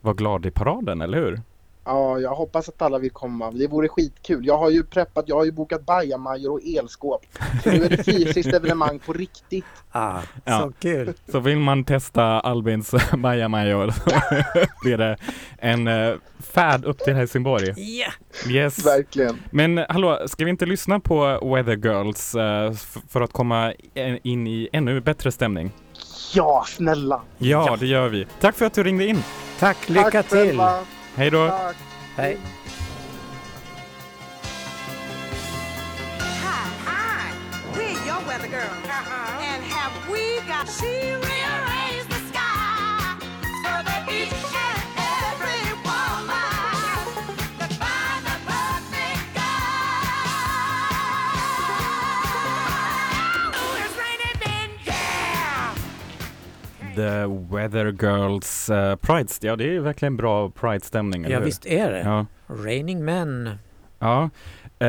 vara 0.00 0.14
glad 0.14 0.46
i 0.46 0.50
paraden, 0.50 1.00
eller 1.00 1.18
hur? 1.18 1.40
Ja, 1.86 2.18
jag 2.20 2.34
hoppas 2.34 2.68
att 2.68 2.82
alla 2.82 2.98
vill 2.98 3.10
komma. 3.10 3.50
Det 3.50 3.66
vore 3.66 3.88
skitkul. 3.88 4.46
Jag 4.46 4.58
har 4.58 4.70
ju 4.70 4.84
preppat, 4.84 5.24
jag 5.28 5.36
har 5.36 5.44
ju 5.44 5.52
bokat 5.52 5.86
bajamajor 5.86 6.52
och 6.52 6.60
elskåp. 6.78 7.20
Så 7.64 7.70
nu 7.70 7.84
är 7.84 7.88
det 7.88 8.04
fysiskt 8.04 8.54
evenemang 8.54 8.98
på 8.98 9.12
riktigt. 9.12 9.64
Ah, 9.92 10.20
Ja. 10.44 10.60
så 10.60 10.72
kul. 10.80 11.12
Så 11.32 11.40
vill 11.40 11.58
man 11.58 11.84
testa 11.84 12.22
Albins 12.40 12.94
bajamajor 13.18 13.90
så 13.90 14.10
blir 14.82 14.98
det 14.98 15.16
en 15.58 15.86
eh, 15.88 16.14
färd 16.52 16.84
upp 16.84 16.98
till 16.98 17.14
Helsingborg. 17.14 17.74
Ja! 17.76 18.06
Yes. 18.50 18.86
Verkligen. 18.86 19.38
Men 19.50 19.78
hallå, 19.88 20.18
ska 20.26 20.44
vi 20.44 20.50
inte 20.50 20.66
lyssna 20.66 21.00
på 21.00 21.24
Weather 21.54 21.76
Girls 21.76 22.34
eh, 22.34 22.72
för 23.08 23.20
att 23.20 23.32
komma 23.32 23.72
in 24.22 24.46
i 24.46 24.68
ännu 24.72 25.00
bättre 25.00 25.32
stämning? 25.32 25.70
Ja, 26.34 26.64
snälla. 26.68 27.22
Ja, 27.38 27.76
det 27.80 27.86
gör 27.86 28.08
vi. 28.08 28.26
Tack 28.40 28.54
för 28.54 28.64
att 28.66 28.74
du 28.74 28.82
ringde 28.84 29.06
in. 29.06 29.22
Tack, 29.58 29.88
lycka 29.88 30.10
Tack 30.10 30.28
till! 30.28 30.38
själva. 30.38 30.78
Hej 31.16 31.30
då. 31.30 31.48
Tack. 31.48 31.76
Hej! 32.16 32.38
Weather 57.50 57.92
Girls 58.02 58.70
uh, 58.70 58.94
Pride. 58.96 59.28
Ja, 59.40 59.56
det 59.56 59.76
är 59.76 59.80
verkligen 59.80 60.16
bra 60.16 60.50
Pride-stämning, 60.50 61.26
Ja, 61.28 61.38
hur? 61.38 61.44
visst 61.44 61.66
är 61.66 61.90
det. 61.90 62.00
Ja. 62.00 62.26
Raining 62.64 63.04
Men. 63.04 63.50
Ja, 63.98 64.30
eh, 64.78 64.88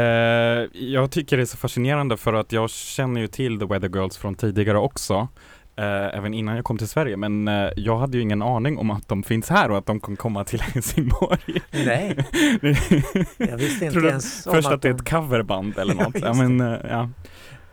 jag 0.73 1.11
tycker 1.11 1.37
det 1.37 1.43
är 1.43 1.45
så 1.45 1.57
fascinerande 1.57 2.17
för 2.17 2.33
att 2.33 2.51
jag 2.51 2.69
känner 2.69 3.21
ju 3.21 3.27
till 3.27 3.59
The 3.59 3.65
Weather 3.65 3.89
Girls 3.89 4.17
från 4.17 4.35
tidigare 4.35 4.77
också. 4.77 5.27
Eh, 5.75 6.17
även 6.17 6.33
innan 6.33 6.55
jag 6.55 6.65
kom 6.65 6.77
till 6.77 6.87
Sverige, 6.87 7.17
men 7.17 7.47
eh, 7.47 7.69
jag 7.75 7.97
hade 7.97 8.17
ju 8.17 8.23
ingen 8.23 8.41
aning 8.41 8.77
om 8.77 8.91
att 8.91 9.07
de 9.07 9.23
finns 9.23 9.49
här 9.49 9.71
och 9.71 9.77
att 9.77 9.85
de 9.85 9.99
kan 9.99 10.15
komma 10.15 10.43
till 10.43 10.61
Helsingborg. 10.73 11.61
Nej, 11.71 12.17
jag 13.37 13.57
visste 13.57 13.85
inte 13.85 13.99
ens 13.99 14.47
om 14.47 14.53
Först 14.53 14.67
att 14.67 14.73
att 14.73 14.81
det 14.81 14.89
är 14.89 14.93
ett 14.93 15.09
coverband 15.09 15.77
eller 15.77 15.93
något. 16.03 16.21
ja, 16.21 16.33
men, 16.33 16.61
eh, 16.61 16.77
ja. 16.89 17.09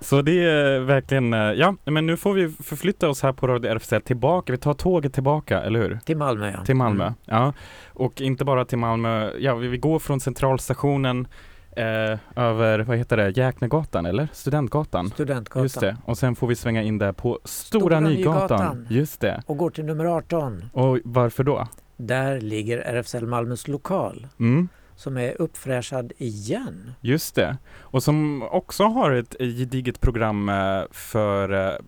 Så 0.05 0.23
det 0.23 0.45
är 0.51 0.81
verkligen, 0.81 1.35
eh, 1.35 1.41
ja, 1.41 1.75
men 1.85 2.07
nu 2.07 2.17
får 2.17 2.35
vi 2.35 2.49
förflytta 2.49 3.09
oss 3.09 3.23
här 3.23 3.33
på 3.33 3.47
Radio 3.47 3.71
RFZ 3.71 3.93
tillbaka. 4.05 4.53
Vi 4.53 4.59
tar 4.59 4.75
tåget 4.75 5.13
tillbaka, 5.15 5.61
eller 5.63 5.81
hur? 5.81 5.99
Till 6.05 6.17
Malmö, 6.17 6.51
ja. 6.51 6.65
Till 6.65 6.77
Malmö, 6.77 7.05
Mm. 7.05 7.15
ja. 7.25 7.53
Och 7.93 8.21
inte 8.21 8.45
bara 8.45 8.65
till 8.65 8.79
Malmö, 8.79 9.31
ja 9.39 9.55
vi 9.55 9.69
vi 9.69 9.79
går 9.79 9.99
från 9.99 10.21
centralstationen 10.21 11.29
eh, 11.77 12.19
över, 12.45 12.79
vad 12.79 12.97
heter 12.99 13.17
det, 13.17 13.31
Jäknegatan 13.37 14.07
eller? 14.07 14.29
Studentgatan? 14.33 15.09
Studentgatan. 15.11 15.63
Just 15.63 15.81
det, 15.81 15.97
och 16.05 16.19
sen 16.19 16.37
får 16.37 16.47
vi 16.47 16.55
svänga 16.57 16.83
in 16.83 16.99
där 16.99 17.13
på 17.13 17.39
Stora, 17.45 17.81
Stora 17.81 18.01
Nygatan. 18.01 18.41
Nygatan. 18.41 18.87
Just 18.91 19.21
det. 19.21 19.43
Och 19.47 19.57
går 19.57 19.71
till 19.71 19.85
nummer 19.85 20.05
18. 20.05 20.65
Och 20.73 20.99
varför 21.05 21.45
då? 21.45 21.69
Där 21.97 22.41
ligger 22.41 22.79
RFSL 22.79 23.27
Malmös 23.27 23.69
lokal 23.69 24.27
Mm, 24.41 24.69
som 24.97 25.17
är 25.17 25.41
uppfräschad 25.43 26.13
igen. 26.19 26.93
just 27.01 27.35
det. 27.35 27.57
Och 27.81 28.03
som 28.03 28.43
också 28.43 28.85
har 28.85 29.11
ett 29.13 29.37
gediget 29.39 30.01
program 30.01 30.49
eh, 30.49 30.83
för 30.91 31.53
eh, 31.53 31.79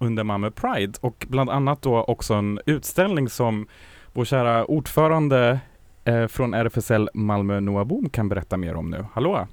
under 0.00 0.24
Malmö 0.24 0.50
Pride 0.50 0.92
och 1.00 1.26
bland 1.28 1.50
annat 1.50 1.82
då 1.82 2.02
också 2.04 2.34
en 2.34 2.60
utställning 2.66 3.28
som 3.28 3.66
vår 4.12 4.24
kära 4.24 4.64
ordförande 4.64 5.60
eh, 6.04 6.26
från 6.26 6.54
RFSL 6.54 7.08
Malmö, 7.14 7.60
Noah 7.60 7.84
Boom, 7.84 8.08
kan 8.10 8.28
berätta 8.28 8.56
mer 8.56 8.74
om 8.74 8.90
nu. 8.90 9.06
Hallå! 9.12 9.46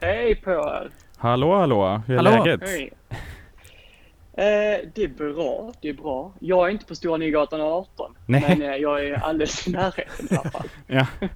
Hej 0.00 0.34
på 0.34 0.50
er! 0.50 0.90
Hallå, 1.16 1.56
hallå! 1.58 2.02
Hur 2.06 2.18
är 2.18 2.24
Hallå. 2.24 2.44
läget? 2.44 2.60
Hej! 2.68 2.92
Eh, 4.38 4.44
det 4.94 5.02
är 5.04 5.08
bra, 5.34 5.72
det 5.82 5.88
är 5.88 5.94
bra. 5.94 6.32
Jag 6.38 6.66
är 6.66 6.70
inte 6.72 6.84
på 6.84 6.94
Stora 6.94 7.16
Nygatan 7.16 7.60
18, 7.60 8.14
Nej. 8.26 8.44
men 8.48 8.62
eh, 8.62 8.76
jag 8.76 9.04
är 9.06 9.14
alldeles 9.14 9.68
i 9.68 9.70
närheten 9.70 10.26
i 10.30 10.34
alla 10.36 10.50
fall. 10.50 10.66
Ja. 10.86 11.06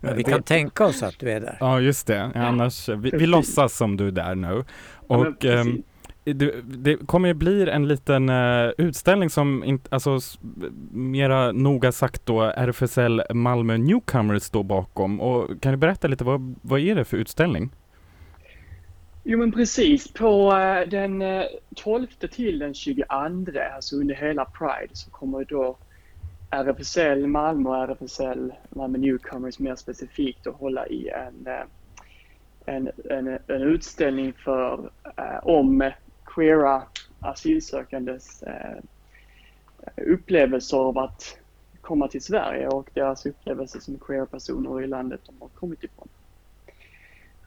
Men 0.00 0.16
vi 0.16 0.22
Det- 0.22 0.30
kan 0.30 0.42
tänka 0.42 0.84
oss 0.86 1.02
att 1.02 1.18
du 1.18 1.30
är 1.30 1.40
där. 1.40 1.56
Ja, 1.60 1.80
just 1.80 2.06
det. 2.06 2.30
Annars, 2.34 2.88
vi, 2.88 3.10
vi 3.10 3.26
låtsas 3.26 3.76
som 3.76 3.96
du 3.96 4.06
är 4.06 4.10
där 4.10 4.34
nu. 4.34 4.64
Ja, 5.08 5.16
Och 5.16 5.38
precis. 5.38 5.66
ehm, 5.66 5.82
det, 6.24 6.54
det 6.64 6.96
kommer 7.06 7.28
ju 7.28 7.34
bli 7.34 7.70
en 7.70 7.88
liten 7.88 8.28
eh, 8.28 8.70
utställning 8.78 9.30
som, 9.30 9.64
inte, 9.64 9.88
alltså 9.94 10.18
mera 10.92 11.52
noga 11.52 11.92
sagt 11.92 12.26
då, 12.26 12.42
RFSL 12.42 13.22
Malmö 13.34 13.76
Newcomers 13.76 14.42
står 14.42 14.62
bakom. 14.64 15.20
Och 15.20 15.62
kan 15.62 15.72
du 15.72 15.78
berätta 15.78 16.08
lite, 16.08 16.24
vad, 16.24 16.54
vad 16.62 16.80
är 16.80 16.94
det 16.94 17.04
för 17.04 17.16
utställning? 17.16 17.70
Jo 19.26 19.38
men 19.38 19.52
precis, 19.52 20.12
på 20.12 20.52
eh, 20.52 20.88
den 20.88 21.22
eh, 21.22 21.44
12 21.76 22.06
till 22.06 22.58
den 22.58 22.74
22, 22.74 23.04
alltså 23.74 23.96
under 23.96 24.14
hela 24.14 24.44
Pride, 24.44 24.96
så 24.96 25.10
kommer 25.10 25.44
då 25.44 25.76
RFSL 26.50 27.26
Malmö 27.26 27.70
och 27.70 27.76
RFSL 27.76 28.52
Malmö 28.70 28.98
Newcomers 28.98 29.58
mer 29.58 29.76
specifikt 29.76 30.46
att 30.46 30.54
hålla 30.54 30.86
i 30.86 31.08
en, 31.08 31.46
eh, 31.46 31.64
en, 32.66 32.90
en, 33.10 33.28
en 33.46 33.62
utställning 33.62 34.32
för 34.32 34.90
om 35.42 35.90
queera 36.24 36.82
asylsökandes 37.20 38.44
upplevelser 39.96 40.76
av 40.76 40.98
att 40.98 41.38
komma 41.80 42.08
till 42.08 42.22
Sverige 42.22 42.68
och 42.68 42.90
deras 42.94 43.26
upplevelser 43.26 43.80
som 43.80 43.98
queera 43.98 44.26
personer 44.26 44.82
i 44.82 44.86
landet 44.86 45.20
de 45.26 45.40
har 45.40 45.48
kommit 45.48 45.84
ifrån. 45.84 46.08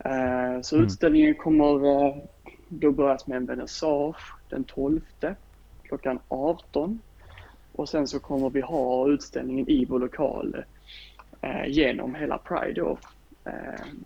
Eh, 0.05 0.62
Så 0.62 0.75
Mm. 0.75 0.86
utställningen 0.88 1.36
kommer 1.36 1.86
eh, 2.07 2.15
då 2.67 2.91
börjas 2.91 3.27
med 3.27 3.38
en 3.38 3.45
vernissage 3.45 4.33
den 4.49 4.63
12 4.63 5.01
klockan 5.83 6.19
18. 6.27 6.99
Och 7.71 7.89
sen 7.89 8.07
så 8.07 8.19
kommer 8.19 8.49
vi 8.49 8.62
ha 8.62 9.07
utställningen 9.10 9.69
i 9.69 9.86
vår 9.86 9.99
lokal 9.99 10.63
eh, 11.41 11.65
genom 11.67 12.15
hela 12.15 12.38
Pride 12.38 12.81
då, 12.81 12.97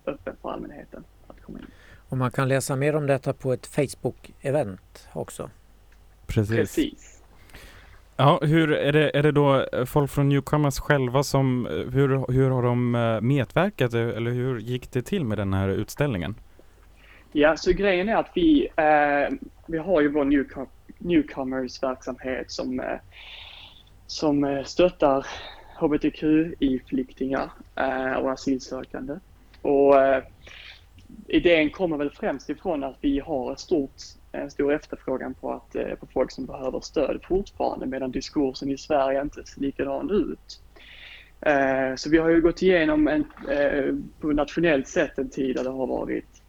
öppen 0.06 0.36
för 0.42 0.52
allmänheten 0.52 1.04
att 1.28 1.42
komma 1.42 1.60
in. 1.60 1.66
Och 2.10 2.18
man 2.18 2.32
kan 2.32 2.48
läsa 2.48 2.76
mer 2.76 2.96
om 2.96 3.08
detta 3.08 3.34
på 3.34 3.54
ett 3.54 3.68
Facebook-event 3.68 5.08
också. 5.14 5.50
Precis. 6.28 6.56
Precis. 6.56 7.21
Ja, 8.18 8.40
hur 8.42 8.72
är 8.72 8.92
det, 8.92 9.18
är 9.18 9.24
det 9.24 9.32
då 9.32 9.66
eh, 9.74 9.86
folk 9.86 10.12
från 10.12 10.30
Newcomers 10.30 10.80
själva 10.80 11.24
som, 11.24 11.66
eh, 11.66 11.72
hur, 11.72 12.32
hur 12.32 12.50
har 12.50 12.64
de 12.64 12.96
eh, 12.96 13.22
medverkat 13.22 13.94
eller 13.94 14.32
hur 14.32 14.60
gick 14.60 14.92
det 14.92 15.02
till 15.02 15.26
med 15.26 15.38
den 15.38 15.54
här 15.54 15.70
utställningen? 15.70 16.36
Ja, 17.32 17.58
så 17.58 17.72
grejen 17.72 18.10
är 18.10 18.16
att 18.16 18.32
vi, 18.34 18.68
eh, 18.76 19.38
vi 19.68 19.78
har 19.78 20.02
ju 20.02 20.08
vår 20.08 20.26
newcom 20.26 20.68
newcomers-verksamhet 20.98 22.52
som, 22.52 22.80
eh, 22.80 23.00
som 24.08 24.64
stöttar 24.66 25.28
hbtqi-flyktingar 25.80 27.50
eh, 27.76 28.14
och 28.14 28.32
asylsökande. 28.32 29.20
Och 29.62 30.02
eh, 30.02 30.24
idén 31.28 31.70
kommer 31.70 31.98
väl 31.98 32.10
främst 32.10 32.50
ifrån 32.50 32.84
att 32.84 32.98
vi 33.02 33.20
har 33.20 33.52
ett 33.52 33.60
stort, 33.60 34.02
en 34.32 34.52
stor 34.52 34.74
efterfrågan 34.74 35.34
på, 35.34 35.52
att, 35.54 35.76
eh, 35.76 35.96
på 35.96 36.08
folk 36.08 36.32
som 36.32 36.46
behöver 36.46 36.80
stöd 36.80 37.20
fortfarande 37.24 37.86
medan 37.86 38.12
diskursen 38.12 38.70
i 38.70 38.78
Sverige 38.78 39.22
inte 39.22 39.46
ser 39.46 39.62
likadan 39.62 40.12
ut. 40.12 40.62
Eh, 41.42 41.96
så 41.96 42.10
vi 42.10 42.18
har 42.18 42.30
ju 42.30 42.42
gått 42.42 42.62
igenom 42.62 43.08
en, 43.08 43.26
på 44.20 44.28
nationellt 44.28 44.88
sätt 44.88 45.18
en 45.18 45.30
tid 45.30 45.56
där 45.56 45.64
det 45.64 45.70
har 45.70 45.88
varit 45.88 46.42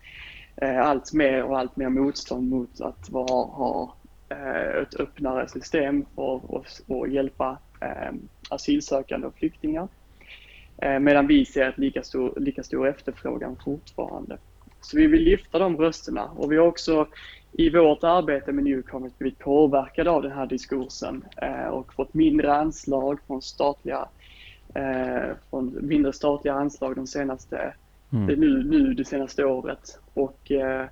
allt 0.82 1.12
mer 1.12 1.42
och 1.42 1.58
allt 1.58 1.76
mer 1.76 1.88
motstånd 1.88 2.50
mot 2.50 2.80
att 2.80 3.10
vara, 3.10 3.46
ha 3.46 3.96
ett 4.82 5.00
öppnare 5.00 5.48
system 5.48 6.04
för 6.14 6.58
att 6.58 6.80
och 6.86 7.08
hjälpa 7.08 7.58
asylsökande 8.48 9.26
och 9.26 9.34
flyktingar. 9.34 9.88
Medan 11.00 11.26
vi 11.26 11.44
ser 11.44 11.68
ett 11.68 11.78
lika 11.78 12.02
stor, 12.02 12.40
lika 12.40 12.62
stor 12.62 12.88
efterfrågan 12.88 13.56
fortfarande. 13.64 14.38
Så 14.82 14.96
vi 14.96 15.06
vill 15.06 15.22
lyfta 15.22 15.58
de 15.58 15.76
rösterna 15.76 16.24
och 16.24 16.52
vi 16.52 16.56
har 16.56 16.66
också 16.66 17.06
i 17.52 17.70
vårt 17.70 18.04
arbete 18.04 18.52
med 18.52 18.64
Newcomers 18.64 19.12
blivit 19.18 19.38
påverkade 19.38 20.10
av 20.10 20.22
den 20.22 20.32
här 20.32 20.46
diskursen 20.46 21.24
eh, 21.36 21.66
och 21.66 21.94
fått 21.94 22.14
mindre 22.14 22.54
anslag 22.54 23.18
från 23.26 23.42
statliga 23.42 24.08
eh, 24.74 25.36
från 25.50 25.78
mindre 25.82 26.12
statliga 26.12 26.54
anslag 26.54 26.96
de 26.96 27.06
senaste, 27.06 27.74
Mm. 28.12 28.26
det 28.26 28.36
nu, 28.36 28.64
nu 28.64 28.94
det 28.94 29.04
senaste 29.04 29.44
året. 29.44 29.98
Och, 30.14 30.50
eh, 30.50 30.86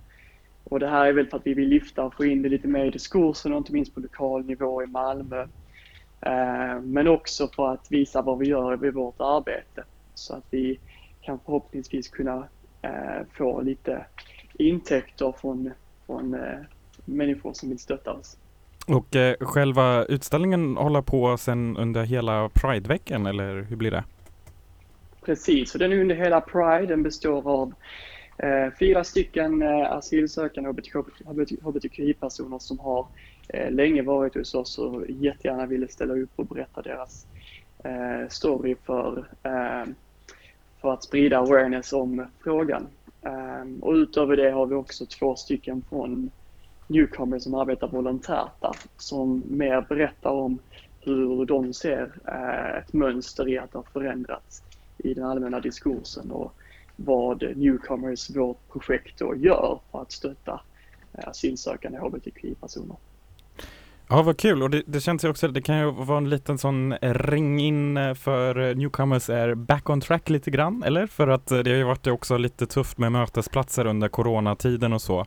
och 0.64 0.80
det 0.80 0.88
här 0.88 1.06
är 1.06 1.12
väl 1.12 1.26
för 1.26 1.36
att 1.36 1.46
vi 1.46 1.54
vill 1.54 1.68
lyfta 1.68 2.04
och 2.04 2.14
få 2.14 2.24
in 2.24 2.42
det 2.42 2.48
lite 2.48 2.68
mer 2.68 2.84
i 2.84 2.90
diskursen 2.90 3.52
och 3.52 3.58
inte 3.58 3.72
minst 3.72 3.94
på 3.94 4.00
lokal 4.00 4.44
nivå 4.44 4.82
i 4.82 4.86
Malmö. 4.86 5.46
Men 6.82 7.08
också 7.08 7.48
för 7.48 7.72
att 7.72 7.92
visa 7.92 8.22
vad 8.22 8.38
vi 8.38 8.46
gör 8.46 8.76
vid 8.76 8.94
vårt 8.94 9.20
arbete 9.20 9.84
så 10.14 10.34
att 10.34 10.44
vi 10.50 10.78
kan 11.20 11.38
förhoppningsvis 11.44 12.08
kunna 12.08 12.48
få 13.32 13.60
lite 13.60 14.04
intäkter 14.54 15.34
från, 15.40 15.70
från 16.06 16.34
eh, 16.34 16.58
människor 17.04 17.52
som 17.52 17.68
vill 17.68 17.78
stötta 17.78 18.12
oss. 18.12 18.36
Och 18.86 19.16
eh, 19.16 19.36
själva 19.40 20.04
utställningen 20.04 20.76
håller 20.76 21.02
på 21.02 21.36
sen 21.36 21.76
under 21.76 22.02
hela 22.02 22.48
Prideveckan 22.48 23.26
eller 23.26 23.62
hur 23.62 23.76
blir 23.76 23.90
det? 23.90 24.04
Precis, 25.24 25.74
och 25.74 25.78
den 25.78 25.92
är 25.92 26.00
under 26.00 26.14
hela 26.14 26.40
Pride. 26.40 26.86
Den 26.86 27.02
består 27.02 27.48
av 27.48 27.74
eh, 28.38 28.72
fyra 28.78 29.04
stycken 29.04 29.62
eh, 29.62 29.92
asylsökande 29.92 30.70
hbtqi-personer 31.62 32.58
som 32.58 32.78
har 32.78 33.06
eh, 33.48 33.70
länge 33.70 34.02
varit 34.02 34.34
hos 34.34 34.54
oss 34.54 34.78
och 34.78 35.10
jättegärna 35.10 35.66
ville 35.66 35.88
ställa 35.88 36.14
upp 36.14 36.30
och 36.36 36.46
berätta 36.46 36.82
deras 36.82 37.26
eh, 37.84 38.28
story 38.28 38.76
för, 38.86 39.18
eh, 39.42 39.84
för 40.80 40.92
att 40.92 41.04
sprida 41.04 41.38
awareness 41.38 41.92
om 41.92 42.26
frågan. 42.44 42.86
Ehm, 43.22 43.78
och 43.82 43.92
utöver 43.92 44.36
det 44.36 44.50
har 44.50 44.66
vi 44.66 44.74
också 44.74 45.06
två 45.06 45.36
stycken 45.36 45.84
från 45.88 46.30
Newcomers 46.86 47.42
som 47.42 47.54
arbetar 47.54 47.88
volontärt 47.88 48.60
där, 48.60 48.76
som 48.96 49.42
mer 49.46 49.86
berättar 49.88 50.30
om 50.30 50.58
hur 51.00 51.44
de 51.44 51.72
ser 51.72 52.12
eh, 52.26 52.78
ett 52.78 52.92
mönster 52.92 53.48
i 53.48 53.58
att 53.58 53.72
det 53.72 53.78
har 53.78 53.86
förändrats 53.92 54.62
i 54.98 55.14
den 55.14 55.24
allmänna 55.24 55.60
diskursen 55.60 56.30
och 56.30 56.52
vad 56.96 57.56
Newcomers, 57.56 58.36
vårt 58.36 58.68
projekt 58.68 59.18
då 59.18 59.36
gör 59.36 59.80
för 59.90 60.02
att 60.02 60.12
stötta 60.12 60.60
eh, 61.12 61.28
asylsökande 61.28 61.98
hbtqi-personer. 61.98 62.96
Ja, 64.12 64.22
vad 64.22 64.36
kul. 64.36 64.62
Och 64.62 64.70
det, 64.70 64.82
det 64.86 65.00
känns 65.00 65.24
ju 65.24 65.28
också, 65.28 65.48
det 65.48 65.62
kan 65.62 65.78
ju 65.78 65.90
vara 65.90 66.18
en 66.18 66.30
liten 66.30 66.58
sån 66.58 66.94
ring 67.02 67.60
in 67.60 67.96
eh, 67.96 68.14
för 68.14 68.68
eh, 68.68 68.76
Newcomers 68.76 69.30
är 69.30 69.54
back 69.54 69.90
on 69.90 70.00
track 70.00 70.30
lite 70.30 70.50
grann, 70.50 70.82
eller? 70.82 71.06
För 71.06 71.28
att 71.28 71.50
eh, 71.50 71.58
det 71.58 71.70
har 71.70 71.76
ju 71.76 71.84
varit 71.84 72.06
också 72.06 72.36
lite 72.36 72.66
tufft 72.66 72.98
med 72.98 73.12
mötesplatser 73.12 73.86
under 73.86 74.08
coronatiden 74.08 74.92
och 74.92 75.02
så. 75.02 75.26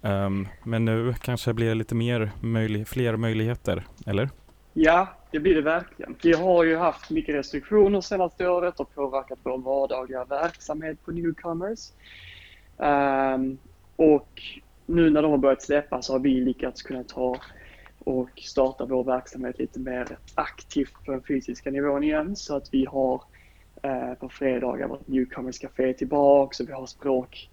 Um, 0.00 0.48
men 0.64 0.84
nu 0.84 1.14
kanske 1.22 1.54
blir 1.54 1.68
det 1.68 1.74
lite 1.74 1.94
mer 1.94 2.30
möjlig, 2.40 2.88
fler 2.88 3.16
möjligheter, 3.16 3.82
eller? 4.06 4.28
Ja, 4.72 5.08
det 5.30 5.40
blir 5.40 5.54
det 5.54 5.62
verkligen. 5.62 6.16
Vi 6.22 6.32
har 6.32 6.64
ju 6.64 6.76
haft 6.76 7.10
mycket 7.10 7.34
restriktioner 7.34 8.00
senaste 8.00 8.48
året 8.48 8.80
och 8.80 8.94
påverkat 8.94 9.38
vår 9.42 9.58
vardagliga 9.58 10.24
verksamhet 10.24 11.04
på 11.04 11.10
Newcomers. 11.10 11.80
Um, 12.76 13.58
och 13.96 14.42
nu 14.86 15.10
när 15.10 15.22
de 15.22 15.30
har 15.30 15.38
börjat 15.38 15.62
släppa 15.62 16.02
så 16.02 16.12
har 16.12 16.20
vi 16.20 16.40
lyckats 16.40 16.82
kunna 16.82 17.04
ta 17.04 17.36
och 17.98 18.30
starta 18.36 18.84
vår 18.84 19.04
verksamhet 19.04 19.58
lite 19.58 19.80
mer 19.80 20.18
aktivt 20.34 21.04
på 21.04 21.12
den 21.12 21.22
fysiska 21.22 21.70
nivån 21.70 22.04
igen 22.04 22.36
så 22.36 22.56
att 22.56 22.74
vi 22.74 22.84
har 22.84 23.22
eh, 23.82 24.14
på 24.14 24.28
fredagar 24.28 24.88
vårt 24.88 25.08
Newcomers 25.08 25.58
Café 25.58 25.92
tillbaks 25.92 26.60
och 26.60 26.68
vi 26.68 26.72
har 26.72 26.86
språk, 26.86 27.50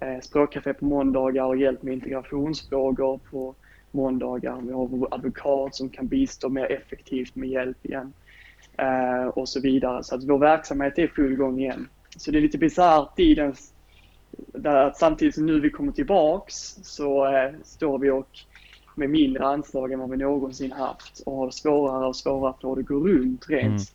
eh, 0.00 0.20
språkcafé 0.20 0.74
på 0.74 0.84
måndagar 0.84 1.44
och 1.44 1.56
hjälp 1.56 1.82
med 1.82 1.94
integrationsfrågor 1.94 3.20
på 3.30 3.54
måndagar. 3.90 4.60
Vi 4.60 4.72
har 4.72 4.86
vår 4.86 5.14
advokat 5.14 5.74
som 5.74 5.88
kan 5.88 6.06
bistå 6.06 6.48
mer 6.48 6.72
effektivt 6.72 7.34
med 7.34 7.48
hjälp 7.48 7.86
igen 7.86 8.12
eh, 8.78 9.26
och 9.26 9.48
så 9.48 9.60
vidare. 9.60 10.04
Så 10.04 10.14
att 10.14 10.24
vår 10.24 10.38
verksamhet 10.38 10.98
är 10.98 11.02
i 11.02 11.08
full 11.08 11.36
gång 11.36 11.60
igen. 11.60 11.88
Så 12.16 12.30
det 12.30 12.38
är 12.38 12.42
lite 12.42 12.58
bisarrt 12.58 13.18
i 13.18 13.34
den 13.34 13.54
där 14.46 14.76
att 14.76 14.96
samtidigt 14.96 15.34
som 15.34 15.46
nu 15.46 15.60
vi 15.60 15.70
kommer 15.70 15.92
tillbaks 15.92 16.54
så 16.82 17.26
eh, 17.26 17.52
står 17.62 17.98
vi 17.98 18.10
och 18.10 18.38
med 18.98 19.10
mindre 19.10 19.46
anslag 19.46 19.92
än 19.92 19.98
vad 19.98 20.10
vi 20.10 20.16
någonsin 20.16 20.72
haft 20.72 21.20
och 21.26 21.36
har 21.36 21.50
svårare 21.50 22.06
och 22.06 22.16
svårare 22.16 22.50
att 22.50 22.60
få 22.60 22.74
det 22.74 22.80
att 22.80 22.86
gå 22.86 22.94
runt 23.08 23.48
rent 23.48 23.94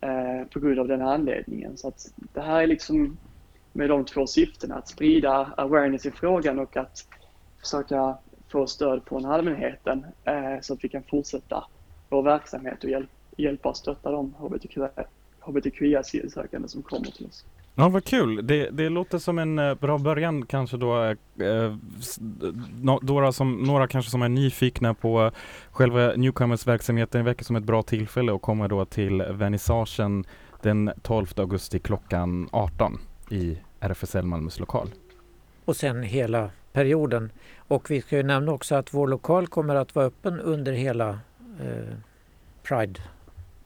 eh, 0.00 0.48
på 0.52 0.60
grund 0.60 0.78
av 0.78 0.88
den 0.88 1.02
anledningen. 1.02 1.76
Så 1.76 1.88
att 1.88 2.06
det 2.16 2.40
här 2.40 2.62
är 2.62 2.66
liksom 2.66 3.16
med 3.72 3.88
de 3.88 4.04
två 4.04 4.26
syftena, 4.26 4.74
att 4.74 4.88
sprida 4.88 5.52
awareness 5.56 6.06
i 6.06 6.10
frågan 6.10 6.58
och 6.58 6.76
att 6.76 7.06
försöka 7.60 8.18
få 8.48 8.66
stöd 8.66 9.02
från 9.06 9.24
allmänheten 9.24 10.06
eh, 10.24 10.60
så 10.60 10.74
att 10.74 10.84
vi 10.84 10.88
kan 10.88 11.02
fortsätta 11.02 11.64
vår 12.08 12.22
verksamhet 12.22 12.84
och 12.84 12.90
hjäl 12.90 13.06
hjälpa 13.36 13.68
och 13.68 13.76
stötta 13.76 14.10
de 14.10 14.34
hbtqi-asylsökande 15.40 16.68
som 16.68 16.82
kommer 16.82 17.10
till 17.10 17.26
oss. 17.26 17.44
Ja, 17.74 17.88
vad 17.88 18.04
kul. 18.04 18.46
Det, 18.46 18.70
det 18.70 18.88
låter 18.88 19.18
som 19.18 19.38
en 19.38 19.58
eh, 19.58 19.74
bra 19.74 19.98
början 19.98 20.46
kanske 20.46 20.76
då. 20.76 21.02
Eh, 21.02 21.16
eh 21.46 21.74
några, 23.02 23.32
som, 23.32 23.52
några 23.52 23.86
kanske 23.86 24.10
som 24.10 24.22
är 24.22 24.28
nyfikna 24.28 24.94
på 24.94 25.30
själva 25.70 26.12
Newcomers 26.16 26.66
verksamheten. 26.66 27.18
Det 27.18 27.24
verkar 27.24 27.44
som 27.44 27.56
ett 27.56 27.64
bra 27.64 27.82
tillfälle 27.82 28.34
att 28.34 28.42
komma 28.42 28.68
då 28.68 28.84
till 28.84 29.22
vernissagen 29.22 30.24
den 30.62 30.92
12 31.02 31.26
augusti 31.36 31.78
klockan 31.78 32.48
18 32.52 32.98
i 33.30 33.58
RFSL 33.80 34.24
Malmös 34.24 34.60
lokal. 34.60 34.88
Och 35.64 35.76
sen 35.76 36.02
hela 36.02 36.50
perioden. 36.72 37.32
Och 37.58 37.90
vi 37.90 38.02
ska 38.02 38.16
ju 38.16 38.22
nämna 38.22 38.52
också 38.52 38.74
att 38.74 38.94
vår 38.94 39.08
lokal 39.08 39.46
kommer 39.46 39.74
att 39.74 39.94
vara 39.94 40.06
öppen 40.06 40.40
under 40.40 40.72
hela 40.72 41.08
eh, 41.60 41.96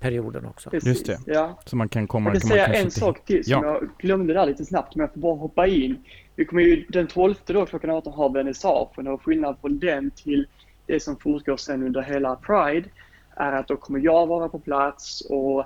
Pride-perioden 0.05 0.47
också. 0.47 0.71
Precis, 0.71 0.89
Just 0.89 1.07
det. 1.07 1.19
Ja. 1.27 1.59
Så 1.65 1.77
man 1.77 1.89
kan 1.89 2.07
komma... 2.07 2.31
Jag 2.31 2.43
kan 2.43 2.49
säga 2.49 2.67
en 2.67 2.91
sak 2.91 3.25
till 3.25 3.45
som 3.45 3.53
Ja. 3.53 3.65
jag 3.65 3.89
glömde 3.99 4.35
där 4.35 4.47
lite 4.47 4.65
snabbt, 4.65 4.97
men 4.97 5.03
jag 5.05 5.13
får 5.13 5.21
bara 5.21 5.37
hoppa 5.37 5.67
in. 5.67 5.97
Vi 6.37 6.45
kommer 6.45 6.63
ju 6.63 6.85
den 6.89 7.07
12 7.07 7.35
då 7.47 7.67
klockan 7.67 7.91
18 7.91 8.13
ha 8.13 8.29
vernissagen 8.29 9.07
och 9.07 9.23
skillnad 9.23 9.57
från 9.61 9.79
den 9.79 10.11
till 10.11 10.47
det 10.87 11.01
som 11.03 11.17
fortgår 11.17 11.57
sen 11.57 11.83
under 11.83 12.03
hela 12.03 12.37
Pride 12.37 12.89
är 13.37 13.53
att 13.53 13.69
då 13.69 13.77
kommer 13.77 14.01
jag 14.01 14.27
vara 14.27 14.49
på 14.49 14.59
plats 14.59 15.21
och 15.21 15.61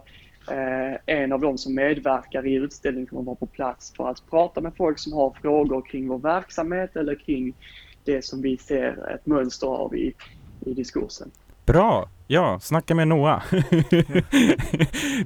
eh, 0.53 0.97
en 1.07 1.33
av 1.33 1.41
de 1.41 1.59
som 1.59 1.75
medverkar 1.75 2.47
i 2.47 2.55
utställningen 2.55 3.07
kommer 3.07 3.23
vara 3.23 3.37
på 3.37 3.47
plats 3.47 3.93
för 3.97 4.09
att 4.09 4.31
prata 4.31 4.61
med 4.61 4.73
folk 4.77 4.99
som 4.99 5.13
har 5.13 5.31
frågor 5.43 5.83
kring 5.83 6.09
vår 6.09 6.19
verksamhet 6.19 6.97
eller 6.97 7.15
kring 7.15 7.55
det 8.05 8.25
som 8.25 8.43
vi 8.43 8.57
ser 8.57 9.15
ett 9.15 9.27
mönster 9.27 9.67
av 9.67 9.97
i, 9.97 10.15
i 10.67 10.75
diskursen. 10.75 11.31
Bra! 11.69 12.09
Ja, 12.27 12.61
snacka 12.61 12.95
med 12.95 13.09
Noah. 13.09 13.43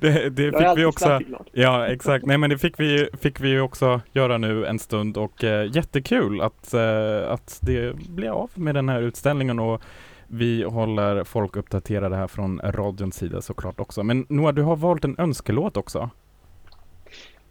det, 0.01 0.31
det 0.31 0.53
fick 0.59 0.77
vi 0.77 0.85
också. 0.85 1.21
Ja, 1.53 1.87
exakt. 1.87 2.27
Nej, 2.27 2.39
men 2.39 2.51
det 2.51 2.59
fick 2.59 2.81
vi, 2.81 3.09
fick 3.21 3.41
vi 3.41 3.61
också 3.61 4.01
göra 4.13 4.39
nu 4.39 4.67
en 4.67 4.79
stund 4.79 5.17
och 5.17 5.45
eh, 5.45 5.77
jättekul 5.77 6.41
att, 6.41 6.75
eh, 6.75 7.31
att 7.31 7.59
det 7.63 7.97
blir 7.97 8.31
av 8.31 8.51
med 8.55 8.75
den 8.75 8.89
här 8.89 9.03
utställningen 9.03 9.59
och 9.59 9.83
vi 10.27 10.63
håller 10.63 11.25
folk 11.25 11.57
uppdaterade 11.57 12.17
här 12.17 12.29
från 12.29 12.61
radions 12.65 13.17
sida 13.17 13.43
såklart 13.43 13.81
också. 13.81 14.03
Men 14.03 14.27
Noah, 14.29 14.55
du 14.55 14.63
har 14.63 14.77
valt 14.77 15.05
en 15.05 15.17
önskelåt 15.19 15.77
också. 15.77 16.11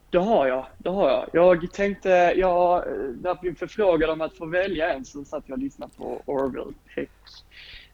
Det 0.09 0.19
har 0.19 0.47
jag, 0.47 0.65
det 0.77 0.89
har 0.89 1.09
jag. 1.09 1.29
Jag 1.33 1.71
tänkte, 1.71 2.09
jag, 2.35 2.77
eh, 2.77 2.93
när 3.21 3.29
jag 3.29 3.39
blev 3.39 3.55
förfrågad 3.55 4.09
om 4.09 4.21
att 4.21 4.37
få 4.37 4.45
välja 4.45 4.93
en 4.93 5.05
så 5.05 5.25
satt 5.25 5.43
jag 5.45 5.57
och 5.57 5.63
lyssnade 5.63 5.91
på 5.97 6.21
Orville 6.25 6.73
Peck 6.95 7.09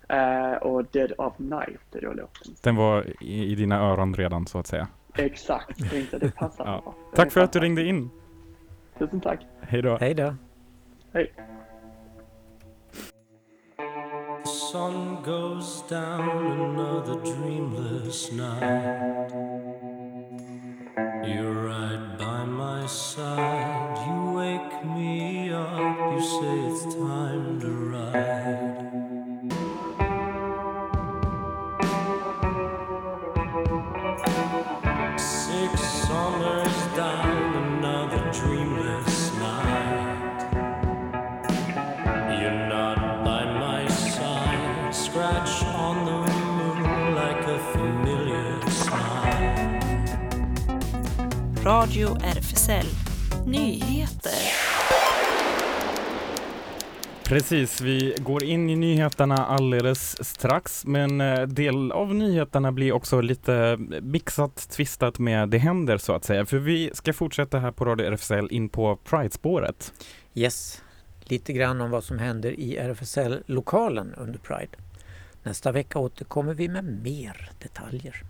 eh, 0.08 0.52
och 0.54 0.86
Dead 0.86 1.12
of 1.18 1.34
Night 1.40 1.96
är 1.96 2.02
då 2.02 2.14
låten. 2.14 2.54
Den 2.64 2.76
var 2.76 3.06
i, 3.22 3.52
i 3.52 3.56
dina 3.56 3.80
öron 3.80 4.16
redan 4.16 4.48
så 4.48 4.60
att 4.60 4.68
säga. 4.68 4.88
Exakt, 5.16 5.90
tänkte 5.92 6.18
det 6.18 6.36
passar 6.36 6.66
Ja. 6.66 6.82
bra. 6.84 6.96
Tack 7.16 7.32
för 7.32 7.42
att 7.42 7.54
du 7.54 7.60
ringde 7.60 7.84
in. 7.84 8.10
Tusen 9.00 9.22
tack. 9.22 9.40
Hej 9.62 9.82
då. 9.82 9.98
Hej 9.98 10.14
då. 10.14 10.36
Hej. 11.14 11.34
The 14.44 14.50
sun 14.72 15.18
goes 15.26 15.84
down 15.90 16.30
another 16.62 17.16
dreamless 17.24 18.32
night. 18.32 19.32
You're 21.26 21.54
right 21.68 22.18
by 22.18 22.46
my 22.46 22.88
side. 22.88 23.98
You 24.08 24.36
wake 24.36 24.86
me 24.86 25.52
up. 25.52 26.14
You 26.14 26.22
say 26.22 26.67
Scratch 45.48 45.76
on 45.76 46.06
the 46.06 46.12
moon 46.12 47.16
like 47.16 47.48
a 47.48 47.60
familiar 47.74 48.70
smile. 48.70 49.80
Radio 51.64 52.08
RFSL 52.16 52.86
Nyheter. 53.46 54.32
Precis, 57.24 57.82
vi 57.82 58.16
går 58.18 58.44
in 58.44 58.70
i 58.70 58.76
nyheterna 58.76 59.36
alldeles 59.36 60.28
strax, 60.28 60.86
men 60.86 61.22
eh, 61.22 61.42
del 61.42 61.92
av 61.92 62.16
nyheterna 62.16 62.72
blir 62.72 62.92
också 62.92 63.22
lite 63.22 63.78
mixat, 64.02 64.70
twistat 64.70 65.20
med 65.20 65.50
det 65.50 65.58
händer 65.58 65.98
så 65.98 66.14
att 66.14 66.24
säga. 66.24 66.46
För 66.46 66.58
vi 66.58 66.92
ska 66.94 67.14
fortsätta 67.14 67.60
här 67.60 67.72
på 67.72 67.86
Radio 67.86 68.08
RFSL 68.08 68.48
in 68.52 68.70
på 68.70 68.96
Pride-spåret. 68.96 69.94
Yes, 70.34 70.82
lite 71.24 71.54
grann 71.54 71.82
om 71.82 71.92
vad 71.92 72.04
som 72.04 72.20
händer 72.20 72.60
i 72.60 72.78
RFSL-lokalen 72.78 74.14
under 74.18 74.40
Pride. 74.40 74.87
Nästa 75.48 75.72
vecka 75.72 76.00
återkommer 76.00 76.54
vi 76.54 76.68
med 76.68 76.84
mer 77.04 77.50
detaljer. 77.60 78.24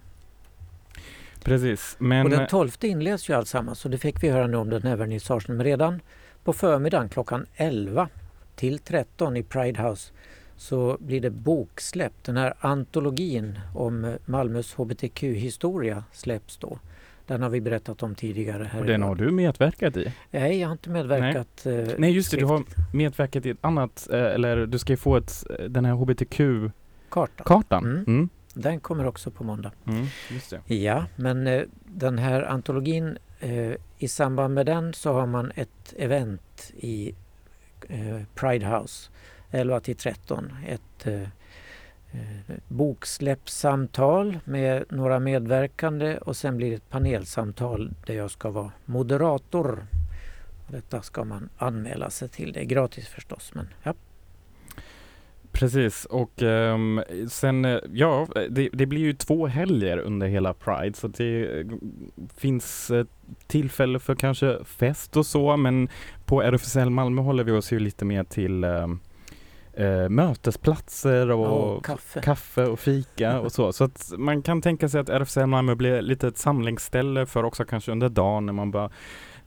Precis, 1.43 1.95
men 1.99 2.25
och 2.25 2.29
den 2.31 2.47
12 2.47 2.71
inleds 2.81 3.29
ju 3.29 3.33
alltsammans 3.33 3.85
och 3.85 3.91
det 3.91 3.97
fick 3.97 4.23
vi 4.23 4.29
höra 4.29 4.47
nu 4.47 4.57
om 4.57 4.69
den 4.69 4.81
här 4.81 4.95
vernissagen. 4.95 5.57
Men 5.57 5.63
redan 5.65 6.01
på 6.43 6.53
förmiddagen 6.53 7.09
klockan 7.09 7.45
11 7.55 8.09
till 8.55 8.79
13 8.79 9.37
i 9.37 9.43
Pride 9.43 9.81
House 9.81 10.13
så 10.57 10.97
blir 10.99 11.21
det 11.21 11.29
boksläpp. 11.29 12.13
Den 12.23 12.37
här 12.37 12.53
antologin 12.59 13.59
om 13.75 14.17
Malmös 14.25 14.73
hbtq-historia 14.73 16.03
släpps 16.11 16.57
då. 16.57 16.79
Den 17.27 17.41
har 17.41 17.49
vi 17.49 17.61
berättat 17.61 18.03
om 18.03 18.15
tidigare. 18.15 18.63
Här 18.63 18.79
och 18.79 18.85
den 18.85 19.01
har 19.01 19.15
du 19.15 19.31
medverkat 19.31 19.97
i. 19.97 20.13
Nej, 20.31 20.59
jag 20.59 20.67
har 20.67 20.71
inte 20.71 20.89
medverkat. 20.89 21.65
eh, 21.65 21.73
Nej, 21.97 22.11
just 22.11 22.31
det, 22.31 22.37
du 22.37 22.45
har 22.45 22.57
skriftligt. 22.59 22.93
medverkat 22.93 23.45
i 23.45 23.49
ett 23.49 23.57
annat, 23.61 24.07
eh, 24.11 24.19
eller 24.19 24.65
du 24.65 24.79
ska 24.79 24.93
ju 24.93 24.97
få 24.97 25.17
ett, 25.17 25.43
eh, 25.59 25.65
den 25.65 25.85
här 25.85 25.93
hbtq-kartan. 25.93 26.71
Kartan. 27.09 27.83
Mm. 27.83 28.03
Mm. 28.07 28.29
Den 28.53 28.79
kommer 28.79 29.05
också 29.05 29.31
på 29.31 29.43
måndag. 29.43 29.71
Mm. 29.87 30.05
Ja, 30.65 31.05
men 31.15 31.47
eh, 31.47 31.63
den 31.85 32.17
här 32.17 32.43
antologin, 32.43 33.17
eh, 33.39 33.73
i 33.97 34.07
samband 34.07 34.53
med 34.53 34.65
den 34.65 34.93
så 34.93 35.13
har 35.13 35.25
man 35.25 35.51
ett 35.55 35.93
event 35.97 36.73
i 36.75 37.15
eh, 37.87 38.21
Pride 38.35 38.65
House 38.65 39.09
11 39.51 39.79
till 39.79 39.95
13. 39.95 40.53
Ett 40.67 41.07
eh, 41.07 41.21
eh, 42.11 42.55
boksläppssamtal 42.67 44.39
med 44.43 44.83
några 44.89 45.19
medverkande 45.19 46.17
och 46.17 46.37
sen 46.37 46.57
blir 46.57 46.69
det 46.69 46.75
ett 46.75 46.89
panelsamtal 46.89 47.93
där 48.05 48.13
jag 48.13 48.31
ska 48.31 48.49
vara 48.49 48.71
moderator. 48.85 49.87
Detta 50.67 51.01
ska 51.01 51.23
man 51.23 51.49
anmäla 51.57 52.09
sig 52.09 52.29
till. 52.29 52.53
Det 52.53 52.59
är 52.59 52.65
gratis 52.65 53.07
förstås, 53.07 53.51
men 53.53 53.67
ja. 53.83 53.93
Precis, 55.57 56.05
och 56.05 56.41
ehm, 56.43 57.01
sen, 57.29 57.65
eh, 57.65 57.79
ja, 57.93 58.27
det, 58.49 58.69
det 58.73 58.85
blir 58.85 59.01
ju 59.01 59.13
två 59.13 59.47
helger 59.47 59.97
under 59.97 60.27
hela 60.27 60.53
Pride, 60.53 60.93
så 60.97 61.07
det 61.07 61.59
eh, 61.59 61.65
finns 62.35 62.91
eh, 62.91 63.05
tillfälle 63.47 63.99
för 63.99 64.15
kanske 64.15 64.57
fest 64.65 65.17
och 65.17 65.25
så, 65.25 65.57
men 65.57 65.89
på 66.25 66.41
RFSL 66.41 66.89
Malmö 66.89 67.21
håller 67.21 67.43
vi 67.43 67.51
oss 67.51 67.71
ju 67.73 67.79
lite 67.79 68.05
mer 68.05 68.23
till 68.23 68.63
ehm, 68.63 68.99
eh, 69.73 70.09
mötesplatser 70.09 71.31
och 71.31 71.75
Och 71.75 71.85
kaffe. 71.85 72.21
kaffe 72.21 72.65
och 72.65 72.79
fika 72.79 73.39
och 73.39 73.51
så. 73.51 73.73
Så 73.73 73.83
att 73.83 74.13
man 74.17 74.41
kan 74.41 74.61
tänka 74.61 74.89
sig 74.89 75.01
att 75.01 75.09
RFSL 75.09 75.45
Malmö 75.45 75.75
blir 75.75 76.01
lite 76.01 76.27
ett 76.27 76.37
samlingsställe 76.37 77.25
för 77.25 77.43
också 77.43 77.65
kanske 77.65 77.91
under 77.91 78.09
dagen 78.09 78.45
när 78.45 78.53
man 78.53 78.71
bara 78.71 78.89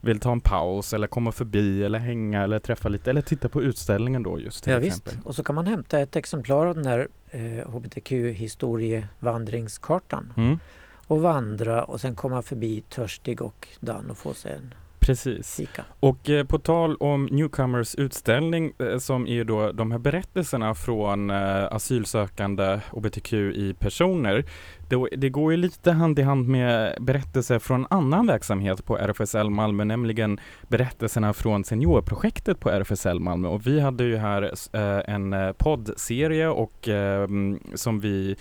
vill 0.00 0.20
ta 0.20 0.32
en 0.32 0.40
paus 0.40 0.94
eller 0.94 1.06
komma 1.06 1.32
förbi 1.32 1.84
eller 1.84 1.98
hänga 1.98 2.42
eller 2.42 2.58
träffa 2.58 2.88
lite 2.88 3.10
eller 3.10 3.22
titta 3.22 3.48
på 3.48 3.62
utställningen 3.62 4.22
då 4.22 4.40
just 4.40 4.64
till 4.64 4.72
Ja, 4.72 4.80
exempel. 4.80 5.12
visst. 5.14 5.26
Och 5.26 5.34
så 5.34 5.42
kan 5.42 5.54
man 5.54 5.66
hämta 5.66 6.00
ett 6.00 6.16
exemplar 6.16 6.66
av 6.66 6.74
den 6.74 6.86
här 6.86 7.08
eh, 7.30 7.68
hbtq-historievandringskartan 7.70 10.32
Mm. 10.36 10.58
och 11.06 11.20
vandra 11.22 11.84
och 11.84 12.00
sen 12.00 12.14
komma 12.14 12.42
förbi 12.42 12.82
törstig 12.88 13.42
och 13.42 13.68
dan 13.80 14.10
och 14.10 14.18
få 14.18 14.34
sig 14.34 14.52
en 14.52 14.74
Precis. 14.98 15.56
fika. 15.56 15.84
Och 16.00 16.30
eh, 16.30 16.44
på 16.46 16.58
tal 16.58 16.96
om 16.96 17.26
Newcomers 17.26 17.94
utställning 17.94 18.72
eh, 18.78 18.98
som 18.98 19.26
är 19.26 19.44
då 19.44 19.72
de 19.72 19.90
här 19.90 19.98
berättelserna 19.98 20.74
från 20.74 21.30
eh, 21.30 21.64
asylsökande 21.72 22.80
hbtqi-personer. 22.92 24.44
Det, 24.90 25.08
det 25.16 25.28
går 25.28 25.52
ju 25.52 25.56
lite 25.56 25.92
hand 25.92 26.18
i 26.18 26.22
hand 26.22 26.48
med 26.48 26.96
berättelser 27.00 27.58
från 27.58 27.86
annan 27.90 28.26
verksamhet 28.26 28.84
på 28.84 28.98
RFSL 28.98 29.50
Malmö, 29.50 29.84
nämligen 29.84 30.40
berättelserna 30.68 31.32
från 31.32 31.64
seniorprojektet 31.64 32.60
på 32.60 32.70
RFSL 32.70 33.20
Malmö. 33.20 33.48
Och 33.48 33.66
vi 33.66 33.80
hade 33.80 34.04
ju 34.04 34.16
här 34.16 34.42
eh, 34.72 35.14
en 35.14 35.32
eh, 35.32 35.52
poddserie 35.52 36.48
och 36.48 36.88
eh, 36.88 37.28
som 37.74 38.00
vi 38.00 38.36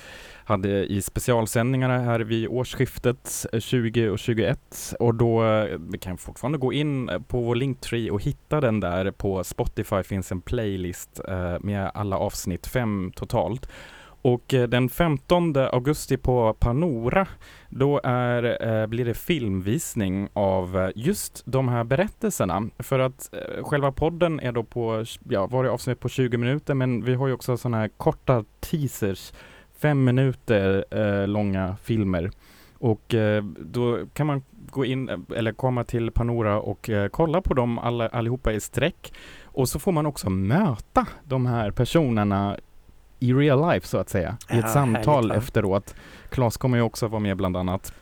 hade 0.45 0.85
i 0.85 1.01
specialsändningarna 1.01 1.99
här 1.99 2.19
vid 2.19 2.47
årsskiftet 2.47 3.45
eh, 3.53 3.59
20 3.59 4.09
och 4.09 4.19
21 4.19 4.93
och 4.99 5.15
då 5.15 5.43
eh, 5.43 5.77
vi 5.91 5.97
kan 5.97 6.17
fortfarande 6.17 6.57
gå 6.57 6.73
in 6.73 7.09
på 7.27 7.41
vår 7.41 7.55
Linktree 7.55 8.11
och 8.11 8.23
hitta 8.23 8.61
den 8.61 8.79
där 8.79 9.11
på 9.11 9.43
Spotify 9.43 10.03
finns 10.03 10.31
en 10.31 10.41
playlist 10.41 11.21
eh, 11.27 11.57
med 11.59 11.91
alla 11.93 12.17
avsnitt, 12.17 12.67
fem 12.67 13.11
totalt. 13.15 13.69
Och 14.21 14.53
eh, 14.53 14.67
den 14.67 14.89
15 14.89 15.55
augusti 15.57 16.17
på 16.17 16.53
Panora 16.53 17.27
då 17.69 18.01
är, 18.03 18.67
eh, 18.67 18.87
blir 18.87 19.05
det 19.05 19.13
filmvisning 19.13 20.29
av 20.33 20.77
eh, 20.77 20.89
just 20.95 21.43
de 21.45 21.67
här 21.67 21.83
berättelserna. 21.83 22.69
För 22.79 22.99
att 22.99 23.33
själva 23.61 23.91
podden 23.91 24.39
är 24.39 24.51
då 24.51 24.63
på, 24.63 25.05
ja, 25.29 25.47
varje 25.47 25.71
avsnitt 25.71 25.99
på 25.99 26.09
20 26.09 26.37
minuter 26.37 26.73
men 26.73 27.03
vi 27.03 27.13
har 27.13 27.27
ju 27.27 27.33
också 27.33 27.57
sådana 27.57 27.77
här 27.77 27.89
korta 27.97 28.43
teasers, 28.59 29.33
fem 29.81 30.03
minuter 30.03 30.85
eh, 30.91 31.27
långa 31.27 31.75
filmer. 31.83 32.31
Och 32.79 33.13
eh, 33.13 33.43
då 33.43 34.05
kan 34.13 34.27
man 34.27 34.43
gå 34.71 34.85
in 34.85 35.25
eller 35.35 35.51
komma 35.51 35.83
till 35.83 36.11
Panora 36.11 36.59
och 36.59 36.89
eh, 36.89 37.07
kolla 37.09 37.41
på 37.41 37.53
dem 37.53 37.79
alla, 37.79 38.07
allihopa 38.07 38.53
i 38.53 38.59
sträck. 38.59 39.13
Och 39.43 39.69
så 39.69 39.79
får 39.79 39.91
man 39.91 40.05
också 40.05 40.29
möta 40.29 41.07
de 41.23 41.45
här 41.45 41.71
personerna 41.71 42.57
i 43.19 43.33
real 43.33 43.69
life 43.71 43.87
så 43.87 43.97
att 43.97 44.09
säga, 44.09 44.37
i 44.41 44.53
Ja, 44.53 44.59
ett 44.59 44.71
samtal 44.71 45.31
härligt, 45.31 45.43
efteråt. 45.43 45.95
Claes 46.29 46.57
kommer 46.57 46.77
ju 46.77 46.83
också 46.83 47.07
vara 47.07 47.19
med 47.19 47.37
bland 47.37 47.57
annat. 47.57 47.93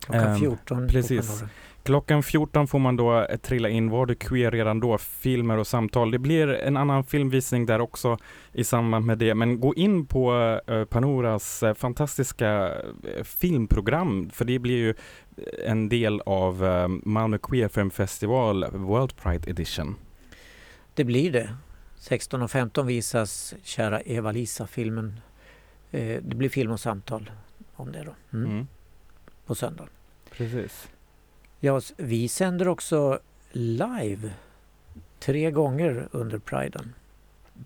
Klockan 0.00 0.26
Ehm, 0.32 0.38
14 0.38 0.88
precis. 0.88 1.30
på 1.30 1.36
Panora. 1.36 1.50
Klockan 1.82 2.22
14 2.22 2.66
får 2.66 2.78
man 2.78 2.96
då 2.96 3.20
eh, 3.22 3.36
trilla 3.36 3.68
in 3.68 3.90
Var 3.90 4.06
du 4.06 4.14
queer 4.14 4.50
redan 4.50 4.80
då? 4.80 4.98
Filmer 4.98 5.56
och 5.58 5.66
samtal. 5.66 6.10
Det 6.10 6.18
blir 6.18 6.48
en 6.48 6.76
annan 6.76 7.04
filmvisning 7.04 7.66
där 7.66 7.80
också 7.80 8.18
i 8.52 8.64
samband 8.64 9.06
med 9.06 9.18
det. 9.18 9.34
Men 9.34 9.60
gå 9.60 9.74
in 9.74 10.06
på 10.06 10.32
eh, 10.66 10.84
Panoras 10.84 11.62
eh, 11.62 11.74
fantastiska 11.74 12.72
eh, 13.16 13.24
filmprogram 13.24 14.30
för 14.32 14.44
det 14.44 14.58
blir 14.58 14.76
ju 14.76 14.94
en 15.66 15.88
del 15.88 16.20
av 16.26 16.64
eh, 16.64 16.88
Malmö 16.88 17.38
Queer 17.38 17.68
Film 17.68 17.90
Festival 17.90 18.66
World 18.72 19.16
Pride 19.16 19.50
Edition. 19.50 19.96
Det 20.94 21.04
blir 21.04 21.32
det. 21.32 21.48
16 22.08 22.42
och 22.42 22.50
15 22.50 22.86
visas 22.86 23.54
kära 23.62 24.00
Eva-Lisa-filmen 24.00 25.20
Eh, 25.90 26.22
det 26.22 26.36
blir 26.36 26.48
film 26.48 26.70
och 26.70 26.80
samtal 26.80 27.30
om 27.74 27.92
det 27.92 28.04
då. 28.04 28.36
Mm. 28.38 28.50
Mm. 28.50 28.66
På 29.46 29.54
söndag. 29.54 29.88
Precis. 30.30 30.88
Ja, 31.60 31.80
vi 31.96 32.28
sänder 32.28 32.68
också 32.68 33.18
live 33.52 34.30
tre 35.18 35.50
gånger 35.50 36.08
under 36.10 36.38
Priden. 36.38 36.94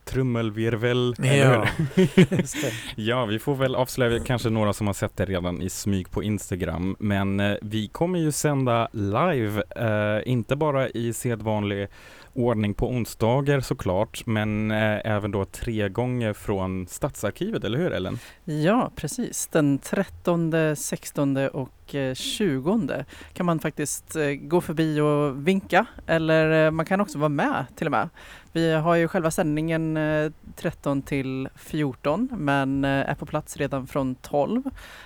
Trummelvirvel, 0.05 1.15
Ja. 1.19 1.69
Ja, 2.97 3.25
vi 3.25 3.39
får 3.39 3.55
väl 3.55 3.75
avslöja 3.75 4.25
kanske 4.25 4.51
några 4.51 4.73
som 4.73 4.87
har 4.87 4.95
sett 4.95 5.17
det 5.17 5.25
redan 5.25 5.63
i 5.63 5.71
smyg 5.71 6.11
på 6.11 6.23
Instagram. 6.23 6.97
Men 6.99 7.41
eh, 7.41 7.57
vi 7.63 7.89
kommer 7.89 8.19
ju 8.19 8.33
sända 8.33 8.89
live, 8.93 9.63
eh, 9.77 10.31
inte 10.33 10.57
bara 10.57 10.89
i 10.89 11.13
sedvanlig 11.13 11.89
ordning 12.35 12.75
på 12.75 12.89
onsdagar 12.89 13.61
såklart, 13.61 14.27
men 14.27 14.71
eh, 14.71 15.01
även 15.05 15.31
då 15.31 15.45
tre 15.45 15.89
gånger 15.89 16.33
från 16.33 16.87
Stadsarkivet, 16.87 17.65
eller 17.65 17.79
hur 17.79 17.93
Ellen? 17.93 18.19
Ja, 18.45 18.91
precis. 18.97 19.47
Den 19.47 19.79
13, 19.79 20.53
16 20.77 21.37
och 21.37 21.80
20 22.15 23.05
kan 23.33 23.47
man 23.47 23.59
faktiskt 23.59 24.17
eh, 24.17 24.29
gå 24.29 24.61
förbi 24.61 25.01
och 25.01 25.49
vinka 25.49 25.87
eller 26.07 26.67
eh, 26.67 26.71
man 26.71 26.87
kan 26.87 27.01
också 27.01 27.19
vara 27.19 27.29
med 27.29 27.65
till 27.77 27.87
och 27.87 27.91
med. 27.91 28.09
Vi 28.53 28.73
har 28.73 28.95
ju 28.95 29.09
själva 29.09 29.31
sändningen 29.31 29.97
eh, 29.97 30.33
13 30.57 31.03
till 31.03 31.49
14 31.57 32.29
men 32.33 32.85
eh, 32.85 32.91
är 32.91 33.15
på 33.15 33.27
plats 33.27 33.57
redan 33.57 33.87
från 33.87 34.15
12 34.15 34.63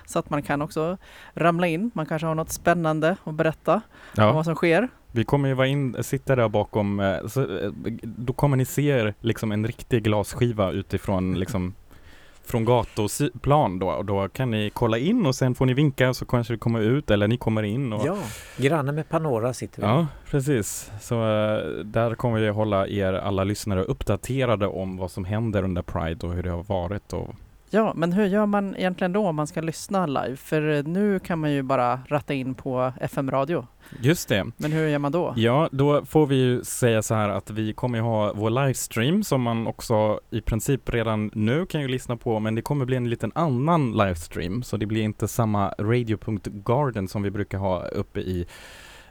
så 0.07 0.19
att 0.19 0.31
man 0.31 0.43
kan 0.43 0.63
också 0.63 0.97
ramla 1.35 1.67
in. 1.67 1.91
Man 1.95 2.07
kanske 2.07 2.27
har 2.27 2.35
något 2.35 2.53
spännande 2.53 3.17
att 3.25 3.35
berätta 3.35 3.81
om 4.17 4.35
vad 4.35 4.45
som 4.45 4.55
sker. 4.55 4.89
Vi 5.13 5.25
kommer 5.25 5.49
ju 5.49 5.55
vara 5.55 5.67
in, 5.67 5.97
sitta 6.03 6.37
där 6.37 6.49
bakom, 6.49 7.01
eh, 7.01 7.27
så, 7.27 7.43
eh, 7.43 7.71
då 8.03 8.33
kommer 8.33 8.57
ni 8.57 8.65
se 8.65 9.13
liksom 9.21 9.53
en 9.53 9.67
riktig 9.67 10.05
glasskiva 10.05 10.71
utifrån 10.71 11.39
liksom 11.39 11.75
från 12.47 12.65
gatuplan 12.65 13.79
då 13.79 13.89
och 13.91 14.05
då 14.05 14.29
kan 14.29 14.51
ni 14.51 14.71
kolla 14.75 14.99
in 14.99 15.27
och 15.27 15.35
sen 15.35 15.55
får 15.55 15.67
ni 15.67 15.75
vinka 15.75 16.15
så 16.15 16.25
kanske 16.25 16.53
det 16.55 16.59
kommer 16.59 16.81
ut 16.81 17.11
eller 17.11 17.29
ni 17.29 17.37
kommer 17.37 17.63
in. 17.63 17.93
Och, 17.93 18.07
Ja, 18.07 18.17
granne 18.57 18.93
med 18.93 19.09
Panora 19.09 19.55
sitter 19.55 19.83
vi. 19.83 19.89
Ja, 19.89 20.07
precis. 20.31 20.91
Så 21.01 21.15
eh, 21.15 21.59
där 21.85 22.15
kommer 22.15 22.41
vi 22.41 22.49
hålla 22.49 22.89
er 22.89 23.13
alla 23.13 23.45
lyssnare 23.45 23.83
uppdaterade 23.83 24.67
om 24.67 24.97
vad 24.97 25.11
som 25.11 25.25
händer 25.25 25.63
under 25.63 25.83
Pride 25.83 26.27
och 26.27 26.33
hur 26.33 26.43
det 26.43 26.51
har 26.51 26.63
varit. 26.63 27.13
Och... 27.13 27.35
Ja, 27.75 27.93
men 27.97 28.13
hur 28.13 28.27
gör 28.27 28.47
man 28.47 28.77
egentligen 28.77 29.13
då 29.13 29.27
om 29.27 29.37
man 29.37 29.47
ska 29.47 29.61
lyssna 29.61 30.07
live? 30.07 30.37
För 30.37 30.69
eh, 30.69 30.83
nu 30.85 31.19
kan 31.19 31.39
man 31.39 31.53
ju 31.53 31.63
bara 31.63 32.01
ratta 32.09 32.35
in 32.35 32.55
på 32.55 32.93
FM-radio. 33.01 33.67
Just 34.01 34.29
det. 34.29 34.47
Men 34.57 34.73
hur 34.73 34.89
gör 34.89 34.99
man 34.99 35.13
då? 35.13 35.35
Ja, 35.37 35.69
då 35.73 36.05
får 36.05 36.27
vi 36.27 36.37
ju 36.37 36.65
säga 36.65 37.03
så 37.03 37.15
här 37.15 37.29
att 37.29 37.51
vi 37.51 37.73
kommer 37.73 37.99
ju 37.99 38.05
ha 38.05 38.33
vår 38.33 38.51
livestream 38.51 39.25
som 39.25 39.43
man 39.43 39.67
också 39.67 40.21
i 40.31 40.41
princip 40.41 40.89
redan 40.89 41.31
nu 41.35 41.67
kan 41.67 41.81
ju 41.81 41.89
lyssna 41.89 42.17
på, 42.17 42.41
men 42.41 42.55
det 42.55 42.63
kommer 42.63 42.85
bli 42.85 42.97
en 42.97 43.11
liten 43.11 43.33
annan 43.35 43.93
livestream, 43.93 44.63
så 44.63 44.77
det 44.77 44.87
blir 44.87 45.03
inte 45.03 45.29
samma 45.29 45.69
radio.garden 45.69 47.09
som 47.09 47.23
vi 47.23 47.31
brukar 47.31 47.59
ha 47.59 47.87
uppe 47.87 48.21
i 48.21 48.47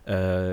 Eh, 0.05 0.51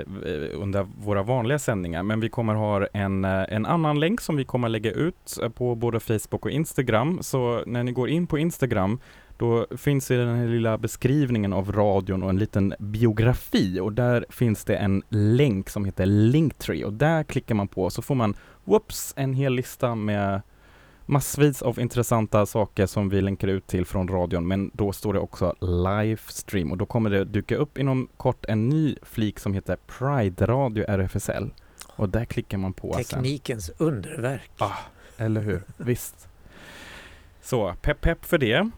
under 0.53 0.87
våra 1.05 1.23
vanliga 1.23 1.59
sändningar. 1.59 2.03
Men 2.03 2.19
vi 2.19 2.29
kommer 2.29 2.53
ha 2.53 2.87
en, 2.93 3.25
eh, 3.25 3.45
en 3.49 3.65
annan 3.65 3.99
länk 3.99 4.21
som 4.21 4.35
vi 4.35 4.45
kommer 4.45 4.69
lägga 4.69 4.91
ut 4.91 5.37
eh, 5.41 5.49
på 5.49 5.75
både 5.75 5.99
Facebook 5.99 6.45
och 6.45 6.51
Instagram. 6.51 7.19
Så 7.21 7.63
när 7.65 7.83
ni 7.83 7.91
går 7.91 8.09
in 8.09 8.27
på 8.27 8.37
Instagram 8.37 8.99
då 9.37 9.67
finns 9.77 10.07
det 10.07 10.17
den 10.17 10.37
här 10.37 10.47
lilla 10.47 10.77
beskrivningen 10.77 11.53
av 11.53 11.71
radion 11.71 12.23
och 12.23 12.29
en 12.29 12.37
liten 12.37 12.73
biografi 12.79 13.79
och 13.79 13.93
där 13.93 14.25
finns 14.29 14.65
det 14.65 14.75
en 14.75 15.03
länk 15.09 15.69
som 15.69 15.85
heter 15.85 16.05
Linktree 16.05 16.85
och 16.85 16.93
där 16.93 17.23
klickar 17.23 17.55
man 17.55 17.67
på 17.67 17.89
så 17.89 18.01
får 18.01 18.15
man 18.15 18.33
whoops, 18.63 19.13
en 19.17 19.33
hel 19.33 19.53
lista 19.53 19.95
med 19.95 20.41
massvis 21.11 21.61
av 21.61 21.79
intressanta 21.79 22.45
saker 22.45 22.85
som 22.85 23.09
vi 23.09 23.21
länkar 23.21 23.47
ut 23.47 23.67
till 23.67 23.85
från 23.85 24.07
radion 24.07 24.47
men 24.47 24.71
då 24.73 24.91
står 24.91 25.13
det 25.13 25.19
också 25.19 25.55
livestream 25.59 26.71
och 26.71 26.77
då 26.77 26.85
kommer 26.85 27.09
det 27.09 27.25
dyka 27.25 27.55
upp 27.55 27.77
inom 27.77 28.07
kort 28.17 28.45
en 28.45 28.69
ny 28.69 28.95
flik 29.01 29.39
som 29.39 29.53
heter 29.53 29.77
Pride 29.87 30.45
Radio 30.45 30.85
RFSL 30.87 31.53
och 31.95 32.09
där 32.09 32.25
klickar 32.25 32.57
man 32.57 32.73
på 32.73 32.93
sen. 32.93 33.03
Teknikens 33.03 33.71
underverk. 33.77 34.51
Ah, 34.57 34.77
eller 35.17 35.41
hur? 35.41 35.63
Visst. 35.77 36.27
Så, 37.41 37.75
pepp 37.81 38.01
pepp 38.01 38.25
för 38.25 38.37
det. 38.37 38.69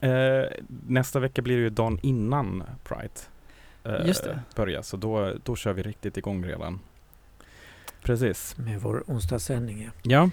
Eh, 0.00 0.64
nästa 0.86 1.20
vecka 1.20 1.42
blir 1.42 1.56
det 1.56 1.62
ju 1.62 1.70
dagen 1.70 1.98
innan 2.02 2.64
Pride 2.84 3.20
eh, 3.84 4.06
Just 4.06 4.24
det. 4.24 4.40
börjar, 4.56 4.82
så 4.82 4.96
då, 4.96 5.32
då 5.44 5.56
kör 5.56 5.72
vi 5.72 5.82
riktigt 5.82 6.16
igång 6.16 6.44
redan. 6.44 6.80
Precis. 8.02 8.56
Med 8.56 8.80
vår 8.80 9.04
onsdagssändning. 9.06 9.90
Ja. 10.02 10.30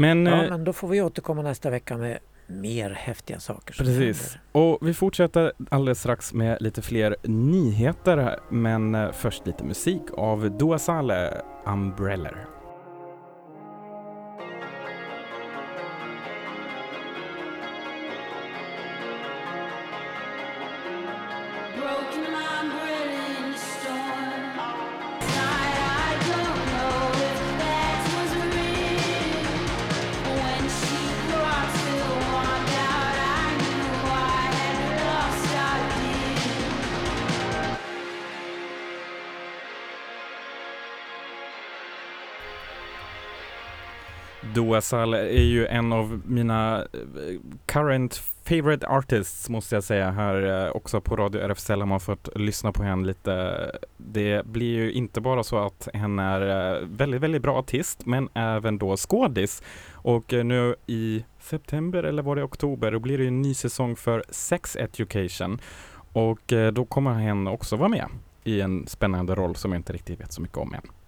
Men, 0.00 0.26
ja, 0.26 0.42
eh, 0.44 0.50
men 0.50 0.64
då 0.64 0.72
får 0.72 0.88
vi 0.88 1.02
återkomma 1.02 1.42
nästa 1.42 1.70
vecka 1.70 1.96
med 1.96 2.18
mer 2.46 2.90
häftiga 2.90 3.40
saker. 3.40 3.74
precis. 3.74 3.96
händer. 4.22 4.40
Och 4.52 4.88
vi 4.88 4.94
fortsätter 4.94 5.52
alldeles 5.68 6.00
strax 6.00 6.34
med 6.34 6.56
lite 6.60 6.82
fler 6.82 7.16
nyheter, 7.22 8.38
men 8.50 8.94
eh, 8.94 9.12
först 9.12 9.46
lite 9.46 9.64
musik 9.64 10.02
av 10.16 10.58
Dua 10.58 10.78
Saleh, 10.78 11.32
Umbrella. 11.66 12.30
OSL 44.70 45.14
är 45.14 45.42
ju 45.42 45.66
en 45.66 45.92
av 45.92 46.22
mina 46.26 46.78
eh, 46.78 47.40
current 47.66 48.22
favorite 48.44 48.86
artists 48.86 49.48
måste 49.48 49.74
jag 49.74 49.84
säga 49.84 50.10
här 50.10 50.66
eh, 50.66 50.76
också 50.76 51.00
på 51.00 51.16
Radio 51.16 51.40
RFSL 51.40 51.80
har 51.80 51.86
man 51.86 52.00
fått 52.00 52.28
lyssna 52.36 52.72
på 52.72 52.82
henne 52.82 53.06
lite. 53.06 53.70
Det 53.96 54.46
blir 54.46 54.74
ju 54.74 54.92
inte 54.92 55.20
bara 55.20 55.42
så 55.42 55.58
att 55.58 55.88
henne 55.94 56.22
är 56.22 56.72
eh, 56.72 56.88
väldigt, 56.88 57.20
väldigt 57.20 57.42
bra 57.42 57.58
artist 57.58 58.06
men 58.06 58.28
även 58.34 58.78
då 58.78 58.96
skådis. 58.96 59.62
Och 59.92 60.32
nu 60.32 60.74
i 60.86 61.24
september 61.40 62.02
eller 62.02 62.22
var 62.22 62.36
det 62.36 62.42
oktober 62.42 62.92
då 62.92 62.98
blir 62.98 63.18
det 63.18 63.24
ju 63.24 63.28
en 63.28 63.42
ny 63.42 63.54
säsong 63.54 63.96
för 63.96 64.24
Sex 64.28 64.76
Education 64.76 65.58
och 66.12 66.52
då 66.72 66.84
kommer 66.84 67.14
hen 67.14 67.46
också 67.46 67.76
vara 67.76 67.88
med 67.88 68.06
i 68.44 68.60
en 68.60 68.86
spännande 68.86 69.34
roll 69.34 69.56
som 69.56 69.72
jag 69.72 69.78
inte 69.78 69.92
riktigt 69.92 70.20
vet 70.20 70.32
så 70.32 70.42
mycket 70.42 70.58
om 70.58 70.74
än. 70.74 70.99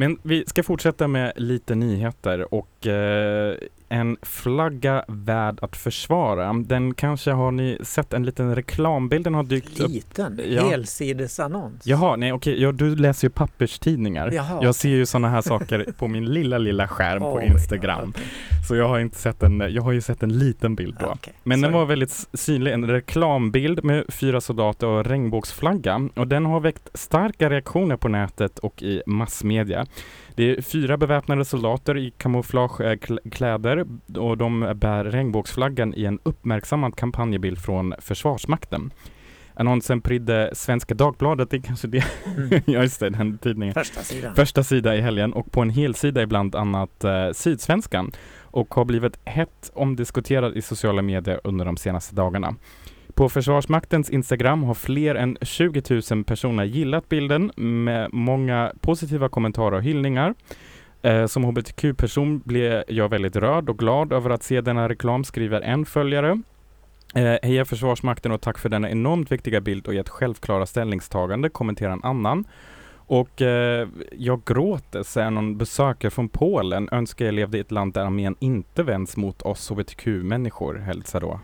Men 0.00 0.18
vi 0.22 0.44
ska 0.46 0.62
fortsätta 0.62 1.08
med 1.08 1.32
lite 1.36 1.74
nyheter 1.74 2.54
och 2.54 2.86
eh, 2.86 3.56
en 3.88 4.16
flagga 4.22 5.04
värd 5.08 5.58
att 5.62 5.76
försvara. 5.76 6.52
Den 6.52 6.94
kanske 6.94 7.30
har 7.30 7.50
ni 7.50 7.78
sett 7.82 8.12
en 8.12 8.24
liten 8.26 8.54
reklambild, 8.54 9.24
den 9.24 9.34
har 9.34 9.42
dykt 9.42 9.80
upp. 9.80 9.90
Liten 9.90 10.40
Ja. 10.48 10.68
helsidesannons. 10.70 11.86
Jaha, 11.86 12.16
nej 12.16 12.32
okej, 12.32 12.62
ja, 12.62 12.72
du 12.72 12.96
läser 12.96 13.26
ju 13.26 13.30
papperstidningar. 13.30 14.30
Jaha. 14.32 14.58
Jag 14.62 14.74
ser 14.74 14.88
ju 14.88 15.06
sådana 15.06 15.28
här 15.28 15.40
saker 15.42 15.86
på 15.98 16.08
min 16.08 16.24
lilla, 16.24 16.58
lilla 16.58 16.88
skärm 16.88 17.20
på 17.20 17.34
Oj, 17.34 17.44
Instagram. 17.52 18.08
okej. 18.10 18.22
Så 18.68 18.76
jag 18.76 18.88
har 18.88 18.98
inte 18.98 19.16
sett 19.18 19.42
en, 19.42 19.60
jag 19.70 19.82
har 19.82 19.92
ju 19.92 20.00
sett 20.00 20.22
en 20.22 20.38
liten 20.38 20.74
bild 20.74 20.96
då. 21.00 21.06
Okej, 21.06 21.32
Men 21.42 21.60
den 21.60 21.68
sorry. 21.70 21.78
var 21.80 21.86
väldigt 21.86 22.26
synlig, 22.34 22.72
en 22.72 22.86
reklambild 22.86 23.84
med 23.84 24.04
fyra 24.08 24.40
soldater 24.40 24.86
och 24.86 25.06
regnbågsflagga 25.06 26.08
och 26.14 26.28
den 26.28 26.46
har 26.46 26.60
väckt 26.60 26.88
starka 26.94 27.50
reaktioner 27.50 27.96
på 27.96 28.08
nätet 28.08 28.58
och 28.58 28.82
i 28.82 29.02
massmedia. 29.06 29.86
Det 30.38 30.58
är 30.58 30.62
fyra 30.62 30.96
beväpnade 30.96 31.44
soldater 31.44 31.96
i 31.96 32.10
kamouflagekläder 32.10 33.86
och 34.16 34.38
de 34.38 34.72
bär 34.76 35.04
regnbågsflaggan 35.04 35.94
i 35.94 36.04
en 36.04 36.18
uppmärksammad 36.22 36.96
kampanjbild 36.96 37.58
från 37.58 37.94
Försvarsmakten. 37.98 38.92
Annonsen 39.54 40.00
prydde 40.00 40.50
Svenska 40.52 40.94
Dagbladet, 40.94 41.50
det 41.50 41.56
är 41.56 41.60
kanske 41.60 41.88
det, 41.88 42.04
Mm. 42.26 42.48
ja 42.66 42.82
just 42.82 43.00
det, 43.00 43.10
den 43.10 43.38
tidningen. 43.38 43.74
Första 43.74 44.00
sidan. 44.00 44.34
Första 44.34 44.64
sida 44.64 44.96
i 44.96 45.00
helgen 45.00 45.32
och 45.32 45.52
på 45.52 45.60
en 45.60 45.70
helsida 45.70 46.22
i 46.22 46.26
bland 46.26 46.54
annat 46.54 47.04
eh, 47.04 47.30
Sydsvenskan 47.32 48.12
och 48.40 48.74
har 48.74 48.84
blivit 48.84 49.18
hett 49.24 49.70
omdiskuterad 49.74 50.56
i 50.56 50.62
sociala 50.62 51.02
medier 51.02 51.40
under 51.44 51.64
de 51.64 51.76
senaste 51.76 52.14
dagarna. 52.14 52.54
På 53.18 53.28
Försvarsmaktens 53.28 54.10
Instagram 54.10 54.62
har 54.62 54.74
fler 54.74 55.14
än 55.14 55.38
20 55.42 56.00
000 56.10 56.24
personer 56.24 56.64
gillat 56.64 57.08
bilden 57.08 57.52
med 57.56 58.12
många 58.12 58.72
positiva 58.80 59.28
kommentarer 59.28 59.76
och 59.76 59.82
hyllningar. 59.82 60.34
Eh, 61.02 61.26
som 61.26 61.44
hbtq-person 61.44 62.42
blir 62.44 62.84
jag 62.88 63.08
väldigt 63.08 63.36
rörd 63.36 63.68
och 63.68 63.78
glad 63.78 64.12
över 64.12 64.30
att 64.30 64.42
se 64.42 64.60
denna 64.60 64.88
reklam, 64.88 65.24
skriver 65.24 65.60
en 65.60 65.84
följare. 65.84 66.42
Eh, 67.14 67.36
heja 67.42 67.64
Försvarsmakten 67.64 68.32
och 68.32 68.40
tack 68.40 68.58
för 68.58 68.68
denna 68.68 68.90
enormt 68.90 69.32
viktiga 69.32 69.60
bild 69.60 69.86
och 69.86 69.94
ert 69.94 70.08
självklara 70.08 70.66
ställningstagande, 70.66 71.48
kommenterar 71.48 71.92
en 71.92 72.04
annan. 72.04 72.44
Och 72.94 73.42
eh, 73.42 73.88
jag 74.12 74.42
gråter, 74.44 75.02
säger 75.02 75.30
någon 75.30 75.58
besökare 75.58 76.10
från 76.10 76.28
Polen, 76.28 76.88
önskar 76.92 77.24
jag 77.24 77.34
levde 77.34 77.58
i 77.58 77.60
ett 77.60 77.72
land 77.72 77.92
där 77.92 78.04
armén 78.04 78.36
inte 78.38 78.82
vänds 78.82 79.16
mot 79.16 79.42
oss 79.42 79.70
hbtq-människor, 79.70 80.74
hälsar 80.74 81.20
då 81.20 81.40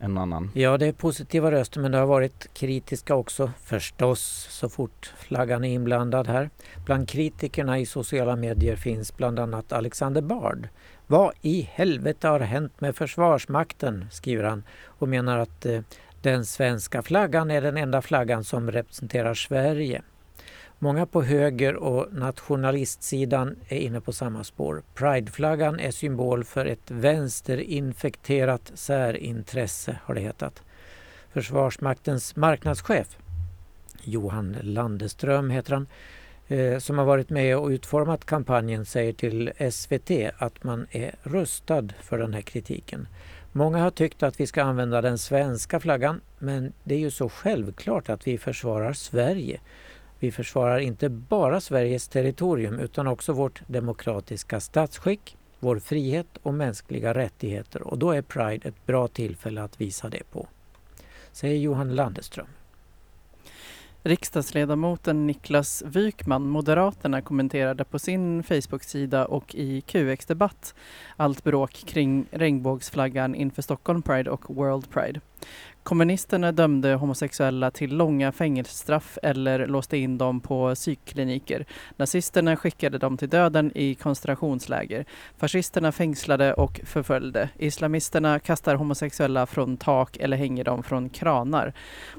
en 0.00 0.18
annan. 0.18 0.50
Ja, 0.54 0.78
det 0.78 0.86
är 0.86 0.92
positiva 0.92 1.50
röster 1.50 1.80
men 1.80 1.92
det 1.92 1.98
har 1.98 2.06
varit 2.06 2.54
kritiska 2.54 3.14
också 3.14 3.50
förstås 3.62 4.46
så 4.50 4.68
fort 4.68 5.12
flaggan 5.16 5.64
är 5.64 5.74
inblandad 5.74 6.26
här. 6.26 6.50
Bland 6.86 7.08
kritikerna 7.08 7.78
i 7.78 7.86
sociala 7.86 8.36
medier 8.36 8.76
finns 8.76 9.16
bland 9.16 9.38
annat 9.38 9.72
Alexander 9.72 10.22
Bard. 10.22 10.68
Vad 11.06 11.32
i 11.40 11.62
helvete 11.72 12.28
har 12.28 12.40
hänt 12.40 12.80
med 12.80 12.96
Försvarsmakten? 12.96 14.06
skriver 14.10 14.44
han 14.44 14.62
och 14.84 15.08
menar 15.08 15.38
att 15.38 15.66
eh, 15.66 15.80
den 16.22 16.46
svenska 16.46 17.02
flaggan 17.02 17.50
är 17.50 17.60
den 17.60 17.76
enda 17.76 18.02
flaggan 18.02 18.44
som 18.44 18.70
representerar 18.70 19.34
Sverige. 19.34 20.02
Många 20.82 21.06
på 21.06 21.22
höger 21.22 21.76
och 21.76 22.06
nationalistsidan 22.12 23.56
är 23.68 23.76
inne 23.78 24.00
på 24.00 24.12
samma 24.12 24.44
spår. 24.44 24.82
Prideflaggan 24.94 25.80
är 25.80 25.90
symbol 25.90 26.44
för 26.44 26.66
ett 26.66 26.90
vänsterinfekterat 26.90 28.72
särintresse, 28.74 29.98
har 30.04 30.14
det 30.14 30.20
hetat. 30.20 30.62
Försvarsmaktens 31.32 32.36
marknadschef, 32.36 33.18
Johan 34.04 34.56
Landeström 34.62 35.50
heter 35.50 35.72
han, 35.72 35.86
eh, 36.48 36.78
som 36.78 36.98
har 36.98 37.04
varit 37.04 37.30
med 37.30 37.56
och 37.56 37.68
utformat 37.68 38.24
kampanjen 38.24 38.84
säger 38.84 39.12
till 39.12 39.52
SVT 39.70 40.10
att 40.38 40.64
man 40.64 40.86
är 40.90 41.14
rustad 41.22 41.88
för 42.00 42.18
den 42.18 42.34
här 42.34 42.42
kritiken. 42.42 43.08
Många 43.52 43.78
har 43.78 43.90
tyckt 43.90 44.22
att 44.22 44.40
vi 44.40 44.46
ska 44.46 44.62
använda 44.62 45.00
den 45.00 45.18
svenska 45.18 45.80
flaggan 45.80 46.20
men 46.38 46.72
det 46.84 46.94
är 46.94 46.98
ju 46.98 47.10
så 47.10 47.28
självklart 47.28 48.08
att 48.08 48.26
vi 48.26 48.38
försvarar 48.38 48.92
Sverige. 48.92 49.60
Vi 50.20 50.32
försvarar 50.32 50.78
inte 50.78 51.08
bara 51.08 51.60
Sveriges 51.60 52.08
territorium 52.08 52.78
utan 52.78 53.06
också 53.06 53.32
vårt 53.32 53.62
demokratiska 53.66 54.60
statsskick, 54.60 55.36
vår 55.60 55.78
frihet 55.78 56.38
och 56.42 56.54
mänskliga 56.54 57.14
rättigheter 57.14 57.82
och 57.82 57.98
då 57.98 58.10
är 58.12 58.22
Pride 58.22 58.68
ett 58.68 58.86
bra 58.86 59.08
tillfälle 59.08 59.62
att 59.62 59.80
visa 59.80 60.08
det 60.08 60.30
på. 60.30 60.48
Säger 61.32 61.56
Johan 61.56 61.94
Landeström. 61.94 62.46
Riksdagsledamoten 64.02 65.26
Niklas 65.26 65.82
Wykman, 65.86 66.48
Moderaterna, 66.48 67.22
kommenterade 67.22 67.84
på 67.84 67.98
sin 67.98 68.42
Facebook-sida 68.42 69.26
och 69.26 69.54
i 69.54 69.80
QX 69.80 70.26
Debatt 70.26 70.74
allt 71.16 71.44
bråk 71.44 71.72
kring 71.72 72.26
regnbågsflaggan 72.30 73.34
inför 73.34 73.62
Stockholm 73.62 74.02
Pride 74.02 74.30
och 74.30 74.54
World 74.56 74.90
Pride. 74.90 75.20
Kommunisterna 75.82 76.52
dömde 76.52 76.94
homosexuella 76.94 77.70
till 77.70 77.96
långa 77.96 78.32
fängelsestraff 78.32 79.18
eller 79.22 79.66
låste 79.66 79.96
in 79.96 80.18
dem 80.18 80.40
på 80.40 80.74
psykkliniker. 80.74 81.66
Nazisterna 81.96 82.56
skickade 82.56 82.98
dem 82.98 83.16
till 83.16 83.28
döden 83.28 83.72
i 83.74 83.94
koncentrationsläger. 83.94 85.04
Fascisterna 85.38 85.92
fängslade 85.92 86.54
och 86.54 86.80
förföljde. 86.84 87.48
Islamisterna 87.58 88.38
kastar 88.38 88.74
homosexuella 88.74 89.46
från 89.46 89.76
tak 89.76 90.16
eller 90.16 90.36
hänger 90.36 90.64
dem 90.64 90.82
från 90.82 91.08
kranar. 91.08 91.72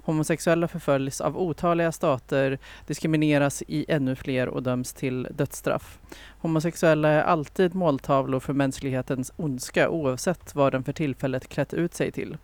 Homosexuella 0.04 0.68
förföljs 0.68 1.22
av 1.22 1.38
otaliga 1.38 1.92
stater, 1.92 2.60
diskrimineras 2.88 3.64
i 3.68 3.86
ännu 3.88 4.16
fler 4.16 4.48
och 4.48 4.64
döms 4.64 4.94
till 4.94 5.28
dödsstraff. 5.32 6.00
Homosexuella 6.42 7.10
är 7.10 7.22
alltid 7.22 7.76
måltavlor 7.76 8.40
för 8.40 8.54
mänsklighetens 8.54 9.34
ondska 9.36 9.90
oavsett 9.90 10.56
vad 10.56 10.72
den 10.72 10.84
för 10.84 10.94
tillfället 10.94 11.48
klätt 11.48 11.74
ut 11.74 11.94
sig 11.94 12.12
till. 12.12 12.38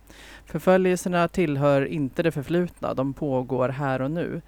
Förföljelserna 0.48 1.28
tillhör 1.28 1.84
inte 1.84 2.22
det 2.22 2.32
förflutna, 2.32 2.94
de 2.94 3.14
pågår 3.14 3.68
här 3.68 4.02
och 4.02 4.10
nu. 4.10 4.40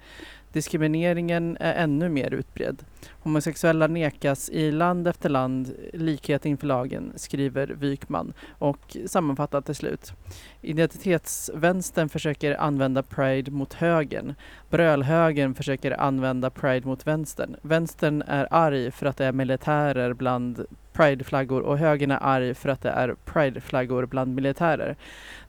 Diskrimineringen 0.53 1.57
är 1.59 1.73
ännu 1.73 2.09
mer 2.09 2.33
utbredd. 2.33 2.83
Homosexuella 3.23 3.87
nekas 3.87 4.49
i 4.49 4.71
land 4.71 5.07
efter 5.07 5.29
land 5.29 5.73
likhet 5.93 6.45
inför 6.45 6.67
lagen, 6.67 7.13
skriver 7.15 7.67
Wykman 7.67 8.33
och 8.59 8.97
sammanfattar 9.05 9.61
till 9.61 9.75
slut. 9.75 10.13
Identitetsvänstern 10.61 12.09
försöker 12.09 12.61
använda 12.61 13.03
Pride 13.03 13.51
mot 13.51 13.73
högern. 13.73 14.33
Brölhögern 14.69 15.55
försöker 15.55 16.01
använda 16.01 16.49
Pride 16.49 16.87
mot 16.87 17.07
vänstern. 17.07 17.55
Vänstern 17.61 18.21
är 18.27 18.47
arg 18.51 18.91
för 18.91 19.05
att 19.05 19.17
det 19.17 19.25
är 19.25 19.31
militärer 19.31 20.13
bland 20.13 20.65
prideflaggor 20.93 21.61
och 21.61 21.77
högern 21.77 22.11
är 22.11 22.19
arg 22.21 22.53
för 22.53 22.69
att 22.69 22.81
det 22.81 22.89
är 22.89 23.15
prideflaggor 23.25 24.05
bland 24.05 24.35
militärer. 24.35 24.95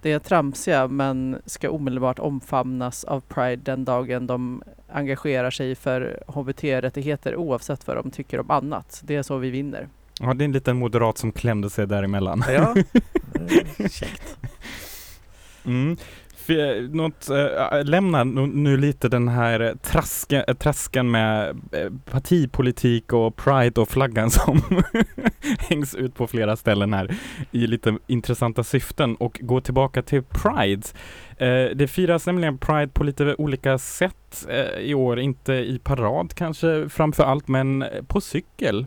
Det 0.02 0.12
är 0.12 0.18
tramsiga 0.18 0.88
men 0.88 1.42
ska 1.46 1.70
omedelbart 1.70 2.18
omfamnas 2.18 3.04
av 3.04 3.20
Pride 3.20 3.62
den 3.64 3.84
dagen 3.84 4.26
de 4.26 4.62
engagerar 4.88 5.50
sig 5.50 5.74
för 5.74 6.22
HBT-rättigheter 6.26 7.36
oavsett 7.36 7.86
vad 7.86 7.96
de 7.96 8.10
tycker 8.10 8.40
om 8.40 8.50
annat. 8.50 9.00
Det 9.04 9.16
är 9.16 9.22
så 9.22 9.38
vi 9.38 9.50
vinner. 9.50 9.88
Ja, 10.20 10.34
det 10.34 10.44
är 10.44 10.46
en 10.46 10.52
liten 10.52 10.76
moderat 10.76 11.18
som 11.18 11.32
klämde 11.32 11.70
sig 11.70 11.86
däremellan. 11.86 12.44
Ja, 12.48 12.74
käckt. 13.90 14.36
Mm. 15.64 15.96
Eh, 16.50 16.82
något, 16.90 17.30
eh, 17.30 17.78
äh, 17.78 17.84
lämna 17.84 18.24
nu, 18.24 18.46
nu 18.46 18.76
lite 18.76 19.08
den 19.08 19.28
här 19.28 19.60
eh, 19.60 19.74
traska, 19.74 20.44
trasken 20.58 21.10
med 21.10 21.48
äh, 21.72 21.90
partipolitik 22.10 23.12
och 23.12 23.36
pride 23.36 23.80
och 23.80 23.88
flaggan 23.88 24.30
som 24.30 24.60
hängs 25.58 25.94
ut 25.94 26.14
på 26.14 26.26
flera 26.26 26.56
ställen 26.56 26.94
här 26.94 27.14
i 27.50 27.66
lite 27.66 27.98
intressanta 28.06 28.64
syften 28.64 29.16
och 29.16 29.40
gå 29.42 29.60
tillbaka 29.60 30.02
till 30.02 30.22
Pride. 30.22 30.82
Eh, 31.38 31.64
det 31.74 31.90
firas 31.90 32.26
nämligen 32.26 32.58
Pride 32.58 32.88
på 32.88 33.04
lite 33.04 33.34
olika 33.34 33.78
sätt 33.78 34.46
eh, 34.48 34.80
i 34.80 34.94
år, 34.94 35.18
inte 35.18 35.52
i 35.52 35.80
parad 35.84 36.34
kanske 36.34 36.88
framför 36.88 37.24
allt, 37.24 37.48
men 37.48 37.84
på 38.06 38.20
cykel. 38.20 38.86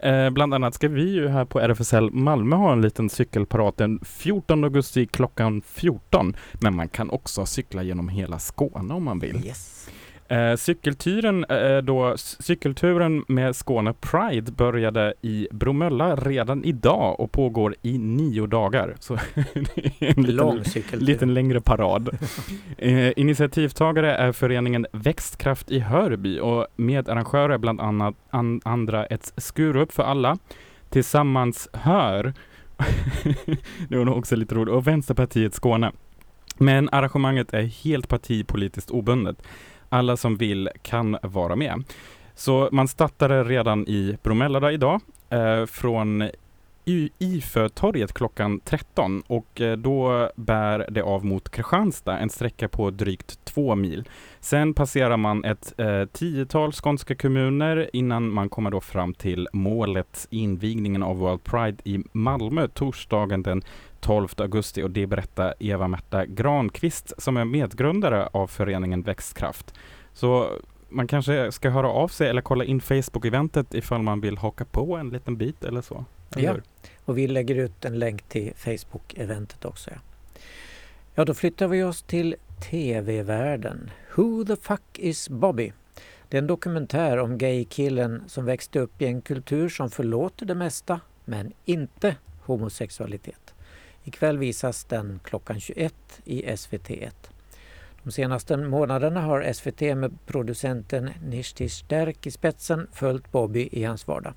Eh, 0.00 0.30
bland 0.30 0.54
annat 0.54 0.74
ska 0.74 0.88
vi 0.88 1.10
ju 1.10 1.28
här 1.28 1.44
på 1.44 1.60
RFSL 1.60 2.10
Malmö 2.10 2.56
ha 2.56 2.72
en 2.72 2.82
liten 2.82 3.10
cykelparad 3.10 3.74
den 3.76 4.00
14 4.04 4.64
augusti 4.64 5.06
klockan 5.06 5.62
14. 5.62 6.36
Men 6.52 6.76
man 6.76 6.88
kan 6.88 7.10
också 7.10 7.46
cykla 7.46 7.82
genom 7.82 8.08
hela 8.08 8.38
Skåne 8.38 8.94
om 8.94 9.04
man 9.04 9.18
vill. 9.18 9.46
Yes. 9.46 9.88
Eh, 10.28 10.56
cykelturen, 10.56 11.44
eh, 11.44 11.78
då, 11.78 12.14
cykelturen 12.16 13.24
med 13.28 13.56
Skåne 13.56 13.92
Pride 13.92 14.52
började 14.52 15.14
i 15.22 15.48
Bromölla 15.50 16.16
redan 16.16 16.64
idag 16.64 17.20
och 17.20 17.32
pågår 17.32 17.74
i 17.82 17.98
nio 17.98 18.46
dagar. 18.46 18.94
Så 19.00 19.14
det 19.34 20.06
är 20.06 20.18
en 20.18 20.22
Lång 20.22 20.58
liten, 20.58 20.98
liten 20.98 21.34
längre 21.34 21.60
parad. 21.60 22.08
eh, 22.78 23.12
initiativtagare 23.16 24.16
är 24.16 24.32
föreningen 24.32 24.86
Växtkraft 24.92 25.70
i 25.70 25.78
Hörby 25.78 26.40
och 26.40 26.66
medarrangörer 26.76 27.54
är 27.54 27.58
bland 27.58 27.80
annat 27.80 28.14
an, 28.30 28.60
andra 28.64 29.06
ett 29.06 29.32
Skurup 29.36 29.92
för 29.92 30.02
alla, 30.02 30.38
Tillsammans 30.90 31.68
Hör, 31.72 32.34
det 33.88 33.96
var 33.96 34.04
nog 34.04 34.18
också 34.18 34.36
lite 34.36 34.54
roligt, 34.54 34.74
och 34.74 34.86
Vänsterpartiet 34.86 35.54
Skåne. 35.54 35.92
Men 36.58 36.88
arrangemanget 36.92 37.54
är 37.54 37.62
helt 37.62 38.08
partipolitiskt 38.08 38.90
obundet. 38.90 39.42
Alla 39.96 40.16
som 40.16 40.36
vill 40.36 40.68
kan 40.82 41.16
vara 41.22 41.56
med. 41.56 41.84
Så 42.34 42.68
man 42.72 42.88
startade 42.88 43.44
redan 43.44 43.88
i 43.88 44.16
Bromölla 44.22 44.72
idag 44.72 45.00
eh, 45.30 45.66
från 45.66 46.22
I- 46.84 47.10
Ifötorget 47.18 48.12
klockan 48.12 48.60
13 48.60 49.22
och 49.26 49.60
eh, 49.60 49.76
då 49.76 50.30
bär 50.36 50.86
det 50.90 51.02
av 51.02 51.24
mot 51.24 51.48
Kristianstad, 51.48 52.18
en 52.18 52.30
sträcka 52.30 52.68
på 52.68 52.90
drygt 52.90 53.44
två 53.44 53.74
mil. 53.74 54.04
Sen 54.40 54.74
passerar 54.74 55.16
man 55.16 55.44
ett 55.44 55.74
eh, 55.80 56.04
tiotal 56.04 56.72
skånska 56.72 57.14
kommuner 57.14 57.90
innan 57.92 58.30
man 58.32 58.48
kommer 58.48 58.70
då 58.70 58.80
fram 58.80 59.14
till 59.14 59.48
målet, 59.52 60.26
invigningen 60.30 61.02
av 61.02 61.16
World 61.18 61.44
Pride 61.44 61.76
i 61.84 62.04
Malmö 62.12 62.68
torsdagen 62.68 63.42
den 63.42 63.62
12 64.00 64.28
augusti 64.36 64.82
och 64.82 64.90
det 64.90 65.06
berättar 65.06 65.54
Eva-Märta 65.58 66.26
Granqvist 66.26 67.12
som 67.18 67.36
är 67.36 67.44
medgrundare 67.44 68.26
av 68.32 68.46
föreningen 68.46 69.02
Växtkraft. 69.02 69.74
Så 70.12 70.50
man 70.88 71.06
kanske 71.06 71.52
ska 71.52 71.70
höra 71.70 71.88
av 71.88 72.08
sig 72.08 72.28
eller 72.28 72.42
kolla 72.42 72.64
in 72.64 72.80
Facebook-eventet 72.80 73.74
ifall 73.74 74.02
man 74.02 74.20
vill 74.20 74.38
haka 74.38 74.64
på 74.64 74.96
en 74.96 75.08
liten 75.10 75.36
bit 75.36 75.64
eller 75.64 75.80
så. 75.82 76.04
Eller 76.34 76.44
Ja. 76.44 76.52
hur? 76.52 76.62
Och 77.04 77.18
vi 77.18 77.28
lägger 77.28 77.54
ut 77.54 77.84
en 77.84 77.98
länk 77.98 78.22
till 78.22 78.52
Facebook-eventet 78.56 79.64
också. 79.64 79.90
Ja. 79.90 79.96
ja, 81.14 81.24
då 81.24 81.34
flyttar 81.34 81.68
vi 81.68 81.82
oss 81.82 82.02
till 82.02 82.36
TV-världen. 82.70 83.90
Who 84.16 84.44
the 84.44 84.56
fuck 84.56 84.98
is 84.98 85.28
Bobby? 85.28 85.72
Det 86.28 86.36
är 86.36 86.38
en 86.42 86.46
dokumentär 86.46 87.18
om 87.18 87.38
gaykillen 87.38 88.22
som 88.26 88.44
växte 88.44 88.78
upp 88.78 89.02
i 89.02 89.06
en 89.06 89.22
kultur 89.22 89.68
som 89.68 89.90
förlåter 89.90 90.46
det 90.46 90.54
mesta, 90.54 91.00
men 91.24 91.52
inte 91.64 92.16
homosexualitet. 92.44 93.54
Ikväll 94.08 94.38
visas 94.38 94.84
den 94.84 95.20
klockan 95.24 95.60
21 95.60 95.94
i 96.24 96.42
SVT1. 96.42 97.12
De 98.02 98.12
senaste 98.12 98.56
månaderna 98.56 99.20
har 99.20 99.52
SVT 99.52 99.80
med 99.80 100.18
producenten 100.26 101.10
Nishti 101.22 101.68
Sterk 101.68 102.26
i 102.26 102.30
spetsen 102.30 102.86
följt 102.92 103.32
Bobby 103.32 103.68
i 103.72 103.84
hans 103.84 104.06
vardag. 104.06 104.34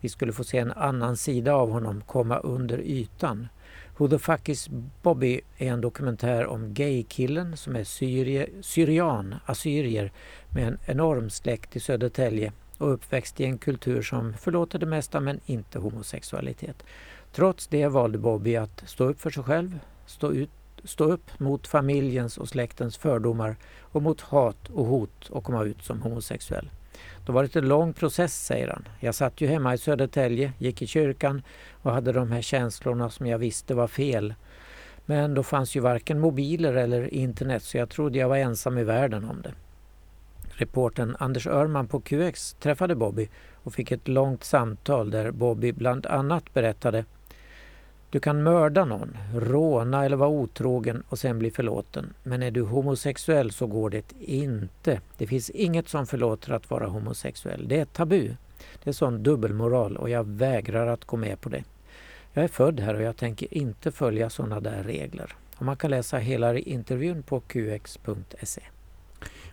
Vi 0.00 0.08
skulle 0.08 0.32
få 0.32 0.44
se 0.44 0.58
en 0.58 0.72
annan 0.72 1.16
sida 1.16 1.54
av 1.54 1.70
honom 1.70 2.02
komma 2.06 2.38
under 2.38 2.78
ytan. 2.78 3.48
Who 3.96 4.08
the 4.08 4.18
fuck 4.18 4.48
is 4.48 4.68
Bobby 5.02 5.40
är 5.56 5.72
en 5.72 5.80
dokumentär 5.80 6.46
om 6.46 6.74
gaykillen 6.74 7.56
som 7.56 7.76
är 7.76 7.84
syrie, 7.84 8.48
syrian, 8.60 9.34
assyrier 9.46 10.12
med 10.54 10.68
en 10.68 10.78
enorm 10.86 11.30
släkt 11.30 11.76
i 11.76 11.80
Södertälje 11.80 12.52
och 12.78 12.92
uppväxt 12.92 13.40
i 13.40 13.44
en 13.44 13.58
kultur 13.58 14.02
som 14.02 14.34
förlåter 14.34 14.78
det 14.78 14.86
mesta 14.86 15.20
men 15.20 15.40
inte 15.46 15.78
homosexualitet. 15.78 16.84
Trots 17.38 17.66
det 17.66 17.88
valde 17.88 18.18
Bobby 18.18 18.56
att 18.56 18.82
stå 18.86 19.04
upp 19.04 19.20
för 19.20 19.30
sig 19.30 19.42
själv, 19.42 19.78
stå, 20.06 20.32
ut, 20.32 20.50
stå 20.84 21.04
upp 21.04 21.40
mot 21.40 21.66
familjens 21.66 22.38
och 22.38 22.48
släktens 22.48 22.96
fördomar 22.96 23.56
och 23.80 24.02
mot 24.02 24.20
hat 24.20 24.68
och 24.74 24.86
hot 24.86 25.28
och 25.28 25.44
komma 25.44 25.64
ut 25.64 25.82
som 25.82 26.02
homosexuell. 26.02 26.70
Det 27.26 27.32
var 27.32 27.42
det 27.42 27.56
en 27.56 27.68
lång 27.68 27.92
process, 27.92 28.46
säger 28.46 28.68
han. 28.68 28.88
Jag 29.00 29.14
satt 29.14 29.40
ju 29.40 29.46
hemma 29.46 29.74
i 29.74 29.78
Södertälje, 29.78 30.52
gick 30.58 30.82
i 30.82 30.86
kyrkan 30.86 31.42
och 31.82 31.92
hade 31.92 32.12
de 32.12 32.32
här 32.32 32.42
känslorna 32.42 33.10
som 33.10 33.26
jag 33.26 33.38
visste 33.38 33.74
var 33.74 33.88
fel. 33.88 34.34
Men 35.06 35.34
då 35.34 35.42
fanns 35.42 35.76
ju 35.76 35.80
varken 35.80 36.20
mobiler 36.20 36.74
eller 36.74 37.14
internet 37.14 37.62
så 37.62 37.76
jag 37.76 37.88
trodde 37.88 38.18
jag 38.18 38.28
var 38.28 38.36
ensam 38.36 38.78
i 38.78 38.84
världen 38.84 39.24
om 39.24 39.42
det. 39.42 39.52
Reporten 40.50 41.16
Anders 41.18 41.46
Örman 41.46 41.88
på 41.88 42.00
QX 42.00 42.56
träffade 42.60 42.94
Bobby 42.94 43.28
och 43.54 43.74
fick 43.74 43.92
ett 43.92 44.08
långt 44.08 44.44
samtal 44.44 45.10
där 45.10 45.30
Bobby 45.30 45.72
bland 45.72 46.06
annat 46.06 46.54
berättade 46.54 47.04
du 48.10 48.20
kan 48.20 48.42
mörda 48.42 48.84
någon, 48.84 49.16
råna 49.34 50.04
eller 50.04 50.16
vara 50.16 50.28
otrogen 50.28 51.02
och 51.08 51.18
sen 51.18 51.38
bli 51.38 51.50
förlåten. 51.50 52.14
Men 52.22 52.42
är 52.42 52.50
du 52.50 52.62
homosexuell 52.62 53.50
så 53.50 53.66
går 53.66 53.90
det 53.90 54.12
inte. 54.20 55.00
Det 55.18 55.26
finns 55.26 55.50
inget 55.50 55.88
som 55.88 56.06
förlåter 56.06 56.52
att 56.52 56.70
vara 56.70 56.86
homosexuell. 56.86 57.68
Det 57.68 57.80
är 57.80 57.84
tabu. 57.84 58.34
Det 58.84 58.90
är 58.90 58.92
sån 58.92 59.22
dubbelmoral 59.22 59.96
och 59.96 60.10
jag 60.10 60.24
vägrar 60.24 60.86
att 60.86 61.04
gå 61.04 61.16
med 61.16 61.40
på 61.40 61.48
det. 61.48 61.64
Jag 62.32 62.44
är 62.44 62.48
född 62.48 62.80
här 62.80 62.94
och 62.94 63.02
jag 63.02 63.16
tänker 63.16 63.54
inte 63.54 63.92
följa 63.92 64.30
sådana 64.30 64.60
där 64.60 64.82
regler. 64.82 65.36
Och 65.56 65.64
man 65.64 65.76
kan 65.76 65.90
läsa 65.90 66.18
hela 66.18 66.58
intervjun 66.58 67.22
på 67.22 67.40
qx.se. 67.40 68.62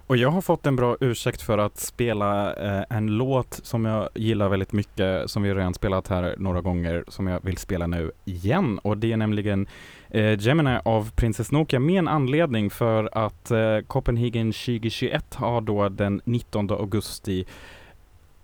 Och 0.07 0.17
jag 0.17 0.29
har 0.29 0.41
fått 0.41 0.65
en 0.65 0.75
bra 0.75 0.97
ursäkt 0.99 1.41
för 1.41 1.57
att 1.57 1.77
spela 1.77 2.53
eh, 2.53 2.83
en 2.89 3.07
låt 3.07 3.59
som 3.63 3.85
jag 3.85 4.09
gillar 4.13 4.49
väldigt 4.49 4.73
mycket, 4.73 5.29
som 5.31 5.43
vi 5.43 5.53
redan 5.53 5.73
spelat 5.73 6.07
här 6.07 6.35
några 6.37 6.61
gånger, 6.61 7.03
som 7.07 7.27
jag 7.27 7.39
vill 7.43 7.57
spela 7.57 7.87
nu 7.87 8.11
igen. 8.25 8.79
Och 8.79 8.97
det 8.97 9.11
är 9.11 9.17
nämligen 9.17 9.67
eh, 10.09 10.39
Gemini 10.39 10.79
av 10.85 11.11
Princess 11.11 11.51
Nokia 11.51 11.79
med 11.79 11.99
en 11.99 12.07
anledning 12.07 12.69
för 12.69 13.09
att 13.17 13.51
eh, 13.51 13.79
Copenhagen 13.87 14.51
2021 14.51 15.35
har 15.35 15.61
då 15.61 15.89
den 15.89 16.21
19 16.25 16.71
augusti 16.71 17.45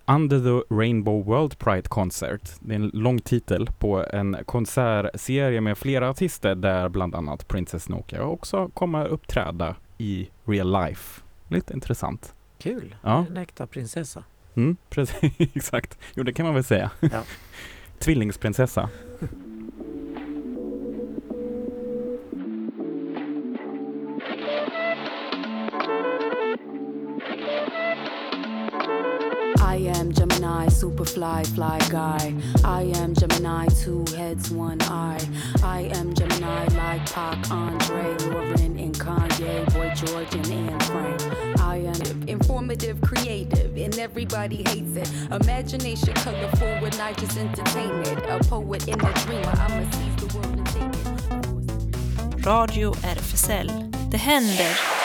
Under 0.06 0.38
the 0.38 0.74
Rainbow 0.74 1.24
World 1.24 1.58
Pride 1.58 1.88
Concert. 1.88 2.50
Det 2.60 2.74
är 2.74 2.76
en 2.76 2.90
lång 2.94 3.18
titel 3.18 3.68
på 3.78 4.04
en 4.12 4.36
konsertserie 4.46 5.60
med 5.60 5.78
flera 5.78 6.10
artister 6.10 6.54
där 6.54 6.88
bland 6.88 7.14
annat 7.14 7.48
Princess 7.48 7.88
Nokia 7.88 8.22
också 8.22 8.68
kommer 8.68 9.06
uppträda 9.06 9.76
i 9.98 10.28
real 10.44 10.72
life. 10.72 11.21
Lite 11.52 11.74
intressant. 11.74 12.34
Kul! 12.58 12.96
Ja. 13.02 13.26
En 13.30 13.36
äkta 13.36 13.66
prinsessa. 13.66 14.24
Mm, 14.54 14.76
precis, 14.90 15.32
exakt. 15.38 15.98
Jo, 16.14 16.22
det 16.22 16.32
kan 16.32 16.46
man 16.46 16.54
väl 16.54 16.64
säga. 16.64 16.90
Ja. 17.00 17.22
Tvillingsprinsessa. 17.98 18.88
Fly, 31.22 31.44
fly 31.44 31.78
guy. 31.88 32.34
I 32.64 32.82
am 32.96 33.14
Gemini, 33.14 33.68
two 33.68 34.04
heads, 34.16 34.50
one 34.50 34.82
eye. 34.82 35.24
I 35.62 35.82
am 35.94 36.12
Gemini, 36.14 36.64
like 36.74 37.04
Pac, 37.12 37.48
Andre, 37.48 38.16
Lauren, 38.26 38.76
and 38.76 38.92
Kanye, 38.98 39.72
Boy 39.72 39.92
George, 39.94 40.34
and 40.34 40.48
Anne 40.50 40.80
Frank. 40.80 41.60
I 41.60 41.76
am 41.76 42.28
informative, 42.28 43.00
creative, 43.02 43.76
and 43.76 43.96
everybody 44.00 44.64
hates 44.68 44.96
it. 44.96 45.08
Imagination, 45.30 46.12
colorful, 46.14 46.80
with 46.82 46.98
I 47.00 47.12
just 47.12 47.38
entertain 47.38 47.94
it. 48.10 48.18
A 48.28 48.40
poet 48.48 48.88
and 48.88 49.00
a 49.00 49.12
dreamer, 49.22 49.54
I'ma 49.64 49.88
seize 49.92 50.16
the 50.16 50.28
world 50.36 50.56
and 50.58 50.66
take 50.66 50.92
it. 52.36 52.46
Radio 52.46 52.90
RFSL. 52.90 53.68
Det 54.10 54.18
händer. 54.18 55.01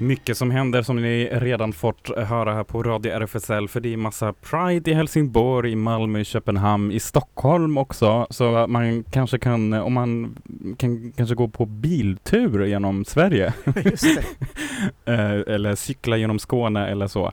Mycket 0.00 0.36
som 0.36 0.50
händer 0.50 0.82
som 0.82 0.96
ni 0.96 1.28
redan 1.32 1.72
fått 1.72 2.18
höra 2.18 2.54
här 2.54 2.64
på 2.64 2.82
Radio 2.82 3.12
RFSL 3.12 3.68
för 3.68 3.80
det 3.80 3.92
är 3.92 3.96
massa 3.96 4.32
Pride 4.32 4.90
i 4.90 4.94
Helsingborg, 4.94 5.72
i 5.72 5.76
Malmö, 5.76 6.20
i 6.20 6.24
Köpenhamn, 6.24 6.92
i 6.92 7.00
Stockholm 7.00 7.78
också. 7.78 8.26
Så 8.30 8.66
man 8.66 9.04
kanske 9.04 9.38
kan, 9.38 9.72
om 9.72 9.92
man 9.92 10.36
kan 10.78 11.12
kanske 11.12 11.34
gå 11.34 11.48
på 11.48 11.66
biltur 11.66 12.66
genom 12.66 13.04
Sverige. 13.04 13.52
Eh, 15.04 15.30
eller 15.30 15.74
cykla 15.74 16.16
genom 16.16 16.38
Skåne 16.38 16.88
eller 16.88 17.06
så. 17.06 17.32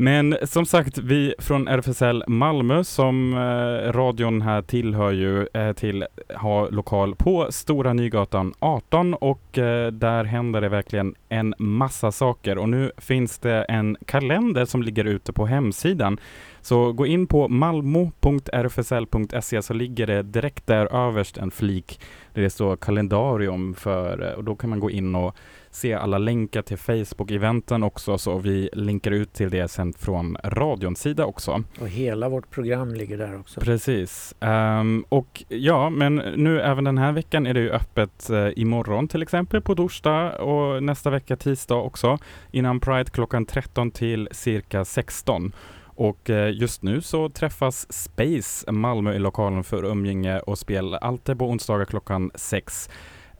Men 0.00 0.36
som 0.42 0.66
sagt, 0.66 0.98
vi 0.98 1.34
från 1.38 1.68
RFSL 1.68 2.24
Malmö 2.26 2.84
som 2.84 3.34
eh, 3.34 3.92
radion 3.92 4.42
här 4.42 4.62
tillhör 4.62 5.12
ju 5.12 5.46
eh, 5.54 5.72
till 5.72 6.04
har 6.34 6.70
lokal 6.70 7.14
på 7.14 7.46
Stora 7.50 7.92
Nygatan 7.92 8.54
18 8.58 9.14
och 9.14 9.58
eh, 9.58 9.92
där 9.92 10.24
händer 10.24 10.60
det 10.60 10.68
verkligen 10.68 11.14
en 11.28 11.54
massa 11.58 12.07
saker 12.12 12.58
och 12.58 12.68
nu 12.68 12.92
finns 12.96 13.38
det 13.38 13.62
en 13.62 13.96
kalender 14.06 14.64
som 14.64 14.82
ligger 14.82 15.04
ute 15.04 15.32
på 15.32 15.46
hemsidan. 15.46 16.20
Så 16.60 16.92
gå 16.92 17.06
in 17.06 17.26
på 17.26 17.48
malmo.rfsl.se 17.48 19.62
så 19.62 19.74
ligger 19.74 20.06
det 20.06 20.22
direkt 20.22 20.66
där 20.66 21.08
överst 21.08 21.38
en 21.38 21.50
flik 21.50 22.00
där 22.34 22.42
det 22.42 22.50
står 22.50 22.76
kalendarium 22.76 23.74
för 23.74 24.30
eh, 24.30 24.32
och 24.32 24.44
då 24.44 24.56
kan 24.56 24.70
man 24.70 24.80
gå 24.80 24.90
in 24.90 25.14
och 25.14 25.36
se 25.78 25.94
alla 25.94 26.18
länkar 26.18 26.62
till 26.62 26.76
Facebook-eventen 26.76 27.84
också 27.84 28.18
så 28.18 28.38
vi 28.38 28.70
linkar 28.72 29.10
ut 29.10 29.32
till 29.32 29.50
det 29.50 29.68
sen 29.68 29.92
från 29.92 30.36
radions 30.44 31.00
sida 31.00 31.26
också. 31.26 31.62
Och 31.80 31.88
hela 31.88 32.28
vårt 32.28 32.50
program 32.50 32.94
ligger 32.94 33.18
där 33.18 33.40
också. 33.40 33.60
Precis. 33.60 34.34
Ehm, 34.40 35.04
och 35.08 35.44
ja, 35.48 35.90
men 35.90 36.14
nu 36.16 36.60
även 36.60 36.84
den 36.84 36.98
här 36.98 37.12
veckan 37.12 37.46
är 37.46 37.54
det 37.54 37.60
ju 37.60 37.70
öppet 37.70 38.30
uh, 38.30 38.48
imorgon 38.56 39.08
till 39.08 39.22
exempel 39.22 39.60
på 39.60 39.74
torsdag 39.74 40.32
och 40.38 40.82
nästa 40.82 41.10
vecka 41.10 41.36
tisdag 41.36 41.76
också 41.76 42.18
innan 42.50 42.80
Pride 42.80 43.10
klockan 43.10 43.46
13 43.46 43.90
till 43.90 44.28
cirka 44.32 44.84
16. 44.84 45.52
Och 45.98 46.30
eh, 46.30 46.50
just 46.54 46.82
nu 46.82 47.00
så 47.00 47.28
träffas 47.28 47.92
Space 47.92 48.72
Malmö 48.72 49.14
i 49.14 49.18
lokalen 49.18 49.64
för 49.64 49.84
umgänge 49.84 50.38
och 50.38 50.58
spel 50.58 50.94
alltid 50.94 51.38
på 51.38 51.48
onsdagar 51.48 51.84
klockan 51.84 52.30
6. 52.34 52.90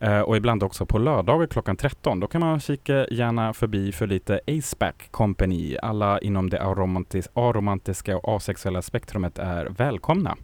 Eh, 0.00 0.20
och 0.20 0.36
ibland 0.36 0.62
också 0.62 0.86
på 0.86 0.98
lördagar 0.98 1.46
klockan 1.46 1.76
13. 1.76 2.20
Då 2.20 2.26
kan 2.26 2.40
man 2.40 2.60
kika 2.60 3.06
gärna 3.08 3.52
förbi 3.52 3.92
för 3.92 4.06
lite 4.06 4.40
Aceback 4.46 5.08
Company. 5.10 5.76
Alla 5.82 6.20
inom 6.20 6.50
det 6.50 6.62
aromantis 6.62 7.28
aromantiska 7.34 8.16
och 8.16 8.36
asexuella 8.36 8.82
spektrumet 8.82 9.38
är 9.38 9.66
välkomna. 9.66 10.36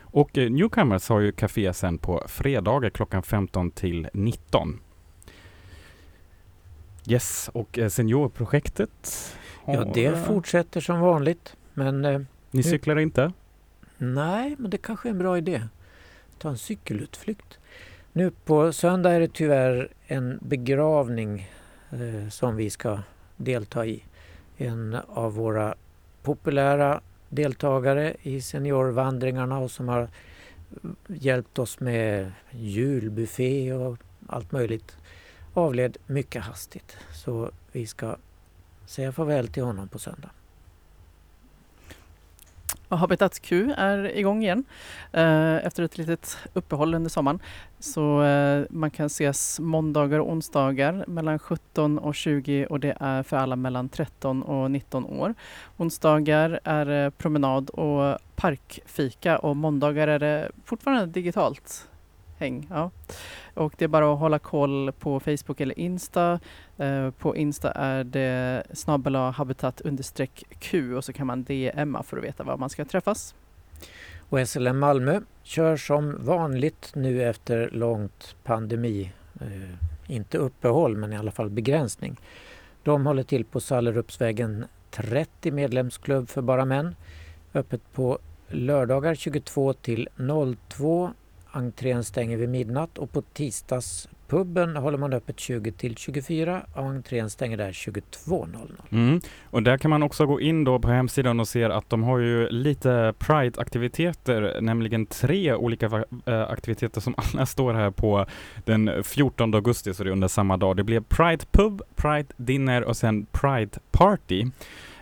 Och 0.00 0.38
eh, 0.38 0.50
Newcomers 0.50 1.08
har 1.08 1.20
ju 1.20 1.32
café 1.32 1.72
sen 1.72 1.98
på 1.98 2.22
fredagar 2.28 2.90
klockan 2.90 3.22
15 3.22 3.70
till 3.70 4.08
19. 4.12 4.80
Yes, 7.08 7.50
och 7.52 7.78
eh, 7.78 7.88
seniorprojektet? 7.88 9.36
Ja, 9.66 9.84
det 9.94 10.26
fortsätter 10.26 10.80
som 10.80 11.00
vanligt. 11.00 11.56
Men 11.74 12.26
Ni 12.50 12.62
cyklar 12.62 12.98
inte? 12.98 13.32
nej, 13.98 14.56
men 14.58 14.70
det 14.70 14.78
kanske 14.78 15.08
är 15.08 15.10
en 15.10 15.18
bra 15.18 15.38
idé. 15.38 15.62
Ta 16.38 16.48
en 16.48 16.58
cykelutflykt. 16.58 17.58
Nu 18.18 18.30
på 18.30 18.72
söndag 18.72 19.12
är 19.12 19.20
det 19.20 19.32
tyvärr 19.32 19.88
en 20.06 20.38
begravning 20.42 21.50
eh, 21.90 22.28
som 22.28 22.56
vi 22.56 22.70
ska 22.70 22.98
delta 23.36 23.86
i. 23.86 24.04
En 24.56 24.98
av 25.08 25.34
våra 25.34 25.74
populära 26.22 27.00
deltagare 27.28 28.16
i 28.22 28.40
seniorvandringarna 28.40 29.58
och 29.58 29.70
som 29.70 29.88
har 29.88 30.08
hjälpt 31.06 31.58
oss 31.58 31.80
med 31.80 32.32
julbuffé 32.50 33.72
och 33.72 33.98
allt 34.26 34.52
möjligt 34.52 34.96
avled 35.54 35.96
mycket 36.06 36.42
hastigt. 36.42 36.96
Så 37.12 37.50
vi 37.72 37.86
ska 37.86 38.16
säga 38.86 39.12
farväl 39.12 39.48
till 39.48 39.62
honom 39.62 39.88
på 39.88 39.98
söndag. 39.98 40.30
Och 42.88 42.98
Habitat 42.98 43.40
Q 43.40 43.72
är 43.76 44.16
igång 44.16 44.42
igen 44.42 44.64
eh, 45.12 45.66
efter 45.66 45.82
ett 45.82 45.98
litet 45.98 46.38
uppehåll 46.52 46.94
under 46.94 47.10
sommaren. 47.10 47.40
Så 47.78 48.22
eh, 48.22 48.64
man 48.70 48.90
kan 48.90 49.06
ses 49.06 49.60
måndagar 49.60 50.18
och 50.18 50.30
onsdagar 50.30 51.04
mellan 51.06 51.38
17 51.38 51.98
och 51.98 52.14
20 52.14 52.66
och 52.66 52.80
det 52.80 52.96
är 53.00 53.22
för 53.22 53.36
alla 53.36 53.56
mellan 53.56 53.88
13 53.88 54.42
och 54.42 54.70
19 54.70 55.04
år. 55.04 55.34
Onsdagar 55.76 56.60
är 56.64 56.84
det 56.84 57.10
promenad 57.18 57.70
och 57.70 58.18
parkfika 58.36 59.38
och 59.38 59.56
måndagar 59.56 60.08
är 60.08 60.18
det 60.18 60.50
fortfarande 60.64 61.06
digitalt 61.06 61.88
häng. 62.38 62.66
Ja. 62.70 62.90
Och 63.54 63.74
det 63.78 63.84
är 63.84 63.88
bara 63.88 64.12
att 64.12 64.18
hålla 64.18 64.38
koll 64.38 64.92
på 64.98 65.20
Facebook 65.20 65.60
eller 65.60 65.78
Insta. 65.78 66.40
Eh, 66.76 67.10
på 67.10 67.36
Insta 67.36 67.72
är 67.72 68.04
det 68.04 68.62
snabbela 68.72 69.30
habitat 69.30 69.80
understreck 69.80 70.44
Q 70.58 70.96
och 70.96 71.04
så 71.04 71.12
kan 71.12 71.26
man 71.26 71.44
DMa 71.44 72.02
för 72.02 72.16
att 72.16 72.24
veta 72.24 72.44
var 72.44 72.56
man 72.56 72.70
ska 72.70 72.84
träffas. 72.84 73.34
Och 74.28 74.48
SLM 74.48 74.78
Malmö 74.78 75.20
kör 75.42 75.76
som 75.76 76.24
vanligt 76.24 76.92
nu 76.94 77.22
efter 77.22 77.70
långt 77.72 78.36
pandemi, 78.44 79.12
eh, 79.40 80.12
inte 80.14 80.38
uppehåll 80.38 80.96
men 80.96 81.12
i 81.12 81.16
alla 81.16 81.30
fall 81.30 81.50
begränsning. 81.50 82.16
De 82.82 83.06
håller 83.06 83.22
till 83.22 83.44
på 83.44 83.60
Sallerupsvägen 83.60 84.64
30 84.90 85.50
medlemsklubb 85.50 86.28
för 86.28 86.42
bara 86.42 86.64
män. 86.64 86.96
Öppet 87.54 87.92
på 87.92 88.18
lördagar 88.48 89.14
22 89.14 89.72
till 89.72 90.08
02. 90.68 91.10
Entrén 91.52 92.04
stänger 92.04 92.36
vid 92.36 92.48
midnatt 92.48 92.98
och 92.98 93.12
på 93.12 93.22
tisdagspuben 93.22 94.76
håller 94.76 94.98
man 94.98 95.12
öppet 95.12 95.40
20 95.40 95.72
till 95.72 95.96
24 95.96 96.62
och 96.74 96.84
entrén 96.84 97.30
stänger 97.30 97.56
där 97.56 97.72
22.00. 97.72 98.70
Mm. 98.90 99.20
Och 99.50 99.62
där 99.62 99.78
kan 99.78 99.90
man 99.90 100.02
också 100.02 100.26
gå 100.26 100.40
in 100.40 100.64
då 100.64 100.78
på 100.78 100.88
hemsidan 100.88 101.40
och 101.40 101.48
se 101.48 101.64
att 101.64 101.90
de 101.90 102.02
har 102.02 102.18
ju 102.18 102.48
lite 102.48 103.14
Pride-aktiviteter, 103.18 104.60
nämligen 104.60 105.06
tre 105.06 105.54
olika 105.54 106.04
eh, 106.26 106.42
aktiviteter 106.42 107.00
som 107.00 107.14
alla 107.34 107.46
står 107.46 107.74
här 107.74 107.90
på 107.90 108.26
den 108.64 109.04
14 109.04 109.54
augusti, 109.54 109.94
så 109.94 110.04
det 110.04 110.10
är 110.10 110.12
under 110.12 110.28
samma 110.28 110.56
dag. 110.56 110.76
Det 110.76 110.84
blir 110.84 111.00
Pride 111.00 111.44
Pub, 111.50 111.82
Pride 111.96 112.28
Dinner 112.36 112.84
och 112.84 112.96
sen 112.96 113.26
Pride 113.26 113.78
Party. 113.90 114.46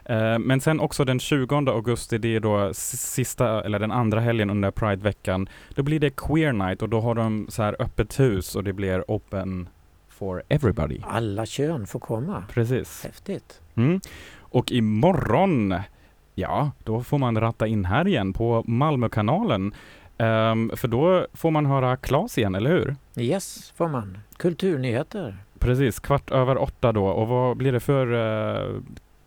Eh, 0.09 0.39
Men 0.39 0.61
sen 0.61 0.81
också 0.81 1.05
den 1.05 1.21
20 1.21 1.71
augusti, 1.71 2.19
det 2.19 2.37
är 2.37 2.41
då 2.41 2.75
sista, 2.75 3.65
eller 3.65 3.79
den 3.79 3.93
andra 3.93 4.21
helgen 4.21 4.51
under 4.51 4.71
Pride-veckan, 4.71 5.49
då 5.75 5.83
blir 5.83 6.01
det 6.01 6.17
Queer 6.17 6.53
Night 6.53 6.83
och 6.83 6.89
då 6.89 7.01
har 7.01 7.15
de 7.15 7.47
så 7.49 7.63
här 7.63 7.77
öppet 7.79 8.21
hus 8.21 8.57
och 8.57 8.65
det 8.65 8.73
blir 8.73 9.05
open 9.09 9.69
for 10.09 10.43
everybody. 10.49 11.01
Alla 11.03 11.47
kön 11.47 11.87
får 11.87 12.01
komma. 12.01 12.45
Precis. 12.53 13.03
Häftigt. 13.05 13.61
Mm. 13.75 14.01
Och 14.39 14.73
imorgon, 14.73 15.75
ja, 16.35 16.71
då 16.85 17.03
får 17.03 17.19
man 17.19 17.41
ratta 17.41 17.67
in 17.67 17.85
här 17.85 18.07
igen 18.09 18.33
på 18.33 18.65
Malmökanalen. 18.67 19.75
Ehm, 20.19 20.71
för 20.77 20.89
då 20.89 21.27
får 21.35 21.51
man 21.51 21.67
höra 21.67 21.97
Klas 21.97 22.39
igen, 22.39 22.55
eller 22.55 22.71
hur? 22.71 22.97
Yes, 23.17 23.73
får 23.77 23.89
man. 23.89 24.19
Kulturnyheter. 24.37 25.37
Precis, 25.59 26.01
kvart 26.01 26.31
över 26.31 26.59
åtta 26.63 26.93
då. 26.93 27.07
Och 27.07 27.29
vad 27.29 27.57
blir 27.57 27.73
det 27.73 27.81
för 27.81 28.13
uh, 28.13 28.81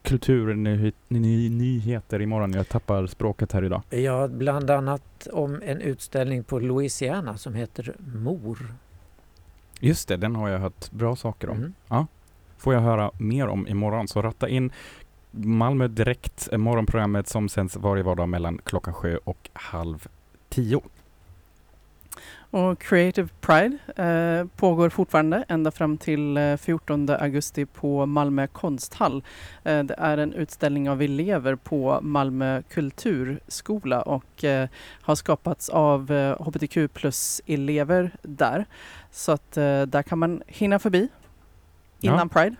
kulturnyheter 0.09 2.21
imorgon? 2.21 2.53
Jag 2.53 2.69
tappar 2.69 3.07
språket 3.07 3.51
här 3.51 3.63
idag. 3.63 3.81
Ja, 3.89 4.27
bland 4.27 4.69
annat 4.69 5.27
om 5.31 5.61
en 5.65 5.81
utställning 5.81 6.43
på 6.43 6.59
Louisiana 6.59 7.37
som 7.37 7.53
heter 7.53 7.95
Mor. 7.99 8.73
Just 9.79 10.07
det, 10.07 10.17
den 10.17 10.35
har 10.35 10.49
jag 10.49 10.59
hört 10.59 10.91
bra 10.91 11.15
saker 11.15 11.49
om. 11.49 11.57
Mm. 11.57 11.73
Ja, 11.87 12.07
får 12.57 12.73
jag 12.73 12.81
höra 12.81 13.11
mer 13.17 13.47
om 13.47 13.67
imorgon. 13.67 14.07
Så 14.07 14.21
ratta 14.21 14.49
in 14.49 14.71
Malmö 15.31 15.87
Direkt, 15.87 16.49
eh, 16.51 16.57
morgonprogrammet 16.57 17.27
som 17.27 17.49
sänds 17.49 17.75
varje 17.75 18.03
vardag 18.03 18.29
mellan 18.29 18.59
klockan 18.63 18.93
sju 18.93 19.17
och 19.23 19.49
halv 19.53 20.07
tio. 20.49 20.81
Och 22.51 22.79
Creative 22.81 23.29
Pride 23.41 23.77
eh, 23.95 24.47
pågår 24.55 24.89
fortfarande 24.89 25.45
ända 25.47 25.71
fram 25.71 25.97
till 25.97 26.37
eh, 26.37 26.57
14 26.57 27.09
augusti 27.09 27.65
på 27.65 28.05
Malmö 28.05 28.47
konsthall. 28.47 29.23
Eh, 29.63 29.83
det 29.83 29.95
är 29.97 30.17
en 30.17 30.33
utställning 30.33 30.89
av 30.89 31.01
elever 31.01 31.55
på 31.55 31.99
Malmö 32.01 32.61
kulturskola 32.61 34.01
och 34.01 34.43
eh, 34.43 34.69
har 35.01 35.15
skapats 35.15 35.69
av 35.69 36.11
eh, 36.11 36.41
hbtq 36.41 36.93
plus-elever 36.93 38.11
där. 38.21 38.65
Så 39.11 39.31
att 39.31 39.57
eh, 39.57 39.81
där 39.81 40.03
kan 40.03 40.19
man 40.19 40.41
hinna 40.47 40.79
förbi 40.79 41.07
innan 41.99 42.29
Pride. 42.29 42.55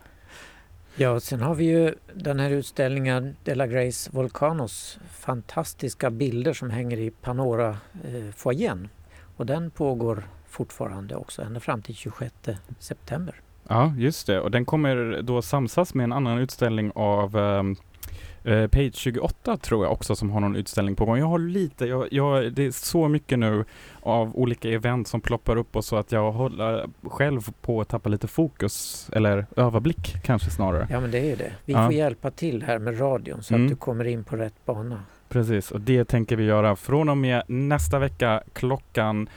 Ja, 0.95 1.09
och 1.09 1.23
sen 1.23 1.41
har 1.41 1.55
vi 1.55 1.65
ju 1.65 1.95
den 2.13 2.39
här 2.39 2.49
utställningen 2.49 3.35
Della 3.43 3.67
Grace 3.67 4.09
Volcanos 4.13 4.99
fantastiska 5.11 6.09
bilder 6.09 6.53
som 6.53 6.69
hänger 6.69 6.97
i 6.97 7.11
Panora 7.11 7.69
eh, 8.03 8.31
foajén. 8.35 8.89
Och 9.39 9.45
den 9.45 9.71
pågår 9.71 10.23
fortfarande 10.47 11.15
också 11.15 11.41
ända 11.41 11.59
fram 11.59 11.81
till 11.81 11.95
26 11.95 12.33
september. 12.79 13.35
Ja, 13.67 13.93
just 13.97 14.27
det. 14.27 14.39
Och 14.39 14.51
den 14.51 14.65
kommer 14.65 15.21
då 15.21 15.41
samsas 15.41 15.93
med 15.93 16.03
en 16.03 16.13
annan 16.13 16.37
utställning 16.37 16.91
av 16.95 17.37
ehm, 17.37 17.75
eh, 18.43 18.67
Page 18.67 18.95
28 18.95 19.57
tror 19.57 19.85
jag 19.85 19.91
också 19.93 20.15
som 20.15 20.29
har 20.31 20.39
någon 20.39 20.55
utställning 20.55 20.95
på 20.95 21.05
gång. 21.05 21.17
Jag 21.17 21.25
har 21.25 21.39
lite, 21.39 21.85
jag, 21.85 22.07
jag, 22.13 22.53
det 22.53 22.65
är 22.65 22.71
så 22.71 23.07
mycket 23.07 23.39
nu 23.39 23.65
av 24.01 24.35
olika 24.35 24.69
event 24.69 25.07
som 25.07 25.21
ploppar 25.21 25.55
upp 25.55 25.75
och 25.75 25.85
så 25.85 25.95
att 25.95 26.11
jag 26.11 26.31
håller 26.31 26.89
själv 27.03 27.41
på 27.61 27.81
att 27.81 27.87
tappa 27.89 28.09
lite 28.09 28.27
fokus 28.27 29.09
eller 29.13 29.45
överblick 29.55 30.15
kanske 30.23 30.49
snarare. 30.51 30.87
Ja, 30.91 30.99
men 30.99 31.11
det 31.11 31.19
är 31.19 31.25
ju 31.25 31.35
det. 31.35 31.51
Vi 31.65 31.73
Ja. 31.73 31.85
får 31.85 31.93
hjälpa 31.93 32.31
till 32.31 32.63
här 32.63 32.79
med 32.79 33.01
radion 33.01 33.43
så 33.43 33.53
Mm. 33.53 33.65
att 33.65 33.69
du 33.71 33.75
kommer 33.75 34.05
in 34.07 34.23
på 34.23 34.35
rätt 34.35 34.65
bana. 34.65 35.03
Precis, 35.29 35.71
och 35.71 35.81
det 35.81 36.05
tänker 36.05 36.35
vi 36.35 36.43
göra 36.43 36.75
från 36.75 37.09
och 37.09 37.17
med 37.17 37.43
nästa 37.47 37.99
vecka 37.99 38.43
klockan 38.53 39.29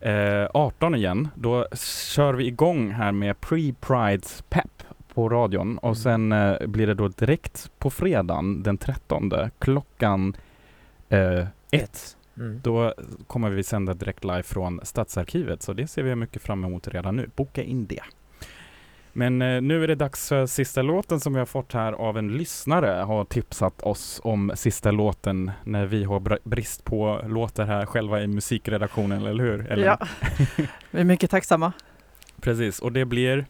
eh, 0.00 0.46
18 0.54 0.94
igen. 0.94 1.28
Då 1.34 1.66
kör 2.14 2.34
vi 2.34 2.46
igång 2.46 2.90
här 2.90 3.12
med 3.12 3.36
Pre-Prides 3.36 4.44
Pep 4.48 4.82
på 5.14 5.28
radion 5.28 5.78
och 5.78 5.84
Mm. 5.84 5.94
sen 5.94 6.32
eh, 6.32 6.66
blir 6.66 6.86
det 6.86 6.94
då 6.94 7.08
direkt 7.08 7.70
på 7.78 7.90
fredagen 7.90 8.62
den 8.62 8.78
13 8.78 9.30
klockan 9.58 10.36
eh, 11.08 11.46
ett. 11.70 12.16
Mm. 12.36 12.60
Då 12.62 12.94
kommer 13.26 13.50
vi 13.50 13.62
sända 13.62 13.94
direkt 13.94 14.24
live 14.24 14.42
från 14.42 14.80
Stadsarkivet 14.82 15.62
så 15.62 15.72
det 15.72 15.86
ser 15.86 16.02
vi 16.02 16.14
mycket 16.16 16.42
fram 16.42 16.64
emot 16.64 16.88
redan 16.88 17.16
nu. 17.16 17.30
Boka 17.36 17.62
in 17.62 17.86
det. 17.86 18.02
Men 19.12 19.42
eh, 19.42 19.60
nu 19.60 19.84
är 19.84 19.88
det 19.88 19.94
dags 19.94 20.28
för 20.28 20.46
sista 20.46 20.82
låten 20.82 21.20
som 21.20 21.32
vi 21.32 21.38
har 21.38 21.46
fått 21.46 21.72
här 21.72 21.92
av 21.92 22.18
en 22.18 22.36
lyssnare 22.36 22.86
har 23.02 23.24
tipsat 23.24 23.82
oss 23.82 24.20
om 24.24 24.52
sista 24.54 24.90
låten 24.90 25.50
när 25.64 25.86
vi 25.86 26.04
har 26.04 26.20
br- 26.20 26.38
brist 26.44 26.84
på 26.84 27.20
låtar 27.26 27.64
här 27.66 27.86
själva 27.86 28.20
i 28.22 28.26
musikredaktionen, 28.26 29.26
eller 29.26 29.44
hur? 29.44 29.66
Eller? 29.72 29.86
Ja, 29.86 29.98
vi 30.90 31.00
är 31.00 31.04
mycket 31.04 31.30
tacksamma. 31.30 31.72
Precis, 32.40 32.78
och 32.78 32.92
det 32.92 33.04
blir 33.04 33.46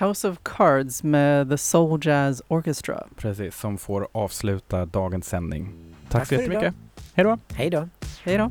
House 0.00 0.28
of 0.28 0.38
Cards 0.42 1.02
med 1.02 1.50
The 1.50 1.58
Soul 1.58 2.00
Jazz 2.06 2.42
Orchestra. 2.48 3.06
precis 3.16 3.56
som 3.58 3.78
får 3.78 4.08
avsluta 4.12 4.86
dagens 4.86 5.26
sändning. 5.28 5.94
Tack, 6.08 6.10
Tack 6.10 6.28
så 6.28 6.34
för 6.34 6.42
jättemycket. 6.42 6.74
idag. 7.14 7.14
Hej 7.14 7.24
då! 7.24 7.38
Hej 7.54 7.70
då! 7.70 7.88
Hej 8.24 8.38
då! 8.38 8.50